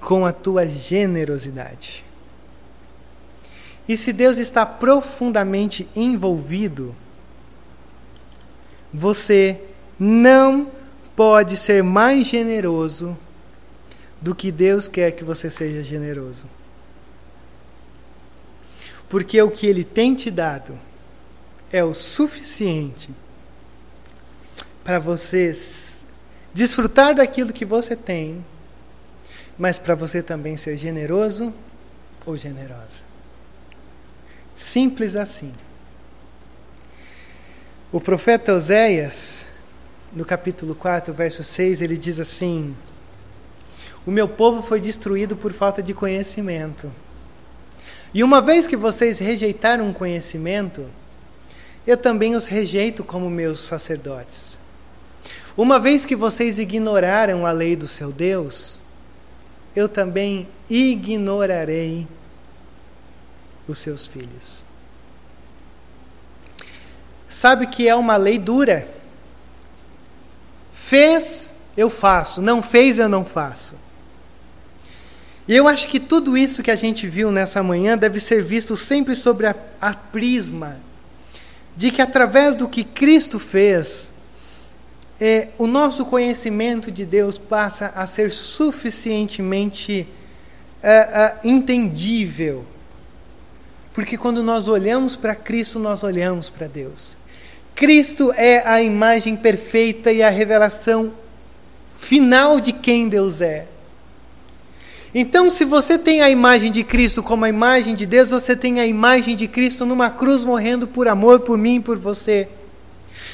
com 0.00 0.24
a 0.24 0.32
tua 0.32 0.64
generosidade. 0.64 2.04
E 3.88 3.96
se 3.96 4.12
Deus 4.12 4.38
está 4.38 4.64
profundamente 4.64 5.88
envolvido, 5.96 6.94
você 8.94 9.60
não 9.98 10.70
pode 11.16 11.56
ser 11.56 11.82
mais 11.82 12.28
generoso 12.28 13.18
do 14.20 14.32
que 14.32 14.52
Deus 14.52 14.86
quer 14.86 15.10
que 15.10 15.24
você 15.24 15.50
seja 15.50 15.82
generoso. 15.82 16.46
Porque 19.08 19.42
o 19.42 19.50
que 19.50 19.66
Ele 19.66 19.82
tem 19.82 20.14
te 20.14 20.30
dado 20.30 20.78
é 21.72 21.84
o 21.84 21.94
suficiente 21.94 23.10
para 24.82 24.98
você 24.98 25.52
desfrutar 26.52 27.14
daquilo 27.14 27.52
que 27.52 27.64
você 27.64 27.94
tem, 27.94 28.44
mas 29.58 29.78
para 29.78 29.94
você 29.94 30.22
também 30.22 30.56
ser 30.56 30.76
generoso 30.76 31.52
ou 32.26 32.36
generosa. 32.36 33.04
Simples 34.56 35.16
assim. 35.16 35.52
O 37.92 38.00
profeta 38.00 38.54
Oséias, 38.54 39.46
no 40.12 40.24
capítulo 40.24 40.74
4, 40.74 41.12
verso 41.14 41.42
6, 41.42 41.82
ele 41.82 41.96
diz 41.96 42.18
assim: 42.18 42.76
O 44.06 44.10
meu 44.10 44.28
povo 44.28 44.62
foi 44.62 44.80
destruído 44.80 45.36
por 45.36 45.52
falta 45.52 45.82
de 45.82 45.94
conhecimento. 45.94 46.90
E 48.12 48.24
uma 48.24 48.40
vez 48.40 48.66
que 48.66 48.76
vocês 48.76 49.18
rejeitaram 49.18 49.90
o 49.90 49.94
conhecimento, 49.94 50.86
eu 51.86 51.96
também 51.96 52.34
os 52.34 52.46
rejeito 52.46 53.02
como 53.02 53.30
meus 53.30 53.60
sacerdotes. 53.60 54.58
Uma 55.56 55.78
vez 55.78 56.04
que 56.04 56.14
vocês 56.14 56.58
ignoraram 56.58 57.46
a 57.46 57.52
lei 57.52 57.74
do 57.74 57.88
seu 57.88 58.12
Deus, 58.12 58.78
eu 59.74 59.88
também 59.88 60.48
ignorarei 60.68 62.06
os 63.66 63.78
seus 63.78 64.06
filhos. 64.06 64.64
Sabe 67.28 67.66
que 67.66 67.88
é 67.88 67.94
uma 67.94 68.16
lei 68.16 68.38
dura. 68.38 68.86
Fez, 70.72 71.52
eu 71.76 71.88
faço. 71.88 72.42
Não 72.42 72.62
fez, 72.62 72.98
eu 72.98 73.08
não 73.08 73.24
faço. 73.24 73.74
E 75.46 75.54
eu 75.54 75.66
acho 75.66 75.88
que 75.88 75.98
tudo 75.98 76.36
isso 76.36 76.62
que 76.62 76.70
a 76.70 76.76
gente 76.76 77.06
viu 77.06 77.30
nessa 77.30 77.62
manhã 77.62 77.96
deve 77.96 78.20
ser 78.20 78.42
visto 78.42 78.76
sempre 78.76 79.14
sobre 79.14 79.46
a, 79.46 79.54
a 79.80 79.94
prisma 79.94 80.80
de 81.80 81.90
que 81.90 82.02
através 82.02 82.54
do 82.54 82.68
que 82.68 82.84
Cristo 82.84 83.38
fez, 83.38 84.12
é, 85.18 85.48
o 85.56 85.66
nosso 85.66 86.04
conhecimento 86.04 86.92
de 86.92 87.06
Deus 87.06 87.38
passa 87.38 87.86
a 87.96 88.06
ser 88.06 88.30
suficientemente 88.30 90.06
é, 90.82 90.92
é, 90.92 91.36
entendível. 91.42 92.66
Porque 93.94 94.18
quando 94.18 94.42
nós 94.42 94.68
olhamos 94.68 95.16
para 95.16 95.34
Cristo, 95.34 95.78
nós 95.78 96.02
olhamos 96.02 96.50
para 96.50 96.66
Deus. 96.66 97.16
Cristo 97.74 98.30
é 98.36 98.62
a 98.68 98.82
imagem 98.82 99.34
perfeita 99.34 100.12
e 100.12 100.22
a 100.22 100.28
revelação 100.28 101.14
final 101.96 102.60
de 102.60 102.74
quem 102.74 103.08
Deus 103.08 103.40
é. 103.40 103.66
Então, 105.14 105.50
se 105.50 105.64
você 105.64 105.98
tem 105.98 106.22
a 106.22 106.30
imagem 106.30 106.70
de 106.70 106.84
Cristo 106.84 107.22
como 107.22 107.44
a 107.44 107.48
imagem 107.48 107.94
de 107.94 108.06
Deus, 108.06 108.30
você 108.30 108.54
tem 108.54 108.78
a 108.78 108.86
imagem 108.86 109.34
de 109.34 109.48
Cristo 109.48 109.84
numa 109.84 110.08
cruz 110.08 110.44
morrendo 110.44 110.86
por 110.86 111.08
amor 111.08 111.40
por 111.40 111.58
mim 111.58 111.80
por 111.80 111.98
você. 111.98 112.48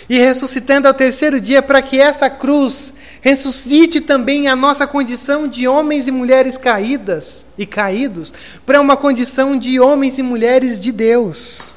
E 0.09 0.19
ressuscitando 0.19 0.89
ao 0.89 0.95
terceiro 0.95 1.39
dia, 1.41 1.61
para 1.61 1.83
que 1.83 2.01
essa 2.01 2.31
cruz 2.31 2.95
ressuscite 3.21 4.01
também 4.01 4.49
a 4.49 4.57
nossa 4.57 4.87
condição 4.87 5.47
de 5.49 5.69
homens 5.69 6.09
e 6.09 6.13
mulheres 6.13 6.57
caídas 6.57 7.45
e 7.59 7.67
caídos, 7.67 8.33
para 8.65 8.81
uma 8.81 8.97
condição 8.97 9.59
de 9.59 9.79
homens 9.79 10.17
e 10.17 10.23
mulheres 10.23 10.81
de 10.81 10.93
Deus. 10.93 11.75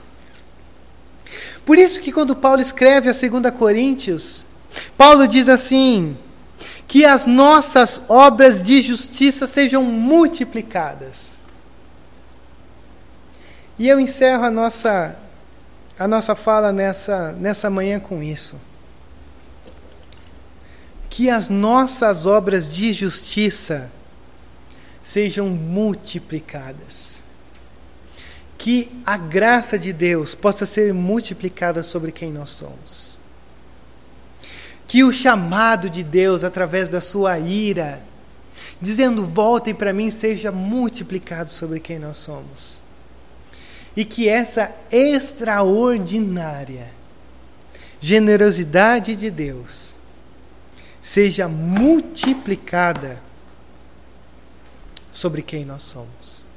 Por 1.66 1.78
isso 1.78 2.00
que 2.00 2.12
quando 2.12 2.36
Paulo 2.36 2.62
escreve 2.62 3.10
a 3.10 3.12
2 3.12 3.54
Coríntios, 3.58 4.46
Paulo 4.98 5.28
diz 5.28 5.50
assim: 5.50 6.16
que 6.90 7.06
as 7.06 7.28
nossas 7.28 8.02
obras 8.10 8.64
de 8.64 8.82
justiça 8.82 9.46
sejam 9.46 9.84
multiplicadas. 9.84 11.38
E 13.78 13.88
eu 13.88 14.00
encerro 14.00 14.44
a 14.44 14.50
nossa, 14.50 15.16
a 16.00 16.08
nossa 16.08 16.34
fala 16.34 16.72
nessa, 16.72 17.32
nessa 17.34 17.70
manhã 17.70 18.00
com 18.00 18.24
isso. 18.24 18.60
Que 21.12 21.30
as 21.30 21.48
nossas 21.48 22.26
obras 22.26 22.68
de 22.68 22.92
justiça 22.92 23.92
sejam 25.04 25.48
multiplicadas. 25.48 27.22
Que 28.58 29.00
a 29.06 29.16
graça 29.16 29.78
de 29.78 29.94
Deus 29.94 30.34
possa 30.34 30.66
ser 30.66 30.92
multiplicada 30.92 31.84
sobre 31.84 32.12
quem 32.12 32.32
nós 32.32 32.50
somos 32.50 33.19
que 34.90 35.04
o 35.04 35.14
chamado 35.14 35.88
de 35.88 36.04
Deus 36.04 36.44
através 36.44 36.90
da 36.90 37.00
sua 37.00 37.38
ira, 37.38 38.02
dizendo: 38.82 39.24
voltem 39.24 39.76
para 39.76 39.94
mim, 39.94 40.10
seja 40.10 40.52
multiplicado 40.52 41.52
sobre 41.52 41.80
quem 41.80 42.00
nós 42.00 42.18
somos. 42.18 42.82
E 43.96 44.04
que 44.04 44.28
essa 44.28 44.74
extraordinária 44.92 46.88
generosidade 48.00 49.16
de 49.16 49.30
Deus 49.30 49.96
seja 51.04 51.48
multiplicada 51.48 53.22
sobre 55.12 55.44
quem 55.44 55.66
nós 55.66 55.84
somos. 55.84 56.48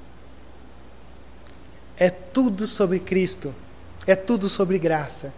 É 1.98 2.08
tudo 2.08 2.66
sobre 2.66 2.98
Cristo, 2.98 3.54
é 4.06 4.14
tudo 4.14 4.48
sobre 4.48 4.78
graça 4.78 5.34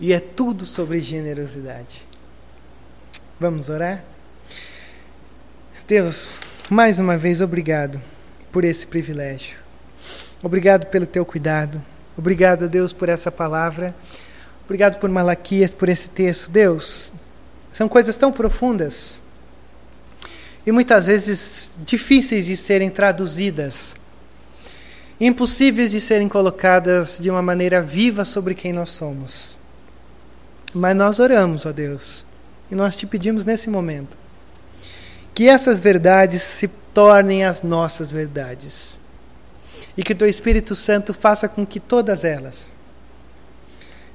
e 0.00 0.12
é 0.12 0.18
tudo 0.18 0.64
sobre 0.64 1.00
generosidade. 1.00 2.15
Vamos 3.38 3.68
orar? 3.68 4.02
Deus, 5.86 6.26
mais 6.70 6.98
uma 6.98 7.18
vez, 7.18 7.42
obrigado 7.42 8.00
por 8.50 8.64
esse 8.64 8.86
privilégio. 8.86 9.58
Obrigado 10.42 10.86
pelo 10.86 11.04
teu 11.04 11.24
cuidado. 11.24 11.82
Obrigado, 12.16 12.66
Deus, 12.66 12.94
por 12.94 13.10
essa 13.10 13.30
palavra. 13.30 13.94
Obrigado 14.64 14.98
por 14.98 15.10
Malaquias, 15.10 15.74
por 15.74 15.90
esse 15.90 16.08
texto. 16.08 16.50
Deus, 16.50 17.12
são 17.70 17.88
coisas 17.90 18.16
tão 18.16 18.32
profundas 18.32 19.20
e 20.66 20.72
muitas 20.72 21.04
vezes 21.04 21.74
difíceis 21.84 22.46
de 22.46 22.56
serem 22.56 22.88
traduzidas, 22.88 23.94
impossíveis 25.20 25.90
de 25.90 26.00
serem 26.00 26.28
colocadas 26.28 27.18
de 27.20 27.30
uma 27.30 27.42
maneira 27.42 27.82
viva 27.82 28.24
sobre 28.24 28.54
quem 28.54 28.72
nós 28.72 28.90
somos. 28.90 29.58
Mas 30.74 30.96
nós 30.96 31.20
oramos, 31.20 31.66
ó 31.66 31.72
Deus, 31.72 32.24
e 32.70 32.74
nós 32.74 32.96
te 32.96 33.06
pedimos 33.06 33.44
nesse 33.44 33.70
momento 33.70 34.16
que 35.36 35.48
essas 35.50 35.78
verdades 35.78 36.40
se 36.40 36.66
tornem 36.94 37.44
as 37.44 37.60
nossas 37.60 38.10
verdades. 38.10 38.98
E 39.94 40.02
que 40.02 40.14
o 40.14 40.16
teu 40.16 40.26
Espírito 40.26 40.74
Santo 40.74 41.12
faça 41.12 41.46
com 41.46 41.66
que 41.66 41.78
todas 41.78 42.24
elas 42.24 42.74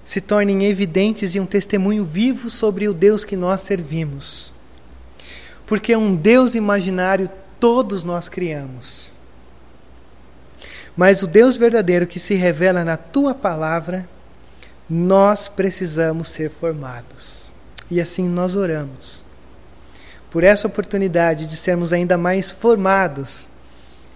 se 0.03 0.19
tornem 0.19 0.65
evidentes 0.65 1.35
e 1.35 1.39
um 1.39 1.45
testemunho 1.45 2.03
vivo 2.03 2.49
sobre 2.49 2.87
o 2.87 2.93
Deus 2.93 3.23
que 3.23 3.35
nós 3.35 3.61
servimos. 3.61 4.51
Porque 5.67 5.95
um 5.95 6.15
Deus 6.15 6.55
imaginário 6.55 7.29
todos 7.59 8.03
nós 8.03 8.27
criamos. 8.27 9.11
Mas 10.97 11.21
o 11.21 11.27
Deus 11.27 11.55
verdadeiro 11.55 12.07
que 12.07 12.19
se 12.19 12.33
revela 12.33 12.83
na 12.83 12.97
tua 12.97 13.35
palavra, 13.35 14.09
nós 14.89 15.47
precisamos 15.47 16.29
ser 16.29 16.49
formados. 16.49 17.40
E 17.91 17.99
assim 17.99 18.27
nós 18.27 18.55
oramos 18.55 19.25
por 20.31 20.45
essa 20.45 20.65
oportunidade 20.65 21.45
de 21.45 21.57
sermos 21.57 21.91
ainda 21.91 22.17
mais 22.17 22.49
formados 22.49 23.49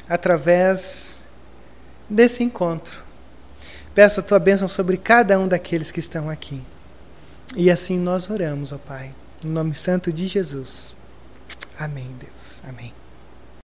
através 0.08 1.18
desse 2.10 2.42
encontro. 2.42 3.04
Peço 3.94 4.22
a 4.22 4.24
tua 4.24 4.40
bênção 4.40 4.70
sobre 4.70 4.96
cada 4.96 5.38
um 5.38 5.46
daqueles 5.46 5.92
que 5.92 6.00
estão 6.00 6.30
aqui. 6.30 6.62
E 7.54 7.70
assim 7.70 8.00
nós 8.00 8.30
oramos, 8.30 8.72
ó 8.72 8.78
Pai, 8.78 9.14
em 9.44 9.50
nome 9.50 9.76
santo 9.76 10.12
de 10.12 10.26
Jesus. 10.26 10.96
Amém, 11.78 12.16
Deus. 12.18 12.62
Amém. 12.66 12.95